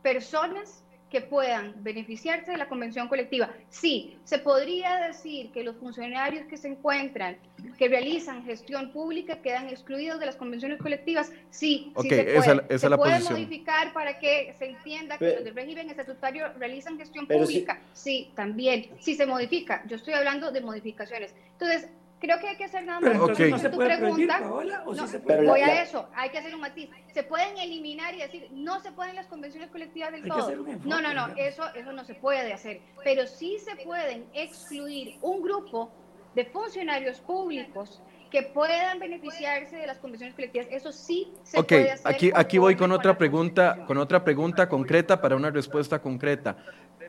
personas 0.02 0.82
que 1.10 1.22
puedan 1.22 1.74
beneficiarse 1.82 2.50
de 2.50 2.58
la 2.58 2.68
convención 2.68 3.08
colectiva. 3.08 3.50
Sí, 3.70 4.18
se 4.24 4.38
podría 4.38 4.96
decir 5.06 5.50
que 5.52 5.64
los 5.64 5.76
funcionarios 5.76 6.46
que 6.46 6.56
se 6.56 6.68
encuentran, 6.68 7.38
que 7.78 7.88
realizan 7.88 8.44
gestión 8.44 8.92
pública, 8.92 9.40
quedan 9.40 9.68
excluidos 9.68 10.20
de 10.20 10.26
las 10.26 10.36
convenciones 10.36 10.78
colectivas. 10.78 11.32
Sí, 11.50 11.92
sí 12.02 12.08
se 12.10 12.24
puede. 12.24 12.78
se 12.78 12.90
puede 12.90 13.20
modificar 13.20 13.92
para 13.92 14.18
que 14.18 14.54
se 14.58 14.66
entienda 14.66 15.16
que 15.16 15.36
los 15.36 15.44
del 15.44 15.54
régimen 15.54 15.88
estatutario 15.88 16.52
realizan 16.58 16.98
gestión 16.98 17.26
pública. 17.26 17.80
sí, 17.94 18.30
también. 18.34 18.90
Sí 19.00 19.14
se 19.14 19.24
modifica. 19.24 19.82
Yo 19.86 19.96
estoy 19.96 20.14
hablando 20.14 20.50
de 20.50 20.60
modificaciones. 20.60 21.34
Entonces, 21.52 21.88
Creo 22.20 22.40
que 22.40 22.48
hay 22.48 22.56
que 22.56 22.64
hacer 22.64 22.84
nada 22.84 23.00
más. 23.00 23.10
Pero 23.10 23.48
no 23.50 23.58
se 23.58 23.70
puede 23.70 23.96
pregunta. 23.96 24.40
voy 24.40 25.60
a 25.60 25.82
eso, 25.82 26.08
hay 26.14 26.30
que 26.30 26.38
hacer 26.38 26.54
un 26.54 26.60
matiz. 26.60 26.90
Se 27.12 27.22
pueden 27.22 27.56
eliminar 27.58 28.14
y 28.14 28.18
decir, 28.18 28.48
no 28.50 28.80
se 28.80 28.92
pueden 28.92 29.14
las 29.14 29.26
convenciones 29.26 29.70
colectivas 29.70 30.12
del 30.12 30.26
todo. 30.26 30.50
No, 30.84 31.00
no, 31.00 31.14
no, 31.14 31.28
eso, 31.36 31.62
eso 31.74 31.92
no 31.92 32.04
se 32.04 32.14
puede 32.14 32.52
hacer. 32.52 32.80
Pero 33.04 33.26
sí 33.26 33.58
se 33.58 33.76
pueden 33.76 34.26
excluir 34.34 35.16
un 35.22 35.42
grupo 35.42 35.92
de 36.34 36.44
funcionarios 36.44 37.20
públicos 37.20 38.02
que 38.30 38.42
puedan 38.42 38.98
beneficiarse 38.98 39.76
de 39.76 39.86
las 39.86 39.98
convenciones 39.98 40.34
colectivas. 40.34 40.66
Eso 40.70 40.92
sí 40.92 41.32
se 41.42 41.62
puede 41.62 41.92
hacer. 41.92 42.12
Aquí, 42.12 42.30
aquí 42.34 42.58
voy 42.58 42.76
con 42.76 42.92
otra 42.92 43.16
pregunta, 43.16 43.84
con 43.86 43.98
otra 43.98 44.22
pregunta 44.24 44.68
concreta 44.68 45.20
para 45.20 45.36
una 45.36 45.50
respuesta 45.50 46.00
concreta. 46.00 46.56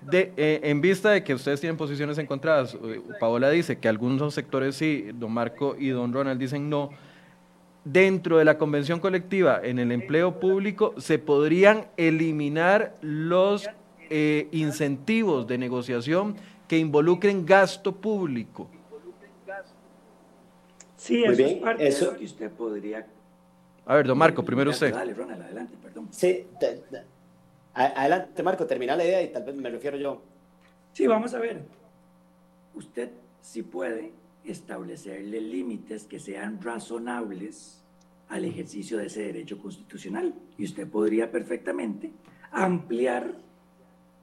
De, 0.01 0.31
eh, 0.37 0.61
en 0.63 0.79
vista 0.79 1.11
de 1.11 1.23
que 1.23 1.33
ustedes 1.33 1.59
tienen 1.59 1.75
posiciones 1.75 2.17
encontradas, 2.17 2.73
eh, 2.75 3.01
Paola 3.19 3.49
dice 3.49 3.79
que 3.79 3.89
algunos 3.89 4.33
sectores 4.33 4.75
sí, 4.75 5.09
don 5.13 5.33
Marco 5.33 5.75
y 5.77 5.89
don 5.89 6.13
Ronald 6.13 6.39
dicen 6.39 6.69
no. 6.69 6.91
Dentro 7.83 8.37
de 8.37 8.45
la 8.45 8.57
convención 8.57 8.99
colectiva 8.99 9.59
en 9.63 9.79
el 9.79 9.91
empleo 9.91 10.39
público 10.39 10.93
se 10.97 11.19
podrían 11.19 11.87
eliminar 11.97 12.95
los 13.01 13.69
eh, 14.09 14.47
incentivos 14.51 15.47
de 15.47 15.57
negociación 15.57 16.35
que 16.67 16.77
involucren 16.77 17.45
gasto 17.45 17.95
público. 17.95 18.69
Sí, 20.99 21.23
eso 21.23 21.31
es 21.31 21.53
parte 21.55 21.83
de 21.85 22.01
lo 22.01 22.17
que 22.17 22.25
usted 22.25 22.51
podría 22.51 23.07
A 23.85 23.95
ver, 23.95 24.05
don 24.05 24.17
Marco, 24.17 24.43
primero 24.43 24.69
usted. 24.69 24.93
Dale, 24.93 25.13
Ronald, 25.13 25.41
adelante, 25.41 25.77
perdón. 25.81 26.09
Sí, 26.11 26.45
adelante, 27.73 28.43
Marco, 28.43 28.65
termina 28.65 28.97
la 28.97 29.05
idea 29.05 29.21
y 29.21 29.29
tal 29.29 29.43
vez 29.43 29.55
me 29.55 29.69
refiero 29.69 29.97
yo. 29.97 30.21
Sí, 30.91 31.07
vamos 31.07 31.33
a 31.33 31.39
ver. 31.39 31.61
Usted 32.75 33.11
sí 33.41 33.63
puede 33.63 34.11
establecerle 34.43 35.39
límites 35.39 36.03
que 36.03 36.19
sean 36.19 36.61
razonables 36.61 37.81
al 38.27 38.43
ejercicio 38.43 38.97
de 38.97 39.07
ese 39.07 39.23
derecho 39.23 39.57
constitucional. 39.57 40.33
Y 40.57 40.65
usted 40.65 40.85
podría 40.85 41.31
perfectamente 41.31 42.11
ampliar 42.51 43.35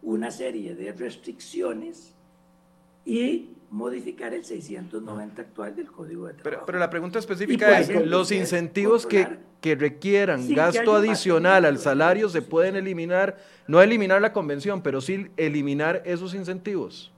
una 0.03 0.31
serie 0.31 0.74
de 0.74 0.93
restricciones 0.93 2.12
y 3.07 3.55
modificar 3.71 4.33
el 4.35 4.45
690 4.45 5.43
actual 5.43 5.77
del 5.77 5.91
Código 5.91 6.27
de 6.27 6.35
Trabajo. 6.35 6.67
Pero, 6.67 6.79
la 6.79 6.91
pregunta 6.91 7.19
específica 7.19 7.79
es, 7.79 7.89
¿los 8.07 8.33
incentivos 8.33 9.07
que, 9.07 9.27
que, 9.61 9.75
requieran 9.75 10.49
gasto 10.55 10.95
adicional 10.95 11.64
al 11.64 11.79
salario 11.79 12.29
se 12.29 12.43
pueden 12.43 12.77
eliminar? 12.77 13.37
No 13.67 13.83
eliminar 13.83 14.21
la 14.21 14.33
convención, 14.33 14.83
pero 14.83 15.01
sí 15.01 15.29
eliminar 15.37 16.03
esos 16.05 16.35
incentivos 16.35 17.12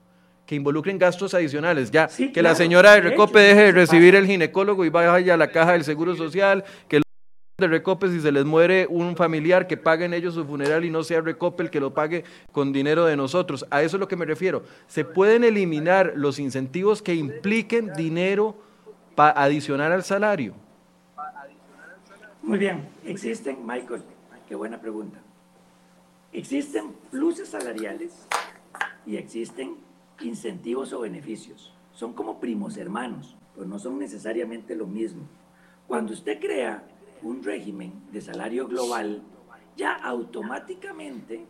que 0.45 0.55
involucren 0.55 0.97
gastos 0.97 1.35
adicionales. 1.35 1.91
Ya, 1.91 2.07
que 2.07 2.41
la 2.41 2.55
señora 2.55 2.93
de 2.93 3.01
Recope 3.01 3.37
deje 3.37 3.65
de 3.65 3.71
recibir 3.71 4.15
el 4.15 4.25
ginecólogo 4.25 4.83
y 4.83 4.89
vaya 4.89 5.35
a 5.35 5.37
la 5.37 5.51
caja 5.51 5.73
del 5.73 5.83
Seguro 5.83 6.15
Social, 6.15 6.63
que 6.87 7.01
de 7.59 7.67
Recope 7.67 8.09
si 8.09 8.21
se 8.21 8.31
les 8.31 8.45
muere 8.45 8.87
un 8.89 9.15
familiar, 9.15 9.67
que 9.67 9.77
paguen 9.77 10.13
ellos 10.13 10.33
su 10.33 10.45
funeral 10.45 10.85
y 10.85 10.89
no 10.89 11.03
sea 11.03 11.21
Recope 11.21 11.63
el 11.63 11.69
que 11.69 11.79
lo 11.79 11.93
pague 11.93 12.23
con 12.51 12.73
dinero 12.73 13.05
de 13.05 13.15
nosotros. 13.15 13.65
A 13.69 13.83
eso 13.83 13.97
es 13.97 13.99
lo 13.99 14.07
que 14.07 14.15
me 14.15 14.25
refiero. 14.25 14.63
Se 14.87 15.05
pueden 15.05 15.43
eliminar 15.43 16.13
los 16.15 16.39
incentivos 16.39 17.01
que 17.01 17.15
impliquen 17.15 17.93
dinero 17.93 18.55
para 19.15 19.41
adicionar 19.41 19.91
al 19.91 20.03
salario. 20.03 20.53
Muy 22.41 22.57
bien, 22.57 22.87
existen, 23.05 23.65
Michael, 23.65 24.01
qué 24.47 24.55
buena 24.55 24.79
pregunta. 24.79 25.19
Existen 26.31 26.93
pluses 27.11 27.49
salariales 27.49 28.27
y 29.05 29.17
existen 29.17 29.75
incentivos 30.21 30.93
o 30.93 31.01
beneficios. 31.01 31.73
Son 31.93 32.13
como 32.13 32.39
primos 32.39 32.77
hermanos, 32.77 33.35
pero 33.55 33.67
no 33.67 33.77
son 33.79 33.99
necesariamente 33.99 34.75
lo 34.75 34.87
mismo. 34.87 35.23
Cuando 35.87 36.13
usted 36.13 36.39
crea 36.39 36.83
un 37.23 37.43
régimen 37.43 37.93
de 38.11 38.21
salario 38.21 38.67
global, 38.67 39.21
ya 39.75 39.93
automáticamente 39.93 41.45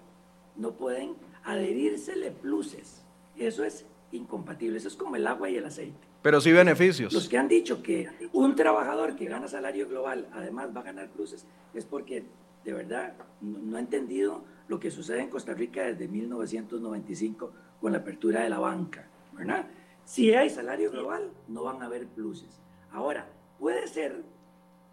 no 0.56 0.74
pueden 0.74 1.16
adherírsele 1.44 2.32
pluses. 2.32 3.04
Eso 3.38 3.64
es 3.64 3.86
incompatible, 4.12 4.78
eso 4.78 4.88
es 4.88 4.96
como 4.96 5.16
el 5.16 5.26
agua 5.28 5.50
y 5.50 5.58
el 5.58 5.66
aceite. 5.66 6.08
Pero 6.22 6.42
sí 6.42 6.52
beneficios. 6.52 7.14
Los 7.14 7.30
que 7.30 7.38
han 7.38 7.48
dicho 7.48 7.82
que 7.82 8.10
un 8.34 8.56
trabajador 8.56 9.16
que 9.16 9.26
gana 9.26 9.48
salario 9.48 9.88
global 9.88 10.28
además 10.34 10.70
va 10.76 10.82
a 10.82 10.84
ganar 10.84 11.10
pluses 11.10 11.46
es 11.74 11.86
porque 11.86 12.26
de 12.66 12.74
verdad 12.74 13.14
no, 13.42 13.78
ha 13.78 13.80
entendido 13.80 14.44
lo 14.68 14.80
que 14.80 14.92
sucede 14.92 15.22
en 15.22 15.30
Costa 15.30 15.54
Rica 15.54 15.84
desde 15.84 16.08
1995 16.08 17.52
con 17.80 17.94
la 17.94 18.00
apertura 18.00 18.44
de 18.44 18.50
la 18.50 18.60
banca, 18.60 19.08
¿verdad? 19.34 19.66
Si 20.04 20.34
hay 20.34 20.50
salario 20.50 20.92
global, 20.92 21.32
no 21.48 21.64
van 21.64 21.82
a 21.82 21.86
haber 21.86 22.08
pluses. 22.08 22.60
Ahora, 22.92 23.28
puede 23.58 23.88
ser 23.88 24.24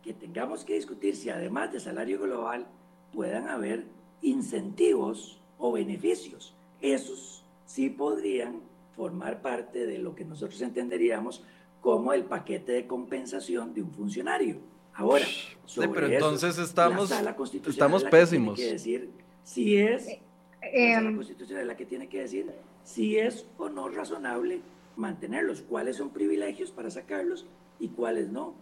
que 0.03 0.12
tengamos 0.14 0.64
que 0.64 0.74
discutir 0.74 1.16
si 1.16 1.30
además 1.30 1.72
de 1.72 1.80
salario 1.80 2.20
global 2.20 2.66
puedan 3.12 3.49
haber 3.49 3.84
incentivos 4.22 5.40
o 5.59 5.72
beneficios. 5.72 6.55
Esos 6.80 7.44
sí 7.64 7.90
podrían 7.90 8.61
formar 8.94 9.42
parte 9.42 9.86
de 9.86 9.99
lo 9.99 10.14
que 10.14 10.24
nosotros 10.24 10.61
entenderíamos 10.62 11.42
como 11.80 12.12
el 12.12 12.24
paquete 12.24 12.72
de 12.72 12.86
compensación 12.86 13.74
de 13.74 13.82
un 13.82 13.92
funcionario. 13.92 14.57
Ahora, 14.94 15.26
sobre 15.66 15.88
pero 15.88 16.07
entonces 16.07 16.59
estamos, 16.59 17.12
estamos 17.68 18.05
pésimos. 18.05 18.57
Que 18.57 18.72
decir 18.72 19.11
si 19.44 19.76
es 19.76 20.09
eh, 20.09 20.20
la 21.01 21.09
em, 21.09 21.16
Constitución 21.16 21.61
es 21.61 21.66
la 21.66 21.76
que 21.76 21.84
tiene 21.84 22.09
que 22.09 22.20
decir 22.20 22.51
si 22.82 23.18
es 23.18 23.47
o 23.59 23.68
no 23.68 23.88
razonable 23.88 24.61
mantenerlos, 24.97 25.62
cuáles 25.62 25.97
son 25.97 26.11
privilegios 26.11 26.70
para 26.70 26.90
sacarlos 26.90 27.47
y 27.78 27.88
cuáles 27.88 28.30
no. 28.30 28.55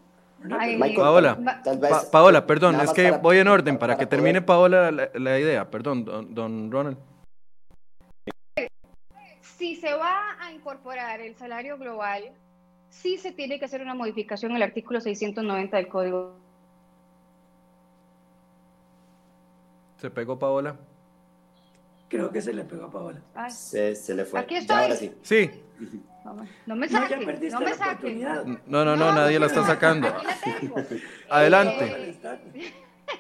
Paola, 0.97 1.39
Paola, 2.12 2.47
perdón, 2.47 2.80
es 2.80 2.93
que 2.93 3.12
voy 3.12 3.39
en 3.39 3.49
orden 3.49 3.78
para, 3.78 3.97
que 3.97 4.07
termine 4.07 4.43
Paola 4.43 4.91
la, 4.91 5.39
idea. 5.39 5.70
Perdón, 5.70 6.05
don, 6.35 6.70
Ronald. 6.70 6.99
Si 9.41 9.76
se 9.76 9.95
va 9.95 10.37
a 10.41 10.53
incorporar 10.53 11.20
el 11.20 11.35
salario 11.37 11.78
global, 11.78 12.24
sí 12.91 13.16
se 13.16 13.32
tiene 13.32 13.59
que 13.59 13.64
hacer 13.64 13.80
una 13.80 13.95
modificación 13.95 14.53
en 14.53 14.57
el 14.57 14.62
artículo 14.64 15.01
690 15.01 15.76
del 15.76 15.89
Código. 15.89 16.37
¿Se 19.97 20.11
pegó 20.11 20.39
Paola? 20.39 20.76
Creo 22.09 22.30
que 22.30 22.43
se 22.43 22.53
le 22.53 22.64
pegó 22.64 22.85
a 22.85 22.91
Paola. 22.91 23.22
Se, 23.49 23.97
se, 23.97 24.14
le 24.14 24.26
fue. 24.26 24.41
Aquí 24.41 24.57
estoy. 24.57 25.14
sí. 25.22 25.51
No 26.25 26.75
me 26.75 26.89
saque, 26.89 27.16
no, 27.51 27.61
me 27.61 27.75
saque. 27.75 28.14
No, 28.66 28.85
no, 28.85 28.97
no, 28.97 29.12
nadie 29.12 29.39
la 29.39 29.47
está 29.47 29.64
sacando. 29.64 30.09
adelante. 31.29 32.16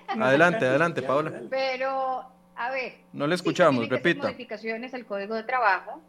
adelante, 0.08 0.66
adelante, 0.66 1.02
Paola. 1.02 1.42
Pero, 1.50 2.24
a 2.56 2.70
ver. 2.70 2.94
No 3.12 3.26
le 3.26 3.34
escuchamos, 3.34 3.88
repita. 3.90 4.22
modificaciones 4.22 4.94
al 4.94 5.04
Código 5.04 5.34
de 5.34 5.42
Trabajo. 5.42 6.00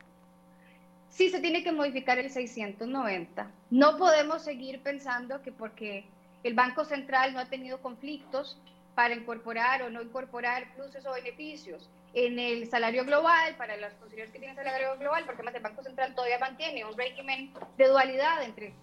Sí 1.09 1.29
se 1.29 1.41
tiene 1.41 1.63
que 1.63 1.73
modificar 1.73 2.17
el 2.17 2.29
690. 2.29 3.51
No 3.71 3.97
podemos 3.97 4.41
seguir 4.43 4.81
pensando 4.81 5.41
que 5.41 5.51
porque 5.51 6.05
el 6.43 6.53
Banco 6.53 6.85
Central 6.85 7.33
no 7.33 7.39
ha 7.39 7.45
tenido 7.45 7.79
conflictos 7.79 8.57
para 8.95 9.13
incorporar 9.13 9.81
o 9.81 9.89
no 9.89 10.01
incorporar 10.01 10.73
pluses 10.75 11.05
o 11.05 11.11
beneficios 11.11 11.89
en 12.15 12.39
el 12.39 12.67
salario 12.69 13.03
global, 13.03 13.55
para 13.57 13.75
los 13.75 13.93
funcionarios 13.93 14.31
que 14.31 14.39
tienen 14.39 14.55
salario 14.55 14.97
global, 14.97 15.23
porque 15.25 15.41
además 15.41 15.55
el 15.55 15.61
Banco 15.61 15.83
Central 15.83 16.15
todavía 16.15 16.39
mantiene 16.39 16.85
un 16.85 16.97
régimen 16.97 17.53
de 17.77 17.87
dualidad 17.87 18.41
entre 18.41 18.73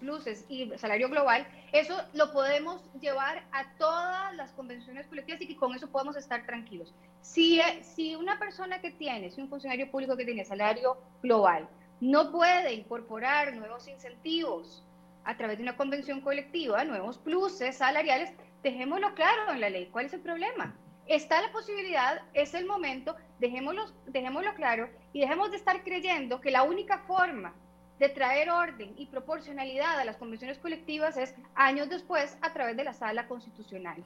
pluses 0.00 0.46
y 0.48 0.70
salario 0.78 1.10
global, 1.10 1.46
eso 1.72 1.94
lo 2.14 2.32
podemos 2.32 2.82
llevar 3.00 3.44
a 3.52 3.68
todas 3.76 4.34
las 4.36 4.52
convenciones 4.52 5.06
colectivas 5.06 5.42
y 5.42 5.48
que 5.48 5.56
con 5.56 5.74
eso 5.74 5.90
podemos 5.90 6.16
estar 6.16 6.46
tranquilos. 6.46 6.94
Si, 7.20 7.60
si 7.82 8.14
una 8.14 8.38
persona 8.38 8.80
que 8.80 8.90
tiene, 8.90 9.30
si 9.30 9.42
un 9.42 9.50
funcionario 9.50 9.90
público 9.90 10.16
que 10.16 10.24
tiene 10.24 10.44
salario 10.44 10.96
global, 11.22 11.68
no 12.00 12.32
puede 12.32 12.72
incorporar 12.72 13.54
nuevos 13.54 13.86
incentivos 13.86 14.82
a 15.24 15.36
través 15.36 15.58
de 15.58 15.62
una 15.62 15.76
convención 15.76 16.22
colectiva, 16.22 16.84
nuevos 16.84 17.18
pluses 17.18 17.76
salariales, 17.76 18.32
dejémoslo 18.62 19.14
claro 19.14 19.52
en 19.52 19.60
la 19.60 19.68
ley. 19.68 19.88
¿Cuál 19.92 20.06
es 20.06 20.14
el 20.14 20.20
problema? 20.20 20.74
Está 21.06 21.40
la 21.42 21.52
posibilidad, 21.52 22.20
es 22.34 22.54
el 22.54 22.66
momento, 22.66 23.16
dejémoslo, 23.38 23.86
dejémoslo 24.06 24.54
claro 24.54 24.88
y 25.12 25.20
dejemos 25.20 25.50
de 25.50 25.56
estar 25.56 25.82
creyendo 25.82 26.40
que 26.40 26.50
la 26.50 26.62
única 26.62 26.98
forma 26.98 27.52
de 27.98 28.08
traer 28.08 28.50
orden 28.50 28.94
y 28.96 29.06
proporcionalidad 29.06 29.98
a 30.00 30.04
las 30.04 30.16
convenciones 30.16 30.58
colectivas 30.58 31.16
es 31.16 31.34
años 31.54 31.88
después 31.88 32.36
a 32.40 32.52
través 32.52 32.76
de 32.76 32.84
la 32.84 32.94
sala 32.94 33.28
constitucional. 33.28 34.02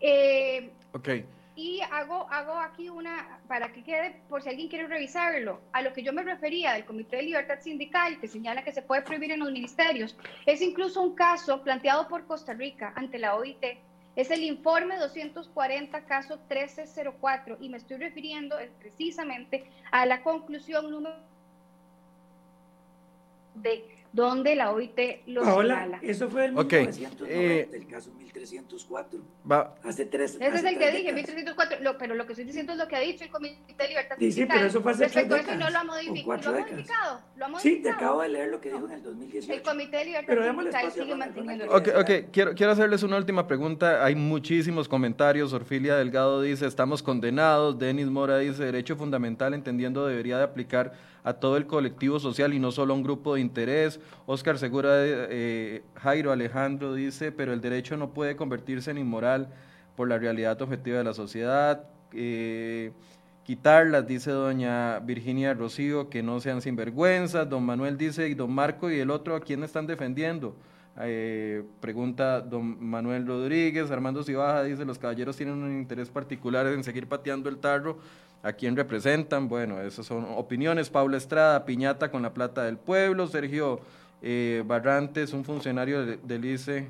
Eh, 0.00 0.70
ok. 0.92 1.08
Y 1.54 1.80
hago, 1.90 2.26
hago 2.30 2.58
aquí 2.58 2.88
una, 2.88 3.40
para 3.46 3.72
que 3.72 3.84
quede, 3.84 4.22
por 4.28 4.42
si 4.42 4.48
alguien 4.48 4.68
quiere 4.68 4.86
revisarlo, 4.86 5.60
a 5.72 5.82
lo 5.82 5.92
que 5.92 6.02
yo 6.02 6.12
me 6.12 6.22
refería 6.22 6.72
del 6.72 6.86
Comité 6.86 7.16
de 7.16 7.24
Libertad 7.24 7.60
Sindical, 7.60 8.18
que 8.20 8.28
señala 8.28 8.64
que 8.64 8.72
se 8.72 8.80
puede 8.80 9.02
prohibir 9.02 9.32
en 9.32 9.40
los 9.40 9.50
ministerios, 9.50 10.16
es 10.46 10.62
incluso 10.62 11.02
un 11.02 11.14
caso 11.14 11.62
planteado 11.62 12.08
por 12.08 12.26
Costa 12.26 12.54
Rica 12.54 12.92
ante 12.96 13.18
la 13.18 13.36
OIT, 13.36 13.64
es 14.14 14.30
el 14.30 14.42
informe 14.42 14.98
240, 14.98 16.04
caso 16.04 16.36
1304, 16.36 17.58
y 17.60 17.68
me 17.68 17.78
estoy 17.78 17.96
refiriendo 17.96 18.56
precisamente 18.78 19.64
a 19.90 20.04
la 20.06 20.22
conclusión 20.22 20.90
número 20.90 21.16
de 23.54 24.01
donde 24.12 24.54
la 24.54 24.70
OIT 24.72 25.26
lo 25.26 25.44
señala. 25.44 25.98
Eso 26.02 26.28
fue 26.28 26.46
en 26.46 26.58
okay. 26.58 26.88
Eh, 27.26 27.68
el 27.72 27.86
caso 27.86 28.10
1304. 28.12 29.20
Va. 29.50 29.74
Hace 29.82 30.04
tres 30.06 30.36
Ese 30.38 30.46
es 30.46 30.64
el 30.64 30.78
que 30.78 30.90
dije, 30.90 31.12
1304, 31.12 31.78
pero 31.98 32.14
lo 32.14 32.26
que 32.26 32.32
estoy 32.32 32.44
diciendo 32.44 32.72
es 32.72 32.78
lo 32.78 32.88
que 32.88 32.96
ha 32.96 33.00
dicho 33.00 33.24
el 33.24 33.30
Comité 33.30 33.74
de 33.76 33.88
Libertad 33.88 34.16
sí, 34.18 34.32
sí, 34.32 34.46
pero 34.46 34.66
eso 34.66 34.82
fue 34.82 34.92
hace 34.92 35.04
Respecto 35.04 35.34
a 35.34 35.38
eso 35.38 35.54
no 35.54 35.70
lo 35.70 35.78
ha, 35.78 35.84
modificado. 35.84 36.52
¿Lo 36.52 36.58
ha 36.58 36.60
modificado. 36.60 37.20
¿Lo 37.36 37.44
ha 37.44 37.48
modificado? 37.48 37.76
Sí, 37.76 37.82
te 37.82 37.90
acabo 37.90 38.22
de 38.22 38.28
leer 38.28 38.48
lo 38.50 38.60
que 38.60 38.70
dijo 38.70 38.86
en 38.86 38.92
el 38.92 39.02
2018. 39.02 39.52
El 39.52 39.62
Comité 39.62 39.96
de 39.96 40.04
Libertad 40.04 40.26
pero 40.28 40.90
sigue 40.90 41.14
manteniendo 41.14 41.64
Ok, 41.70 41.88
ok, 41.96 42.10
quiero, 42.30 42.54
quiero 42.54 42.72
hacerles 42.72 43.02
una 43.02 43.16
última 43.16 43.46
pregunta. 43.46 44.04
Hay 44.04 44.14
muchísimos 44.14 44.88
comentarios. 44.88 45.52
Orfilia 45.52 45.96
Delgado 45.96 46.42
dice, 46.42 46.66
estamos 46.66 47.02
condenados. 47.02 47.78
Denis 47.78 48.06
Mora 48.06 48.38
dice, 48.38 48.64
derecho 48.64 48.96
fundamental 48.96 49.54
entendiendo 49.54 50.06
debería 50.06 50.36
de 50.36 50.44
aplicar 50.44 50.92
a 51.24 51.34
todo 51.34 51.56
el 51.56 51.66
colectivo 51.66 52.18
social 52.18 52.52
y 52.52 52.58
no 52.58 52.72
solo 52.72 52.94
a 52.94 52.96
un 52.96 53.02
grupo 53.02 53.34
de 53.34 53.40
interés. 53.40 54.00
Oscar 54.26 54.58
Segura, 54.58 54.90
eh, 54.94 55.82
Jairo 55.96 56.32
Alejandro 56.32 56.94
dice, 56.94 57.32
pero 57.32 57.52
el 57.52 57.60
derecho 57.60 57.96
no 57.96 58.10
puede 58.10 58.36
convertirse 58.36 58.90
en 58.90 58.98
inmoral 58.98 59.48
por 59.96 60.08
la 60.08 60.18
realidad 60.18 60.60
objetiva 60.62 60.98
de 60.98 61.04
la 61.04 61.14
sociedad. 61.14 61.84
Eh, 62.12 62.92
quitarlas, 63.44 64.06
dice 64.06 64.30
doña 64.30 64.98
Virginia 65.00 65.54
Rocío, 65.54 66.08
que 66.08 66.22
no 66.22 66.40
sean 66.40 66.60
sinvergüenzas. 66.60 67.48
Don 67.48 67.64
Manuel 67.64 67.96
dice, 67.98 68.28
y 68.28 68.34
don 68.34 68.52
Marco 68.52 68.90
y 68.90 68.98
el 68.98 69.10
otro, 69.10 69.36
¿a 69.36 69.40
quién 69.40 69.62
están 69.62 69.86
defendiendo? 69.86 70.56
Eh, 71.00 71.64
pregunta 71.80 72.42
don 72.42 72.84
Manuel 72.84 73.26
Rodríguez, 73.26 73.90
Armando 73.90 74.22
Cibaja 74.22 74.62
dice, 74.62 74.84
los 74.84 74.98
caballeros 74.98 75.36
tienen 75.36 75.54
un 75.54 75.78
interés 75.78 76.10
particular 76.10 76.66
en 76.66 76.84
seguir 76.84 77.06
pateando 77.06 77.48
el 77.48 77.58
tarro. 77.58 77.98
¿A 78.42 78.52
quién 78.52 78.76
representan? 78.76 79.48
Bueno, 79.48 79.80
esas 79.80 80.06
son 80.06 80.26
opiniones. 80.36 80.90
Paula 80.90 81.16
Estrada, 81.16 81.64
Piñata 81.64 82.10
con 82.10 82.22
la 82.22 82.34
plata 82.34 82.64
del 82.64 82.76
pueblo. 82.76 83.26
Sergio 83.28 83.80
eh, 84.20 84.62
Barrantes, 84.66 85.32
un 85.32 85.44
funcionario 85.44 86.04
del 86.04 86.44
ICE 86.44 86.88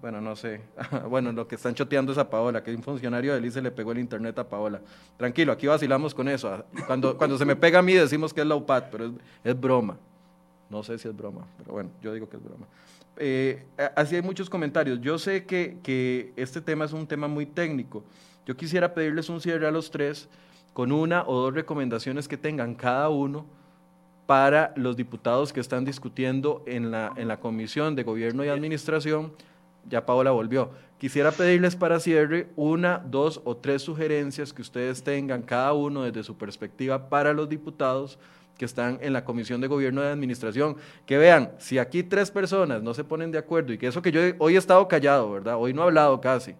bueno, 0.00 0.20
no 0.20 0.36
sé. 0.36 0.60
bueno, 1.08 1.32
lo 1.32 1.48
que 1.48 1.56
están 1.56 1.74
choteando 1.74 2.12
es 2.12 2.18
a 2.18 2.30
Paola, 2.30 2.62
que 2.62 2.74
un 2.74 2.82
funcionario 2.82 3.34
del 3.34 3.44
ICE 3.44 3.62
le 3.62 3.70
pegó 3.70 3.92
el 3.92 3.98
internet 3.98 4.38
a 4.38 4.48
Paola. 4.48 4.80
Tranquilo, 5.16 5.52
aquí 5.52 5.66
vacilamos 5.66 6.14
con 6.14 6.28
eso. 6.28 6.64
Cuando, 6.86 7.16
cuando 7.18 7.36
se 7.36 7.44
me 7.44 7.56
pega 7.56 7.80
a 7.80 7.82
mí 7.82 7.94
decimos 7.94 8.32
que 8.32 8.40
es 8.40 8.46
la 8.46 8.54
UPAD, 8.54 8.84
pero 8.90 9.12
es, 9.42 9.60
broma. 9.60 9.96
No 10.70 10.82
sé 10.82 10.98
si 10.98 11.08
es 11.08 11.16
broma, 11.16 11.46
pero 11.56 11.72
bueno, 11.72 11.90
yo 12.02 12.12
digo 12.12 12.28
que 12.28 12.36
es 12.36 12.42
broma. 12.42 12.66
Eh, 13.16 13.64
así 13.96 14.14
hay 14.14 14.22
muchos 14.22 14.48
comentarios. 14.48 15.00
Yo 15.00 15.18
sé 15.18 15.44
que, 15.44 15.78
que 15.82 16.32
este 16.36 16.60
tema 16.60 16.84
es 16.84 16.92
un 16.92 17.06
tema 17.06 17.26
muy 17.26 17.46
técnico. 17.46 18.04
Yo 18.46 18.56
quisiera 18.56 18.94
pedirles 18.94 19.28
un 19.28 19.40
cierre 19.40 19.66
a 19.66 19.70
los 19.72 19.90
tres 19.90 20.28
con 20.78 20.92
una 20.92 21.24
o 21.26 21.40
dos 21.40 21.54
recomendaciones 21.54 22.28
que 22.28 22.36
tengan 22.36 22.76
cada 22.76 23.08
uno 23.08 23.46
para 24.26 24.72
los 24.76 24.96
diputados 24.96 25.52
que 25.52 25.58
están 25.58 25.84
discutiendo 25.84 26.62
en 26.68 26.92
la, 26.92 27.12
en 27.16 27.26
la 27.26 27.40
Comisión 27.40 27.96
de 27.96 28.04
Gobierno 28.04 28.44
y 28.44 28.48
Administración 28.48 29.32
ya 29.88 30.06
Paola 30.06 30.30
volvió. 30.30 30.70
Quisiera 30.98 31.32
pedirles 31.32 31.74
para 31.74 31.98
cierre 31.98 32.50
una, 32.54 32.98
dos 33.04 33.40
o 33.44 33.56
tres 33.56 33.82
sugerencias 33.82 34.52
que 34.52 34.62
ustedes 34.62 35.02
tengan, 35.02 35.42
cada 35.42 35.72
uno 35.72 36.04
desde 36.04 36.22
su 36.22 36.38
perspectiva, 36.38 37.08
para 37.08 37.32
los 37.32 37.48
diputados 37.48 38.16
que 38.56 38.64
están 38.64 39.00
en 39.02 39.12
la 39.12 39.24
Comisión 39.24 39.60
de 39.60 39.66
Gobierno 39.66 40.00
de 40.02 40.12
Administración. 40.12 40.76
Que 41.06 41.18
vean, 41.18 41.50
si 41.58 41.78
aquí 41.78 42.04
tres 42.04 42.30
personas 42.30 42.84
no 42.84 42.94
se 42.94 43.02
ponen 43.02 43.32
de 43.32 43.38
acuerdo, 43.38 43.72
y 43.72 43.78
que 43.78 43.88
eso 43.88 44.00
que 44.00 44.12
yo 44.12 44.20
hoy 44.38 44.54
he 44.54 44.58
estado 44.58 44.86
callado, 44.86 45.32
¿verdad? 45.32 45.56
Hoy 45.58 45.74
no 45.74 45.82
he 45.82 45.86
hablado 45.86 46.20
casi. 46.20 46.54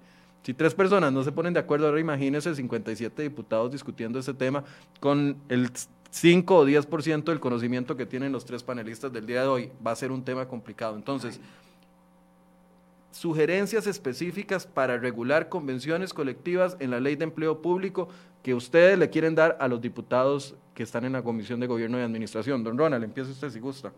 Si 0.49 0.55
tres 0.55 0.75
personas 0.75 1.13
no 1.13 1.23
se 1.23 1.31
ponen 1.31 1.53
de 1.53 1.61
acuerdo, 1.61 1.89
ahora 1.89 2.01
imagínense 2.01 2.55
57 2.55 3.23
diputados 3.23 3.71
discutiendo 3.71 4.19
este 4.19 4.33
tema 4.33 4.65
con 4.99 5.37
el 5.51 5.69
5 6.09 6.57
o 6.57 6.67
10% 6.67 7.25
del 7.25 7.39
conocimiento 7.39 7.99
que 7.99 8.07
tienen 8.07 8.33
los 8.33 8.47
tres 8.47 8.63
panelistas 8.63 9.13
del 9.13 9.27
día 9.27 9.43
de 9.43 9.47
hoy. 9.47 9.73
Va 9.87 9.91
a 9.91 9.97
ser 9.97 10.11
un 10.11 10.25
tema 10.25 10.49
complicado. 10.49 10.97
Entonces, 10.97 11.39
sugerencias 13.11 13.87
específicas 13.87 14.67
para 14.67 14.97
regular 14.97 15.51
convenciones 15.51 16.15
colectivas 16.15 16.79
en 16.81 16.93
la 16.93 17.01
ley 17.01 17.17
de 17.17 17.25
empleo 17.25 17.61
público 17.61 18.09
que 18.43 18.55
ustedes 18.55 18.99
le 18.99 19.11
quieren 19.11 19.35
dar 19.35 19.59
a 19.61 19.69
los 19.69 19.83
diputados 19.83 20.55
que 20.73 20.83
están 20.83 21.05
en 21.05 21.13
la 21.13 21.21
Comisión 21.21 21.61
de 21.61 21.67
Gobierno 21.67 21.99
y 21.99 22.01
Administración. 22.01 22.65
Don 22.65 22.79
Ronald, 22.79 23.05
empiece 23.05 23.33
usted 23.33 23.51
si 23.51 23.61
gusta. 23.61 23.93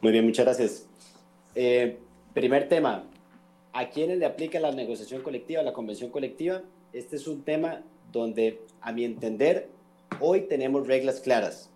Muy 0.00 0.10
bien, 0.10 0.24
muchas 0.24 0.46
gracias. 0.46 0.88
Eh, 1.54 1.98
primer 2.32 2.66
tema, 2.66 3.04
¿a 3.74 3.90
quiénes 3.90 4.18
le 4.18 4.24
aplica 4.24 4.58
la 4.60 4.72
negociación 4.72 5.20
colectiva, 5.20 5.62
la 5.62 5.72
convención 5.72 6.10
colectiva? 6.10 6.62
Este 6.92 7.16
es 7.16 7.26
un 7.26 7.42
tema 7.42 7.82
donde, 8.12 8.62
a 8.80 8.92
mi 8.92 9.04
entender, 9.04 9.68
hoy 10.20 10.42
tenemos 10.42 10.86
reglas 10.86 11.20
claras 11.20 11.70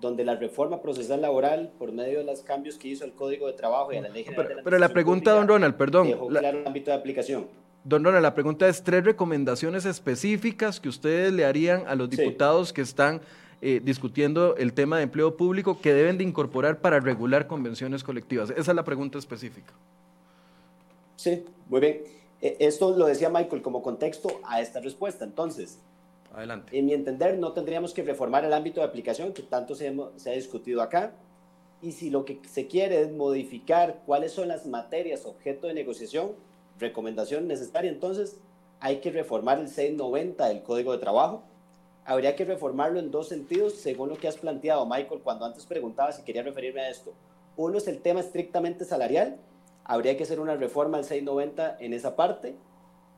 donde 0.00 0.24
la 0.24 0.34
reforma 0.34 0.82
procesal 0.82 1.22
laboral, 1.22 1.70
por 1.78 1.92
medio 1.92 2.18
de 2.18 2.24
los 2.24 2.42
cambios 2.42 2.76
que 2.76 2.88
hizo 2.88 3.04
el 3.04 3.12
Código 3.12 3.46
de 3.46 3.52
Trabajo 3.52 3.92
y 3.92 3.98
a 3.98 4.00
la 4.00 4.08
Ley 4.08 4.24
General 4.24 4.46
Pero, 4.48 4.60
pero 4.64 4.78
la 4.78 4.88
pregunta, 4.88 5.30
don 5.30 5.46
Ronald, 5.46 5.76
perdón. 5.76 6.08
Dejó 6.08 6.26
claro 6.26 6.58
el 6.58 6.66
ámbito 6.66 6.90
de 6.90 6.96
aplicación. 6.96 7.46
Don 7.84 8.02
Ronald, 8.04 8.24
la 8.24 8.34
pregunta 8.34 8.66
es 8.66 8.82
tres 8.82 9.04
recomendaciones 9.04 9.84
específicas 9.84 10.80
que 10.80 10.88
ustedes 10.88 11.32
le 11.32 11.44
harían 11.44 11.86
a 11.86 11.94
los 11.94 12.10
diputados 12.10 12.72
que 12.72 12.80
están 12.80 13.20
eh, 13.60 13.80
discutiendo 13.80 14.56
el 14.56 14.72
tema 14.72 14.96
de 14.96 15.04
empleo 15.04 15.36
público 15.36 15.80
que 15.80 15.94
deben 15.94 16.18
de 16.18 16.24
incorporar 16.24 16.80
para 16.80 16.98
regular 16.98 17.46
convenciones 17.46 18.02
colectivas. 18.02 18.50
Esa 18.50 18.72
es 18.72 18.76
la 18.76 18.82
pregunta 18.82 19.18
específica. 19.18 19.72
Sí, 21.22 21.44
muy 21.68 21.80
bien. 21.80 22.02
E, 22.40 22.56
esto 22.58 22.96
lo 22.96 23.06
decía 23.06 23.28
Michael 23.28 23.62
como 23.62 23.80
contexto 23.80 24.40
a 24.44 24.60
esta 24.60 24.80
respuesta. 24.80 25.24
Entonces, 25.24 25.78
Adelante. 26.34 26.76
En 26.76 26.86
mi 26.86 26.94
entender, 26.94 27.38
no 27.38 27.52
tendríamos 27.52 27.92
que 27.92 28.02
reformar 28.02 28.44
el 28.44 28.52
ámbito 28.54 28.80
de 28.80 28.86
aplicación 28.86 29.32
que 29.32 29.42
tanto 29.42 29.74
se, 29.74 29.88
ha 29.88 30.32
discutido 30.32 30.80
acá. 30.80 31.12
Y 31.82 31.92
si 31.92 32.10
lo 32.10 32.24
que 32.24 32.40
se 32.48 32.66
quiere 32.66 33.02
es 33.02 33.12
modificar 33.12 34.02
cuáles 34.06 34.32
son 34.32 34.48
las 34.48 34.66
materias 34.66 35.26
objeto 35.26 35.66
de 35.66 35.74
negociación, 35.74 36.32
recomendación 36.78 37.46
necesaria, 37.46 37.90
entonces 37.90 38.38
hay 38.80 39.00
que 39.00 39.10
reformar 39.10 39.58
el 39.58 39.68
690 39.68 40.48
del 40.48 40.62
Código 40.62 40.92
de 40.92 40.98
Trabajo. 40.98 41.42
Habría 42.04 42.34
que 42.34 42.44
reformarlo 42.44 42.98
en 42.98 43.10
dos 43.10 43.28
sentidos, 43.28 43.74
según 43.74 44.08
lo 44.08 44.16
que 44.16 44.26
has 44.26 44.36
planteado, 44.36 44.86
Michael, 44.86 45.20
cuando 45.22 45.44
antes 45.44 45.66
preguntaba 45.66 46.12
si 46.12 46.22
quería 46.22 46.42
referirme 46.42 46.80
a 46.80 46.90
esto. 46.90 47.12
Uno 47.56 47.78
es 47.78 47.86
el 47.86 48.00
tema 48.00 48.20
estrictamente 48.20 48.84
salarial. 48.84 49.36
Habría 49.84 50.16
que 50.16 50.22
hacer 50.22 50.40
una 50.40 50.56
reforma 50.56 50.98
al 50.98 51.04
690 51.04 51.78
en 51.80 51.92
esa 51.92 52.16
parte. 52.16 52.56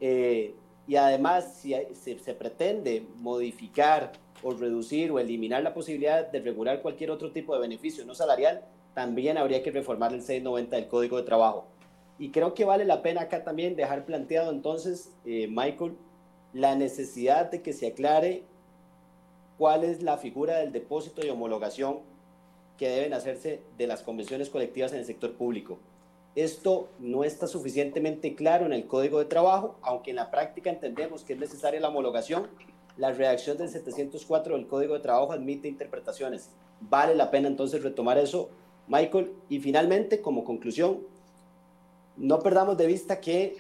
Eh, 0.01 0.55
y 0.87 0.97
además, 0.97 1.59
si 1.61 1.75
se, 1.95 2.35
pretende 2.35 3.07
modificar 3.17 4.13
o 4.43 4.53
reducir 4.53 5.11
o 5.11 5.19
eliminar 5.19 5.63
la 5.63 5.73
posibilidad 5.73 6.27
de 6.27 6.41
regular 6.41 6.83
cualquier 6.83 7.11
otro 7.11 7.33
tipo 7.33 7.55
de 7.55 7.61
beneficio 7.61 8.05
no 8.05 8.15
salarial, 8.15 8.65
también 8.93 9.39
habría 9.39 9.63
que 9.63 9.71
reformar 9.71 10.13
el 10.13 10.21
690 10.21 10.77
del 10.77 10.89
Código 10.89 11.17
de 11.17 11.23
Trabajo. 11.23 11.67
Y 12.19 12.31
creo 12.31 12.55
que 12.55 12.65
vale 12.65 12.85
la 12.85 13.03
pena 13.03 13.23
acá 13.23 13.43
también 13.43 13.77
dejar 13.77 14.05
planteado 14.05 14.53
entonces, 14.53 15.11
eh, 15.25 15.49
Michael, 15.49 15.97
la 16.53 16.77
necesidad 16.77 17.51
de 17.51 17.63
que 17.63 17.73
se 17.73 17.89
aclare 17.89 18.45
cuál 19.59 19.85
es 19.85 20.03
la 20.03 20.19
figura 20.19 20.59
del 20.59 20.73
depósito 20.73 21.27
y 21.27 21.31
homologación 21.31 22.01
que 22.79 22.89
deben 22.89 23.15
hacerse 23.15 23.63
de 23.79 23.87
las 23.87 24.03
convenciones 24.03 24.51
colectivas 24.51 24.93
en 24.93 24.99
el 24.99 25.05
sector 25.05 25.35
público. 25.35 25.79
Esto 26.35 26.89
no 26.99 27.23
está 27.23 27.47
suficientemente 27.47 28.35
claro 28.35 28.67
en 28.67 28.73
el 28.73 28.87
Código 28.87 29.21
de 29.21 29.27
Trabajo, 29.27 29.77
aunque 29.83 30.11
en 30.11 30.17
la 30.17 30.33
práctica 30.33 30.69
entendemos 30.69 31.23
que 31.23 31.35
es 31.35 31.39
necesaria 31.39 31.81
la 31.81 31.89
homologación. 31.89 32.49
La 32.97 33.13
redacción 33.13 33.57
del 33.57 33.69
704 33.69 34.57
del 34.57 34.67
Código 34.67 34.95
de 34.95 35.01
Trabajo 35.01 35.33
admite 35.33 35.69
interpretaciones. 35.69 36.51
Vale 36.81 37.15
la 37.15 37.31
pena 37.31 37.47
entonces 37.47 37.85
retomar 37.85 38.19
eso, 38.19 38.51
Michael. 38.89 39.33
Y 39.49 39.61
finalmente, 39.61 40.21
como 40.21 40.43
conclusión, 40.43 41.07
no 42.17 42.41
perdamos 42.41 42.77
de 42.77 42.89
vista 42.89 43.21
que 43.21 43.57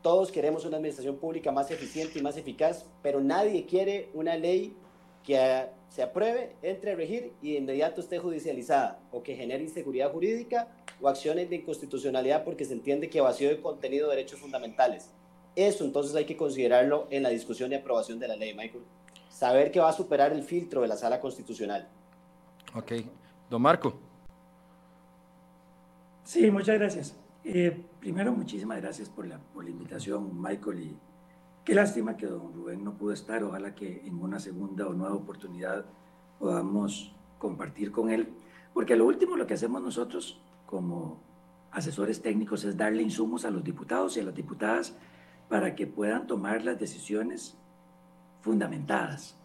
todos 0.00 0.32
queremos 0.32 0.64
una 0.64 0.78
administración 0.78 1.16
pública 1.16 1.52
más 1.52 1.70
eficiente 1.70 2.18
y 2.18 2.22
más 2.22 2.38
eficaz, 2.38 2.86
pero 3.02 3.20
nadie 3.20 3.66
quiere 3.66 4.08
una 4.14 4.36
ley 4.36 4.74
que 5.22 5.66
se 5.88 6.02
apruebe, 6.02 6.54
entre 6.62 6.92
a 6.92 6.94
regir 6.94 7.32
y 7.42 7.52
de 7.52 7.58
inmediato 7.58 8.00
esté 8.00 8.18
judicializada 8.18 9.00
o 9.10 9.22
que 9.22 9.34
genere 9.34 9.64
inseguridad 9.64 10.12
jurídica 10.12 10.68
o 11.00 11.08
acciones 11.08 11.50
de 11.50 11.56
inconstitucionalidad 11.56 12.44
porque 12.44 12.64
se 12.64 12.72
entiende 12.72 13.08
que 13.08 13.20
vacío 13.20 13.48
de 13.48 13.60
contenido 13.60 14.08
de 14.08 14.16
derechos 14.16 14.40
fundamentales. 14.40 15.10
Eso 15.54 15.84
entonces 15.84 16.14
hay 16.14 16.26
que 16.26 16.36
considerarlo 16.36 17.06
en 17.10 17.22
la 17.22 17.30
discusión 17.30 17.72
y 17.72 17.74
aprobación 17.74 18.18
de 18.18 18.28
la 18.28 18.36
ley, 18.36 18.54
Michael. 18.54 18.84
Saber 19.30 19.70
que 19.70 19.80
va 19.80 19.88
a 19.88 19.92
superar 19.92 20.32
el 20.32 20.42
filtro 20.42 20.82
de 20.82 20.88
la 20.88 20.96
sala 20.96 21.20
constitucional. 21.20 21.88
Ok. 22.74 22.92
Don 23.48 23.62
Marco. 23.62 23.94
Sí, 26.24 26.50
muchas 26.50 26.78
gracias. 26.78 27.16
Eh, 27.44 27.84
primero, 28.00 28.32
muchísimas 28.32 28.80
gracias 28.80 29.08
por 29.08 29.26
la, 29.26 29.38
por 29.38 29.64
la 29.64 29.70
invitación, 29.70 30.42
Michael, 30.42 30.80
y 30.80 30.96
qué 31.64 31.74
lástima 31.74 32.16
que 32.16 32.26
don 32.26 32.52
Rubén 32.52 32.82
no 32.82 32.94
pudo 32.94 33.12
estar. 33.12 33.44
Ojalá 33.44 33.74
que 33.74 34.02
en 34.04 34.20
una 34.20 34.40
segunda 34.40 34.86
o 34.88 34.92
nueva 34.92 35.14
oportunidad 35.14 35.84
podamos 36.38 37.14
compartir 37.38 37.92
con 37.92 38.10
él, 38.10 38.28
porque 38.74 38.96
lo 38.96 39.06
último 39.06 39.36
lo 39.36 39.46
que 39.46 39.54
hacemos 39.54 39.80
nosotros 39.80 40.40
como 40.66 41.20
asesores 41.70 42.20
técnicos 42.22 42.64
es 42.64 42.76
darle 42.76 43.02
insumos 43.02 43.44
a 43.44 43.50
los 43.50 43.62
diputados 43.62 44.16
y 44.16 44.20
a 44.20 44.24
las 44.24 44.34
diputadas 44.34 44.94
para 45.48 45.74
que 45.74 45.86
puedan 45.86 46.26
tomar 46.26 46.64
las 46.64 46.78
decisiones 46.78 47.56
fundamentadas. 48.40 49.36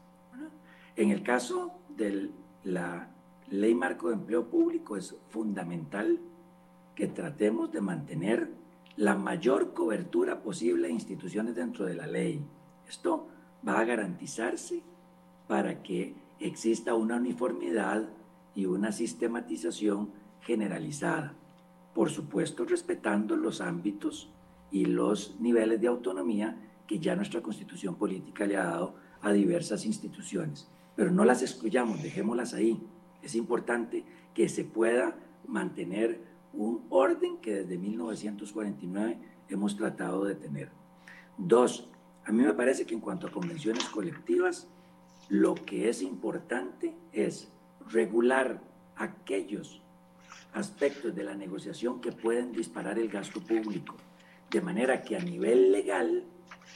En 0.96 1.10
el 1.12 1.24
caso 1.24 1.74
de 1.96 2.30
la 2.64 3.10
ley 3.50 3.76
marco 3.76 4.10
de 4.10 4.16
empleo 4.16 4.48
público 4.48 4.98
es 4.98 5.16
fundamental 5.30 6.20
que 6.96 7.08
tratemos 7.08 7.72
de 7.72 7.82
mantener 7.82 8.52
la 8.98 9.16
mayor 9.16 9.74
cobertura 9.74 10.42
posible 10.42 10.88
de 10.88 10.94
instituciones 10.94 11.56
dentro 11.56 11.86
de 11.86 11.96
la 11.96 12.08
ley. 12.08 12.46
Esto 12.88 13.28
va 13.68 13.80
a 13.80 13.86
garantizarse 13.86 14.84
para 15.48 15.82
que 15.82 16.16
exista 16.40 16.94
una 16.94 17.16
uniformidad 17.18 18.10
y 18.54 18.66
una 18.66 18.92
sistematización 18.92 20.10
generalizada, 20.42 21.34
por 21.94 22.10
supuesto 22.10 22.66
respetando 22.66 23.36
los 23.36 23.62
ámbitos 23.62 24.30
y 24.72 24.86
los 24.86 25.36
niveles 25.40 25.82
de 25.82 25.88
autonomía 25.88 26.58
que 26.88 27.00
ya 27.00 27.16
nuestra 27.16 27.42
constitución 27.42 27.96
política 27.96 28.46
le 28.46 28.58
ha 28.58 28.66
dado 28.66 28.96
a 29.22 29.32
diversas 29.32 29.86
instituciones. 29.86 30.68
Pero 30.96 31.12
no 31.12 31.26
las 31.26 31.42
excluyamos, 31.42 32.02
dejémoslas 32.02 32.54
ahí. 32.54 32.82
Es 33.22 33.36
importante 33.36 34.04
que 34.34 34.50
se 34.50 34.64
pueda 34.64 35.16
mantener 35.48 36.22
un 36.54 36.86
orden 36.90 37.38
que 37.38 37.56
desde 37.56 37.78
1949 37.78 39.18
hemos 39.50 39.78
tratado 39.78 40.26
de 40.26 40.36
tener. 40.36 40.70
Dos, 41.38 41.90
a 42.26 42.32
mí 42.32 42.44
me 42.44 42.54
parece 42.54 42.86
que 42.86 42.94
en 42.94 43.02
cuanto 43.02 43.28
a 43.28 43.32
convenciones 43.32 43.86
colectivas, 43.86 44.68
lo 45.30 45.56
que 45.56 45.90
es 45.90 46.02
importante 46.02 46.94
es 47.14 47.50
regular 47.90 48.62
aquellos 48.96 49.82
aspectos 50.54 51.16
de 51.16 51.24
la 51.24 51.36
negociación 51.36 52.02
que 52.02 52.12
pueden 52.12 52.52
disparar 52.52 53.00
el 53.00 53.10
gasto 53.10 53.42
público, 53.42 53.96
de 54.50 54.62
manera 54.62 55.02
que 55.02 55.16
a 55.16 55.20
nivel 55.20 55.72
legal 55.72 56.26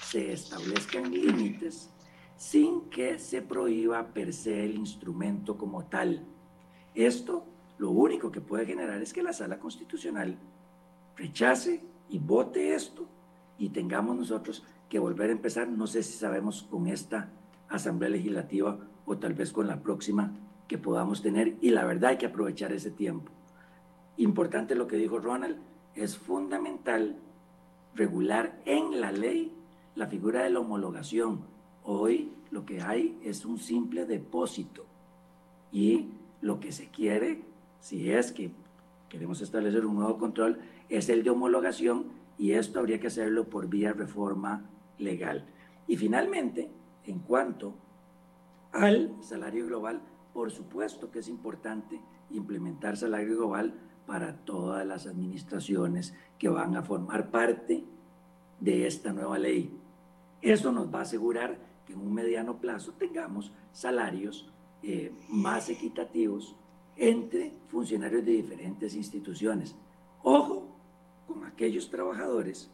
se 0.02 0.32
establezcan 0.32 1.12
límites 1.12 1.90
sin 2.38 2.90
que 2.90 3.20
se 3.20 3.42
prohíba 3.42 4.14
per 4.14 4.34
se 4.34 4.66
el 4.66 4.76
instrumento 4.76 5.58
como 5.58 5.86
tal. 5.86 6.26
Esto 6.94 7.46
lo 7.78 7.92
único 7.92 8.32
que 8.32 8.42
puede 8.42 8.66
generar 8.66 9.02
es 9.02 9.14
que 9.14 9.24
la 9.24 9.34
sala 9.34 9.60
constitucional 9.60 10.38
rechace 11.18 11.82
y 12.10 12.20
vote 12.20 12.76
esto 12.76 13.08
y 13.58 13.70
tengamos 13.70 14.16
nosotros 14.16 14.64
que 14.90 15.00
volver 15.00 15.30
a 15.30 15.34
empezar, 15.34 15.68
no 15.68 15.88
sé 15.88 16.04
si 16.04 16.18
sabemos 16.18 16.64
con 16.64 16.88
esta 16.88 17.30
asamblea 17.70 18.12
legislativa 18.12 18.78
o 19.06 19.18
tal 19.18 19.34
vez 19.34 19.52
con 19.52 19.68
la 19.68 19.82
próxima 19.82 20.34
que 20.68 20.78
podamos 20.78 21.22
tener 21.22 21.58
y 21.62 21.72
la 21.72 21.86
verdad 21.86 22.12
hay 22.12 22.18
que 22.18 22.28
aprovechar 22.28 22.72
ese 22.72 22.92
tiempo. 22.92 23.32
Importante 24.18 24.76
lo 24.76 24.88
que 24.88 24.96
dijo 24.96 25.20
Ronald, 25.20 25.58
es 25.96 26.18
fundamental 26.18 27.18
regular 27.96 28.62
en 28.66 29.00
la 29.00 29.12
ley 29.12 29.54
la 29.96 30.08
figura 30.08 30.44
de 30.44 30.50
la 30.50 30.60
homologación. 30.60 31.42
Hoy 31.84 32.32
lo 32.52 32.66
que 32.66 32.82
hay 32.82 33.20
es 33.24 33.46
un 33.46 33.58
simple 33.58 34.06
depósito 34.06 34.86
y 35.72 36.10
lo 36.42 36.60
que 36.60 36.72
se 36.72 36.88
quiere, 36.88 37.44
si 37.80 38.12
es 38.12 38.32
que 38.32 38.52
queremos 39.10 39.42
establecer 39.42 39.86
un 39.86 39.96
nuevo 39.96 40.18
control, 40.18 40.60
es 40.90 41.10
el 41.10 41.24
de 41.24 41.30
homologación 41.30 42.06
y 42.38 42.52
esto 42.52 42.80
habría 42.80 43.00
que 43.00 43.08
hacerlo 43.08 43.46
por 43.46 43.68
vía 43.68 43.94
reforma 43.94 44.70
legal. 44.98 45.46
Y 45.88 45.98
finalmente, 45.98 46.70
en 47.06 47.20
cuanto 47.20 47.74
al 48.72 49.16
salario 49.22 49.66
global, 49.66 50.02
por 50.34 50.52
supuesto 50.52 51.12
que 51.12 51.20
es 51.20 51.30
importante 51.30 52.00
implementar 52.32 52.98
salario 52.98 53.38
global 53.38 53.74
para 54.06 54.36
todas 54.38 54.86
las 54.86 55.08
administraciones 55.08 56.14
que 56.38 56.50
van 56.50 56.76
a 56.76 56.84
formar 56.84 57.32
parte 57.32 57.84
de 58.60 58.88
esta 58.88 59.14
nueva 59.14 59.38
ley. 59.38 59.72
Eso 60.42 60.72
nos 60.72 60.94
va 60.94 61.00
a 61.00 61.04
asegurar 61.04 61.58
que 61.86 61.94
en 61.94 62.00
un 62.00 62.14
mediano 62.14 62.58
plazo 62.58 62.94
tengamos 62.94 63.52
salarios 63.72 64.50
eh, 64.84 65.12
más 65.30 65.70
equitativos 65.70 66.56
entre 66.96 67.54
funcionarios 67.68 68.26
de 68.26 68.32
diferentes 68.32 68.96
instituciones. 68.96 69.76
Ojo 70.24 70.68
con 71.28 71.44
aquellos 71.46 71.90
trabajadores 71.90 72.70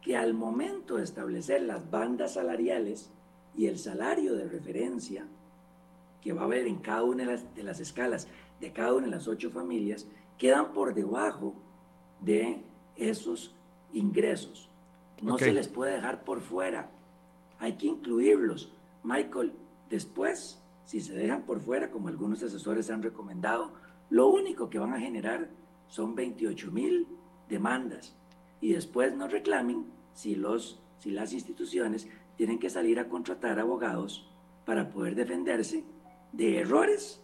que 0.00 0.16
al 0.16 0.34
momento 0.34 0.96
de 0.96 1.04
establecer 1.04 1.62
las 1.62 1.90
bandas 1.90 2.34
salariales 2.34 3.10
y 3.56 3.66
el 3.66 3.78
salario 3.78 4.34
de 4.34 4.48
referencia 4.48 5.26
que 6.20 6.32
va 6.32 6.42
a 6.42 6.44
haber 6.44 6.66
en 6.66 6.76
cada 6.76 7.02
una 7.02 7.24
de 7.26 7.62
las, 7.62 7.80
escalas 7.80 8.28
de 8.60 8.72
cada 8.72 8.94
una 8.94 9.06
de 9.06 9.12
las 9.12 9.28
ocho 9.28 9.50
familias, 9.50 10.06
quedan 10.42 10.72
por 10.72 10.92
debajo 10.92 11.54
de 12.20 12.64
esos 12.96 13.54
ingresos. 13.92 14.68
No 15.20 15.38
se 15.38 15.52
les 15.52 15.68
puede 15.68 15.92
dejar 15.92 16.24
por 16.24 16.40
fuera. 16.40 16.90
Hay 17.60 17.74
que 17.74 17.86
incluirlos. 17.86 18.72
Michael, 19.04 19.52
después, 19.88 20.60
si 20.84 21.00
se 21.00 21.14
dejan 21.14 21.42
por 21.42 21.60
fuera, 21.60 21.92
como 21.92 22.08
algunos 22.08 22.42
asesores 22.42 22.90
han 22.90 23.04
recomendado, 23.04 23.70
lo 24.10 24.26
único 24.26 24.68
que 24.68 24.80
van 24.80 24.92
a 24.94 24.98
generar 24.98 25.48
son 25.86 26.16
28 26.16 26.72
mil 26.72 27.06
demandas. 27.48 28.16
Y 28.60 28.72
después 28.72 29.14
no 29.14 29.28
reclamen 29.28 29.86
si, 30.12 30.34
los, 30.34 30.80
si 30.98 31.12
las 31.12 31.32
instituciones 31.32 32.08
tienen 32.34 32.58
que 32.58 32.68
salir 32.68 32.98
a 32.98 33.08
contratar 33.08 33.60
abogados 33.60 34.28
para 34.64 34.90
poder 34.90 35.14
defenderse 35.14 35.84
de 36.32 36.58
errores 36.58 37.20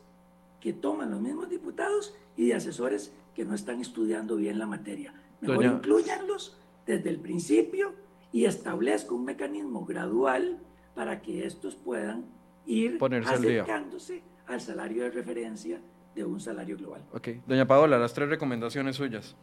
que 0.61 0.73
toman 0.73 1.11
los 1.11 1.21
mismos 1.21 1.49
diputados 1.49 2.15
y 2.39 2.47
de 2.47 2.55
asesores 2.55 3.13
que 3.35 3.45
no 3.45 3.55
están 3.55 3.81
estudiando 3.81 4.37
bien 4.37 4.59
la 4.59 4.67
materia. 4.67 5.13
Mejor 5.41 5.65
incluyanlos 5.67 6.57
desde 6.87 7.11
el 7.11 7.19
principio 7.19 7.93
y 8.33 8.47
establezca 8.47 9.13
un 9.13 9.25
mecanismo 9.25 9.85
gradual 9.85 10.59
para 10.95 11.21
que 11.21 11.45
estos 11.45 11.75
puedan 11.75 12.25
ir 12.65 12.99
acercándose 13.27 14.23
al, 14.47 14.61
salario 14.61 15.03
de 15.03 15.11
referencia 15.11 15.81
de 16.15 16.25
un 16.25 16.41
salario 16.41 16.77
global. 16.77 17.03
Ok, 17.13 17.29
doña 17.47 17.67
Paola, 17.67 17.99
las 17.99 18.15
tres 18.15 18.29
recomendaciones 18.29 18.97
suyas. 18.97 19.37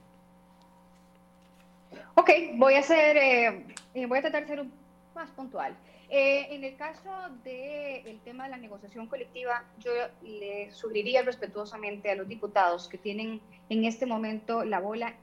Ok, 2.16 2.30
voy 2.56 2.76
a 2.76 2.80
hacer, 2.80 3.18
eh, 3.18 3.66
eh, 3.94 4.06
voy 4.06 4.20
a 4.20 4.22
tratar 4.22 4.44
de 4.44 4.48
ser 4.48 4.66
más 5.14 5.30
puntual. 5.32 5.76
Eh, 6.10 6.54
en 6.54 6.64
el 6.64 6.76
caso 6.76 7.10
del 7.44 8.20
tema 8.20 8.46
de 8.46 8.52
la 8.52 8.58
negociación 8.58 9.08
colectiva, 9.08 9.64
yo 9.80 9.92
le 10.24 10.72
sugeriría 10.72 11.24
respetuosamente 11.24 12.12
a 12.12 12.16
los 12.16 12.28
diputados 12.28 12.88
que 12.88 12.98
tienen 12.98 13.42
en 13.70 13.86
este 13.86 14.06
momento 14.06 14.64
la 14.64 14.80
bola 14.80 15.16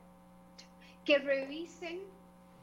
que 1.04 1.18
revisen, 1.18 2.00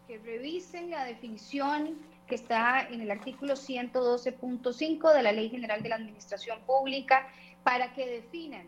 que 0.07 0.17
revisen 0.17 0.89
la 0.89 1.05
definición 1.05 1.97
que 2.27 2.35
está 2.35 2.87
en 2.87 3.01
el 3.01 3.09
artículo 3.09 3.53
112.5 3.53 5.13
de 5.13 5.23
la 5.23 5.31
Ley 5.31 5.49
General 5.49 5.81
de 5.81 5.89
la 5.89 5.95
Administración 5.95 6.59
Pública 6.65 7.27
para 7.63 7.93
que 7.93 8.05
definan 8.05 8.67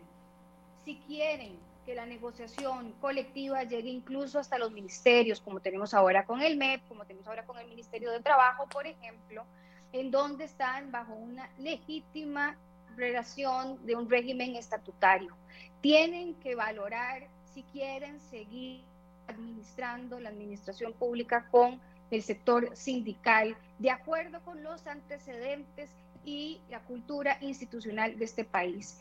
si 0.84 0.96
quieren 1.06 1.56
que 1.84 1.94
la 1.94 2.06
negociación 2.06 2.92
colectiva 3.00 3.64
llegue 3.64 3.88
incluso 3.88 4.38
hasta 4.38 4.58
los 4.58 4.72
ministerios, 4.72 5.40
como 5.40 5.60
tenemos 5.60 5.94
ahora 5.94 6.24
con 6.24 6.42
el 6.42 6.56
MEP, 6.56 6.86
como 6.88 7.04
tenemos 7.04 7.26
ahora 7.26 7.44
con 7.44 7.58
el 7.58 7.68
Ministerio 7.68 8.10
de 8.10 8.20
Trabajo, 8.20 8.66
por 8.68 8.86
ejemplo, 8.86 9.44
en 9.92 10.10
donde 10.10 10.44
están 10.44 10.90
bajo 10.92 11.14
una 11.14 11.50
legítima 11.58 12.56
relación 12.96 13.84
de 13.84 13.96
un 13.96 14.08
régimen 14.08 14.56
estatutario. 14.56 15.36
Tienen 15.80 16.34
que 16.34 16.54
valorar 16.54 17.26
si 17.52 17.62
quieren 17.64 18.20
seguir 18.20 18.82
administrando 19.26 20.20
la 20.20 20.28
administración 20.28 20.92
pública 20.92 21.48
con 21.50 21.80
el 22.10 22.22
sector 22.22 22.76
sindical, 22.76 23.56
de 23.78 23.90
acuerdo 23.90 24.40
con 24.42 24.62
los 24.62 24.86
antecedentes 24.86 25.90
y 26.24 26.60
la 26.70 26.80
cultura 26.80 27.38
institucional 27.40 28.18
de 28.18 28.24
este 28.24 28.44
país 28.44 28.98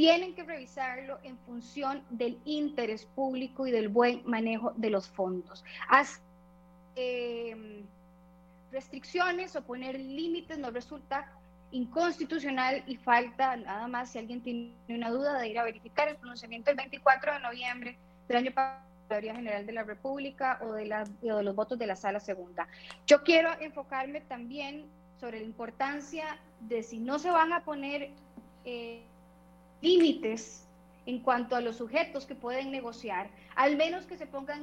tienen 0.00 0.34
que 0.34 0.44
revisarlo 0.44 1.18
en 1.24 1.36
función 1.40 2.02
del 2.08 2.38
interés 2.46 3.04
público 3.04 3.66
y 3.66 3.70
del 3.70 3.90
buen 3.90 4.22
manejo 4.24 4.72
de 4.76 4.88
los 4.88 5.06
fondos. 5.10 5.62
Em, 6.96 7.82
restricciones 8.72 9.54
o 9.56 9.62
poner 9.62 10.00
límites 10.00 10.56
nos 10.56 10.72
resulta 10.72 11.30
inconstitucional 11.70 12.82
y 12.86 12.96
falta 12.96 13.58
nada 13.58 13.88
más 13.88 14.12
si 14.12 14.18
alguien 14.18 14.40
tiene 14.40 14.72
una 14.88 15.10
duda 15.10 15.38
de 15.38 15.48
ir 15.48 15.58
a 15.58 15.64
verificar 15.64 16.08
el 16.08 16.16
pronunciamiento 16.16 16.70
del 16.70 16.76
24 16.76 17.34
de 17.34 17.40
noviembre 17.40 17.98
del 18.26 18.38
año 18.38 18.52
pasado 18.52 18.80
la 19.02 19.16
Teoría 19.16 19.34
General 19.34 19.66
de 19.66 19.72
la 19.72 19.82
República 19.82 20.60
o 20.62 20.72
de, 20.72 20.86
la, 20.86 21.04
de 21.04 21.42
los 21.42 21.54
votos 21.54 21.78
de 21.78 21.86
la 21.86 21.96
Sala 21.96 22.20
Segunda. 22.20 22.66
Yo 23.06 23.22
quiero 23.22 23.50
enfocarme 23.60 24.22
también 24.22 24.86
sobre 25.20 25.40
la 25.40 25.44
importancia 25.44 26.38
de 26.60 26.82
si 26.82 27.00
no 27.00 27.18
se 27.18 27.30
van 27.30 27.52
a 27.52 27.64
poner 27.64 28.12
eh, 28.64 29.04
límites 29.82 30.66
en 31.06 31.20
cuanto 31.20 31.56
a 31.56 31.60
los 31.60 31.76
sujetos 31.76 32.26
que 32.26 32.34
pueden 32.34 32.70
negociar, 32.70 33.28
al 33.56 33.76
menos 33.76 34.06
que 34.06 34.16
se 34.16 34.26
pongan 34.26 34.62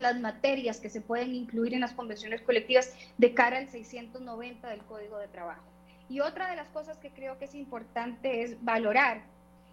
las 0.00 0.18
materias 0.18 0.80
que 0.80 0.90
se 0.90 1.00
pueden 1.00 1.34
incluir 1.34 1.74
en 1.74 1.80
las 1.80 1.92
convenciones 1.92 2.40
colectivas 2.42 2.92
de 3.18 3.34
cara 3.34 3.58
al 3.58 3.68
690 3.68 4.68
del 4.68 4.82
Código 4.82 5.18
de 5.18 5.28
Trabajo. 5.28 5.62
Y 6.08 6.20
otra 6.20 6.50
de 6.50 6.56
las 6.56 6.68
cosas 6.68 6.98
que 6.98 7.10
creo 7.10 7.38
que 7.38 7.46
es 7.46 7.54
importante 7.54 8.42
es 8.42 8.62
valorar 8.62 9.22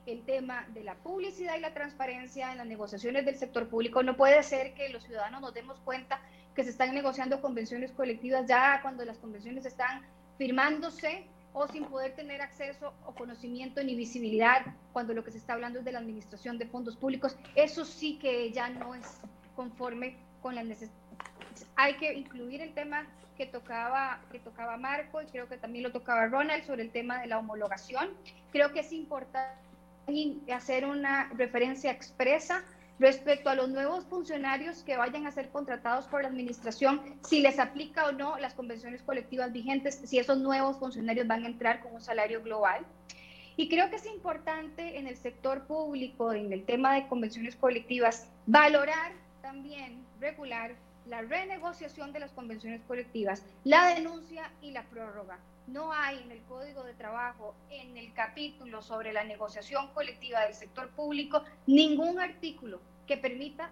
el 0.05 0.23
tema 0.23 0.65
de 0.73 0.83
la 0.83 0.95
publicidad 0.95 1.57
y 1.57 1.61
la 1.61 1.73
transparencia 1.73 2.51
en 2.51 2.57
las 2.57 2.67
negociaciones 2.67 3.25
del 3.25 3.37
sector 3.37 3.67
público. 3.67 4.01
No 4.03 4.15
puede 4.15 4.41
ser 4.43 4.73
que 4.73 4.89
los 4.89 5.03
ciudadanos 5.03 5.41
nos 5.41 5.53
demos 5.53 5.79
cuenta 5.81 6.19
que 6.55 6.63
se 6.63 6.71
están 6.71 6.93
negociando 6.93 7.41
convenciones 7.41 7.91
colectivas 7.91 8.45
ya 8.47 8.79
cuando 8.81 9.05
las 9.05 9.17
convenciones 9.17 9.65
están 9.65 10.01
firmándose 10.37 11.25
o 11.53 11.67
sin 11.67 11.85
poder 11.85 12.15
tener 12.15 12.41
acceso 12.41 12.93
o 13.05 13.13
conocimiento 13.13 13.83
ni 13.83 13.95
visibilidad 13.95 14.65
cuando 14.93 15.13
lo 15.13 15.23
que 15.23 15.31
se 15.31 15.37
está 15.37 15.53
hablando 15.53 15.79
es 15.79 15.85
de 15.85 15.91
la 15.91 15.99
administración 15.99 16.57
de 16.57 16.67
fondos 16.67 16.95
públicos. 16.95 17.35
Eso 17.55 17.85
sí 17.85 18.17
que 18.19 18.51
ya 18.51 18.69
no 18.69 18.95
es 18.95 19.05
conforme 19.55 20.17
con 20.41 20.55
las 20.55 20.65
necesidades. 20.65 20.97
Hay 21.75 21.95
que 21.95 22.13
incluir 22.13 22.61
el 22.61 22.73
tema 22.73 23.05
que 23.37 23.45
tocaba, 23.45 24.21
que 24.31 24.39
tocaba 24.39 24.77
Marco 24.77 25.21
y 25.21 25.25
creo 25.25 25.47
que 25.47 25.57
también 25.57 25.83
lo 25.83 25.91
tocaba 25.91 26.27
Ronald 26.27 26.63
sobre 26.63 26.83
el 26.83 26.91
tema 26.91 27.19
de 27.21 27.27
la 27.27 27.39
homologación. 27.39 28.09
Creo 28.51 28.71
que 28.71 28.81
es 28.81 28.91
importante 28.91 29.59
hacer 30.53 30.85
una 30.85 31.29
referencia 31.35 31.91
expresa 31.91 32.63
respecto 33.01 33.49
a 33.49 33.55
los 33.55 33.67
nuevos 33.67 34.05
funcionarios 34.05 34.83
que 34.83 34.95
vayan 34.95 35.25
a 35.25 35.31
ser 35.31 35.49
contratados 35.49 36.05
por 36.05 36.21
la 36.21 36.27
administración, 36.29 37.01
si 37.23 37.41
les 37.41 37.57
aplica 37.57 38.05
o 38.05 38.11
no 38.11 38.37
las 38.37 38.53
convenciones 38.53 39.01
colectivas 39.01 39.51
vigentes, 39.51 39.99
si 40.05 40.19
esos 40.19 40.37
nuevos 40.37 40.77
funcionarios 40.77 41.27
van 41.27 41.43
a 41.43 41.47
entrar 41.47 41.81
con 41.81 41.95
un 41.95 42.01
salario 42.01 42.43
global. 42.43 42.85
Y 43.57 43.69
creo 43.69 43.89
que 43.89 43.95
es 43.95 44.05
importante 44.05 44.99
en 44.99 45.07
el 45.07 45.17
sector 45.17 45.65
público, 45.65 46.31
en 46.31 46.53
el 46.53 46.63
tema 46.63 46.93
de 46.93 47.07
convenciones 47.07 47.55
colectivas, 47.55 48.27
valorar 48.45 49.13
también, 49.41 50.05
regular 50.19 50.75
la 51.07 51.23
renegociación 51.23 52.13
de 52.13 52.19
las 52.19 52.31
convenciones 52.31 52.81
colectivas, 52.87 53.43
la 53.63 53.95
denuncia 53.95 54.51
y 54.61 54.71
la 54.71 54.83
prórroga. 54.83 55.39
No 55.67 55.93
hay 55.93 56.19
en 56.19 56.31
el 56.31 56.41
Código 56.43 56.83
de 56.83 56.93
Trabajo, 56.93 57.55
en 57.69 57.97
el 57.97 58.13
capítulo 58.13 58.81
sobre 58.81 59.13
la 59.13 59.23
negociación 59.23 59.87
colectiva 59.93 60.41
del 60.41 60.53
sector 60.53 60.89
público, 60.89 61.43
ningún 61.67 62.19
artículo 62.19 62.81
que 63.07 63.17
permita 63.17 63.69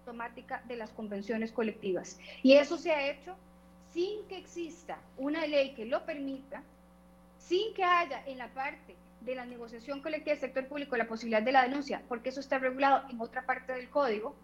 automática 0.00 0.62
de 0.66 0.76
las 0.76 0.90
convenciones 0.90 1.52
colectivas. 1.52 2.18
Y 2.42 2.54
eso 2.54 2.76
se 2.76 2.90
ha 2.92 3.10
hecho 3.10 3.36
sin 3.92 4.26
que 4.28 4.38
exista 4.38 4.98
una 5.16 5.46
ley 5.46 5.74
que 5.74 5.84
lo 5.84 6.04
permita, 6.04 6.62
sin 7.38 7.74
que 7.74 7.84
haya 7.84 8.24
en 8.26 8.38
la 8.38 8.48
parte 8.48 8.96
de 9.20 9.34
la 9.34 9.44
negociación 9.44 10.00
colectiva 10.00 10.32
del 10.32 10.40
sector 10.40 10.66
público 10.66 10.96
la 10.96 11.08
posibilidad 11.08 11.42
de 11.42 11.52
la 11.52 11.62
denuncia, 11.62 12.02
porque 12.08 12.30
eso 12.30 12.40
está 12.40 12.58
regulado 12.58 13.08
en 13.10 13.20
otra 13.20 13.44
parte 13.44 13.72
del 13.72 13.90
código, 13.90 14.34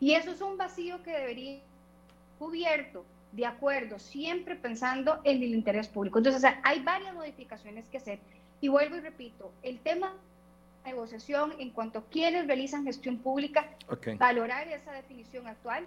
y 0.00 0.14
eso 0.14 0.30
es 0.30 0.40
un 0.40 0.56
vacío 0.56 1.02
que 1.02 1.12
debería 1.12 1.60
cubierto 2.38 3.04
de 3.32 3.46
acuerdo, 3.46 3.98
siempre 3.98 4.56
pensando 4.56 5.20
en 5.24 5.42
el 5.42 5.54
interés 5.54 5.88
público. 5.88 6.18
Entonces, 6.18 6.50
hay 6.62 6.82
varias 6.82 7.14
modificaciones 7.14 7.86
que 7.88 7.98
hacer. 7.98 8.18
Y 8.60 8.68
vuelvo 8.68 8.96
y 8.96 9.00
repito, 9.00 9.52
el 9.62 9.78
tema 9.80 10.12
de 10.84 10.90
negociación 10.90 11.52
en 11.58 11.70
cuanto 11.70 12.00
a 12.00 12.04
quienes 12.06 12.46
realizan 12.46 12.84
gestión 12.84 13.18
pública, 13.18 13.68
valorar 14.18 14.68
esa 14.68 14.92
definición 14.92 15.46
actual 15.46 15.84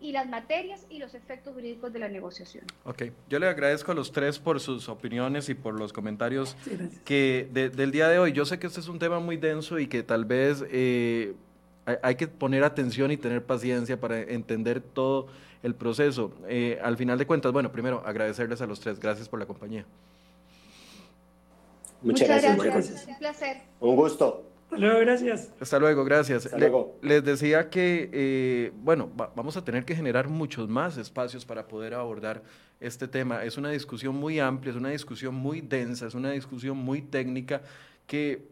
y 0.00 0.12
las 0.12 0.28
materias 0.28 0.86
y 0.88 0.98
los 0.98 1.14
efectos 1.14 1.54
jurídicos 1.54 1.92
de 1.92 1.98
la 1.98 2.08
negociación. 2.08 2.64
Ok, 2.84 3.04
yo 3.28 3.38
le 3.38 3.46
agradezco 3.46 3.92
a 3.92 3.94
los 3.94 4.12
tres 4.12 4.38
por 4.38 4.58
sus 4.58 4.88
opiniones 4.88 5.48
y 5.48 5.54
por 5.54 5.78
los 5.78 5.92
comentarios 5.92 6.56
que 7.04 7.48
del 7.52 7.90
día 7.92 8.08
de 8.08 8.18
hoy. 8.18 8.32
Yo 8.32 8.44
sé 8.44 8.58
que 8.58 8.66
este 8.66 8.80
es 8.80 8.88
un 8.88 8.98
tema 8.98 9.20
muy 9.20 9.36
denso 9.36 9.78
y 9.78 9.86
que 9.86 10.02
tal 10.02 10.24
vez 10.24 10.64
eh, 10.70 11.34
hay, 12.02 12.14
que 12.14 12.28
poner 12.28 12.64
atención 12.64 13.10
y 13.10 13.16
tener 13.16 13.44
paciencia 13.44 14.00
para 14.00 14.20
entender 14.20 14.80
todo 14.80 15.28
el 15.62 15.74
proceso. 15.74 16.32
Eh, 16.48 16.78
al 16.82 16.96
final 16.96 17.18
de 17.18 17.26
cuentas, 17.26 17.52
bueno, 17.52 17.70
primero 17.70 18.02
agradecerles 18.04 18.60
a 18.60 18.66
los 18.66 18.80
tres. 18.80 18.98
Gracias 18.98 19.28
por 19.28 19.38
la 19.38 19.46
compañía. 19.46 19.84
Muchas, 22.02 22.28
gracias. 22.28 23.06
Un 23.06 23.18
placer. 23.18 23.56
Un 23.80 23.96
gusto. 23.96 24.46
Hasta 24.70 24.78
luego, 24.78 25.00
gracias. 25.00 25.50
Hasta 25.60 25.78
luego, 25.80 26.04
gracias. 26.04 26.46
Hasta 26.46 26.58
luego. 26.58 26.96
les 27.02 27.24
decía 27.24 27.70
que, 27.70 28.08
eh, 28.12 28.72
bueno, 28.76 29.10
vamos 29.34 29.56
a 29.56 29.64
tener 29.64 29.84
que 29.84 29.96
generar 29.96 30.28
muchos 30.28 30.68
más 30.68 30.96
espacios 30.96 31.44
para 31.44 31.66
poder 31.66 31.92
abordar 31.94 32.42
este 32.78 33.08
tema. 33.08 33.44
Es 33.44 33.58
una 33.58 33.70
discusión 33.70 34.14
muy 34.14 34.38
amplia, 34.38 34.70
es 34.70 34.76
una 34.76 34.90
discusión 34.90 35.34
muy 35.34 35.60
densa, 35.60 36.06
es 36.06 36.14
una 36.14 36.30
discusión 36.30 36.76
muy 36.76 37.02
técnica 37.02 37.62
que 38.06 38.46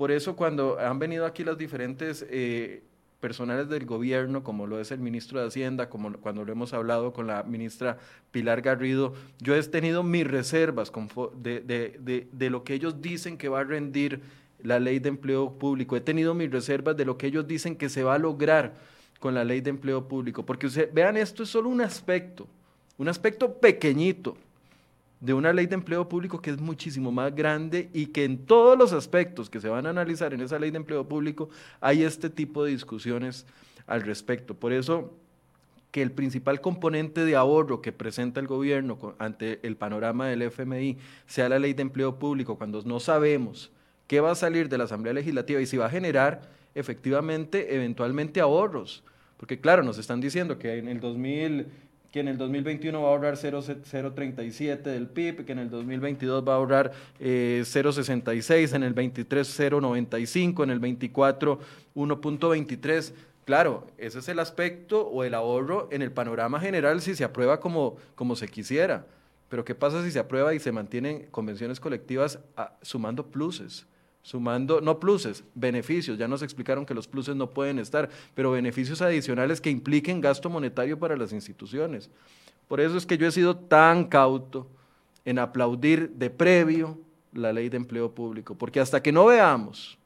por 0.00 0.10
eso 0.10 0.34
cuando 0.34 0.78
han 0.80 0.98
venido 0.98 1.26
aquí 1.26 1.44
las 1.44 1.58
diferentes 1.58 2.24
eh, 2.30 2.82
personales 3.20 3.68
del 3.68 3.84
gobierno, 3.84 4.42
como 4.42 4.66
lo 4.66 4.80
es 4.80 4.92
el 4.92 4.98
ministro 4.98 5.38
de 5.38 5.46
Hacienda, 5.46 5.90
como 5.90 6.10
cuando 6.14 6.42
lo 6.42 6.50
hemos 6.50 6.72
hablado 6.72 7.12
con 7.12 7.26
la 7.26 7.42
ministra 7.42 7.98
Pilar 8.30 8.62
Garrido, 8.62 9.12
yo 9.40 9.54
he 9.54 9.62
tenido 9.62 10.02
mis 10.02 10.26
reservas 10.26 10.90
de, 11.36 12.48
lo 12.48 12.64
que 12.64 12.72
ellos 12.72 13.02
dicen 13.02 13.36
que 13.36 13.50
va 13.50 13.60
a 13.60 13.64
rendir 13.64 14.22
la 14.62 14.80
ley 14.80 15.00
de 15.00 15.10
empleo 15.10 15.58
público, 15.58 15.96
he 15.96 16.00
tenido 16.00 16.32
mis 16.32 16.50
reservas 16.50 16.96
de 16.96 17.04
lo 17.04 17.18
que 17.18 17.26
ellos 17.26 17.46
dicen 17.46 17.76
que 17.76 17.90
se 17.90 18.02
va 18.02 18.14
a 18.14 18.18
lograr 18.18 18.76
con 19.18 19.34
la 19.34 19.44
ley 19.44 19.60
de 19.60 19.68
empleo 19.68 20.08
público, 20.08 20.46
porque 20.46 20.66
vean, 20.94 21.18
esto 21.18 21.42
es 21.42 21.50
solo 21.50 21.68
un 21.68 21.82
aspecto, 21.82 22.46
un 22.96 23.08
aspecto 23.08 23.52
pequeñito 23.52 24.34
de 25.20 25.34
una 25.34 25.52
ley 25.52 25.66
de 25.66 25.74
empleo 25.74 26.08
público 26.08 26.40
que 26.40 26.50
es 26.50 26.60
muchísimo 26.60 27.12
más 27.12 27.34
grande 27.34 27.90
y 27.92 28.06
que 28.06 28.24
en 28.24 28.46
todos 28.46 28.76
los 28.76 28.92
aspectos 28.92 29.50
que 29.50 29.60
se 29.60 29.68
van 29.68 29.86
a 29.86 29.90
analizar 29.90 30.32
en 30.32 30.40
esa 30.40 30.58
ley 30.58 30.70
de 30.70 30.78
empleo 30.78 31.06
público 31.06 31.50
hay 31.80 32.02
este 32.02 32.30
tipo 32.30 32.64
de 32.64 32.72
discusiones 32.72 33.46
al 33.86 34.02
respecto. 34.02 34.54
Por 34.54 34.72
eso 34.72 35.12
que 35.90 36.02
el 36.02 36.12
principal 36.12 36.60
componente 36.60 37.24
de 37.24 37.36
ahorro 37.36 37.82
que 37.82 37.92
presenta 37.92 38.40
el 38.40 38.46
gobierno 38.46 39.14
ante 39.18 39.60
el 39.62 39.76
panorama 39.76 40.28
del 40.28 40.42
FMI 40.42 40.96
sea 41.26 41.48
la 41.48 41.58
ley 41.58 41.74
de 41.74 41.82
empleo 41.82 42.18
público, 42.18 42.56
cuando 42.56 42.80
no 42.82 43.00
sabemos 43.00 43.70
qué 44.06 44.20
va 44.20 44.30
a 44.30 44.36
salir 44.36 44.68
de 44.68 44.78
la 44.78 44.84
Asamblea 44.84 45.12
Legislativa 45.12 45.60
y 45.60 45.66
si 45.66 45.76
va 45.76 45.86
a 45.86 45.90
generar 45.90 46.48
efectivamente 46.74 47.74
eventualmente 47.74 48.40
ahorros. 48.40 49.02
Porque 49.36 49.60
claro, 49.60 49.82
nos 49.82 49.98
están 49.98 50.20
diciendo 50.20 50.58
que 50.58 50.78
en 50.78 50.88
el 50.88 51.00
2000 51.00 51.66
que 52.10 52.20
en 52.20 52.28
el 52.28 52.38
2021 52.38 53.00
va 53.00 53.08
a 53.08 53.12
ahorrar 53.12 53.36
0,37 53.36 54.82
del 54.82 55.06
PIB, 55.06 55.44
que 55.44 55.52
en 55.52 55.60
el 55.60 55.70
2022 55.70 56.46
va 56.46 56.54
a 56.54 56.56
ahorrar 56.56 56.92
0,66, 57.20 58.50
eh, 58.50 58.76
en 58.76 58.82
el 58.82 58.94
23 58.94 59.60
0,95, 59.60 60.64
en 60.64 60.70
el 60.70 60.80
24 60.80 61.60
1,23. 61.94 63.12
Claro, 63.44 63.86
ese 63.96 64.18
es 64.18 64.28
el 64.28 64.38
aspecto 64.38 65.06
o 65.06 65.24
el 65.24 65.34
ahorro 65.34 65.88
en 65.90 66.02
el 66.02 66.12
panorama 66.12 66.60
general 66.60 67.00
si 67.00 67.14
se 67.14 67.24
aprueba 67.24 67.60
como, 67.60 67.96
como 68.14 68.36
se 68.36 68.48
quisiera. 68.48 69.06
Pero 69.48 69.64
¿qué 69.64 69.74
pasa 69.74 70.04
si 70.04 70.10
se 70.10 70.18
aprueba 70.18 70.54
y 70.54 70.60
se 70.60 70.72
mantienen 70.72 71.26
convenciones 71.30 71.80
colectivas 71.80 72.38
ah, 72.56 72.74
sumando 72.82 73.26
pluses? 73.26 73.86
Sumando, 74.22 74.80
no 74.80 75.00
pluses, 75.00 75.44
beneficios. 75.54 76.18
Ya 76.18 76.28
nos 76.28 76.42
explicaron 76.42 76.86
que 76.86 76.94
los 76.94 77.08
pluses 77.08 77.36
no 77.36 77.50
pueden 77.50 77.78
estar, 77.78 78.08
pero 78.34 78.50
beneficios 78.50 79.02
adicionales 79.02 79.60
que 79.60 79.70
impliquen 79.70 80.20
gasto 80.20 80.50
monetario 80.50 80.98
para 80.98 81.16
las 81.16 81.32
instituciones. 81.32 82.10
Por 82.68 82.80
eso 82.80 82.96
es 82.96 83.06
que 83.06 83.18
yo 83.18 83.26
he 83.26 83.32
sido 83.32 83.56
tan 83.56 84.04
cauto 84.04 84.66
en 85.24 85.38
aplaudir 85.38 86.10
de 86.10 86.30
previo 86.30 86.98
la 87.32 87.52
ley 87.52 87.68
de 87.68 87.76
empleo 87.76 88.14
público, 88.14 88.54
porque 88.54 88.80
hasta 88.80 89.02
que 89.02 89.12
no 89.12 89.26
veamos 89.26 89.98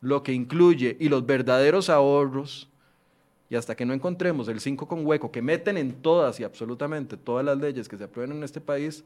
lo 0.00 0.22
que 0.22 0.32
incluye 0.32 0.96
y 0.98 1.08
los 1.08 1.24
verdaderos 1.24 1.88
ahorros, 1.88 2.68
y 3.48 3.54
hasta 3.54 3.74
que 3.74 3.84
no 3.84 3.92
encontremos 3.92 4.48
el 4.48 4.60
5 4.60 4.88
con 4.88 5.06
hueco 5.06 5.30
que 5.30 5.42
meten 5.42 5.76
en 5.76 5.92
todas 6.00 6.40
y 6.40 6.44
absolutamente 6.44 7.18
todas 7.18 7.44
las 7.44 7.58
leyes 7.58 7.86
que 7.86 7.98
se 7.98 8.04
aprueben 8.04 8.36
en 8.36 8.44
este 8.44 8.62
país, 8.62 9.04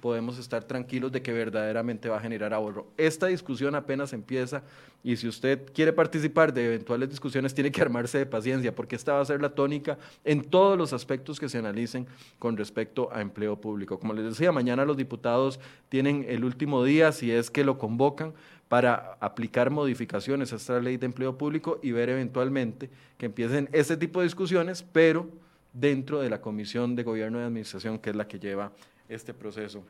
podemos 0.00 0.38
estar 0.38 0.64
tranquilos 0.64 1.10
de 1.10 1.22
que 1.22 1.32
verdaderamente 1.32 2.08
va 2.08 2.18
a 2.18 2.20
generar 2.20 2.54
ahorro. 2.54 2.86
Esta 2.96 3.26
discusión 3.26 3.74
apenas 3.74 4.12
empieza 4.12 4.62
y 5.02 5.16
si 5.16 5.28
usted 5.28 5.72
quiere 5.72 5.92
participar 5.92 6.52
de 6.52 6.66
eventuales 6.66 7.10
discusiones 7.10 7.54
tiene 7.54 7.72
que 7.72 7.80
armarse 7.80 8.18
de 8.18 8.26
paciencia 8.26 8.74
porque 8.74 8.96
esta 8.96 9.14
va 9.14 9.20
a 9.20 9.24
ser 9.24 9.40
la 9.40 9.50
tónica 9.50 9.98
en 10.24 10.42
todos 10.42 10.76
los 10.76 10.92
aspectos 10.92 11.40
que 11.40 11.48
se 11.48 11.58
analicen 11.58 12.06
con 12.38 12.56
respecto 12.56 13.08
a 13.12 13.20
empleo 13.20 13.60
público. 13.60 13.98
Como 13.98 14.12
les 14.12 14.24
decía, 14.24 14.52
mañana 14.52 14.84
los 14.84 14.96
diputados 14.96 15.60
tienen 15.88 16.24
el 16.28 16.44
último 16.44 16.84
día, 16.84 17.12
si 17.12 17.30
es 17.30 17.50
que 17.50 17.64
lo 17.64 17.78
convocan, 17.78 18.34
para 18.68 19.16
aplicar 19.20 19.70
modificaciones 19.70 20.52
a 20.52 20.56
esta 20.56 20.80
ley 20.80 20.96
de 20.96 21.06
empleo 21.06 21.38
público 21.38 21.78
y 21.82 21.92
ver 21.92 22.10
eventualmente 22.10 22.90
que 23.16 23.26
empiecen 23.26 23.68
este 23.72 23.96
tipo 23.96 24.20
de 24.20 24.26
discusiones, 24.26 24.82
pero 24.82 25.28
dentro 25.72 26.20
de 26.20 26.30
la 26.30 26.40
Comisión 26.40 26.96
de 26.96 27.02
Gobierno 27.02 27.40
y 27.40 27.44
Administración, 27.44 27.98
que 27.98 28.10
es 28.10 28.16
la 28.16 28.26
que 28.26 28.38
lleva 28.38 28.72
este 29.08 29.34
proceso. 29.34 29.82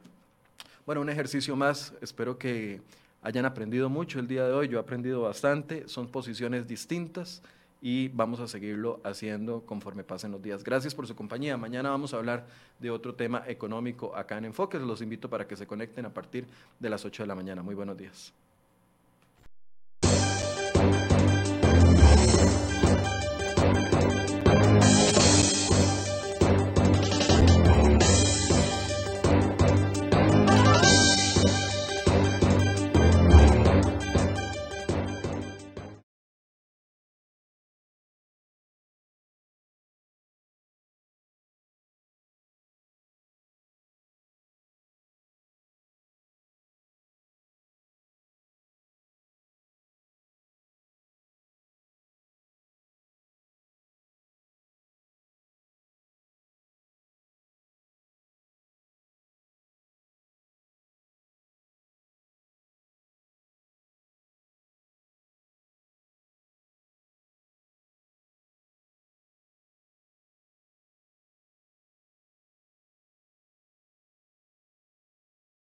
Bueno, 0.84 1.00
un 1.00 1.10
ejercicio 1.10 1.56
más, 1.56 1.92
espero 2.00 2.38
que 2.38 2.80
hayan 3.22 3.44
aprendido 3.44 3.88
mucho 3.88 4.20
el 4.20 4.28
día 4.28 4.46
de 4.46 4.52
hoy, 4.52 4.68
yo 4.68 4.78
he 4.78 4.80
aprendido 4.80 5.22
bastante, 5.22 5.88
son 5.88 6.06
posiciones 6.08 6.68
distintas 6.68 7.42
y 7.82 8.08
vamos 8.08 8.40
a 8.40 8.48
seguirlo 8.48 9.00
haciendo 9.04 9.62
conforme 9.66 10.04
pasen 10.04 10.32
los 10.32 10.42
días. 10.42 10.64
Gracias 10.64 10.94
por 10.94 11.06
su 11.06 11.14
compañía. 11.14 11.56
Mañana 11.56 11.90
vamos 11.90 12.14
a 12.14 12.16
hablar 12.16 12.46
de 12.78 12.90
otro 12.90 13.14
tema 13.14 13.44
económico 13.46 14.14
acá 14.16 14.38
en 14.38 14.46
Enfoques. 14.46 14.80
Los 14.80 15.02
invito 15.02 15.28
para 15.28 15.46
que 15.46 15.56
se 15.56 15.66
conecten 15.66 16.06
a 16.06 16.14
partir 16.14 16.46
de 16.78 16.90
las 16.90 17.04
8 17.04 17.22
de 17.22 17.26
la 17.26 17.34
mañana. 17.34 17.62
Muy 17.62 17.74
buenos 17.74 17.96
días. 17.96 18.32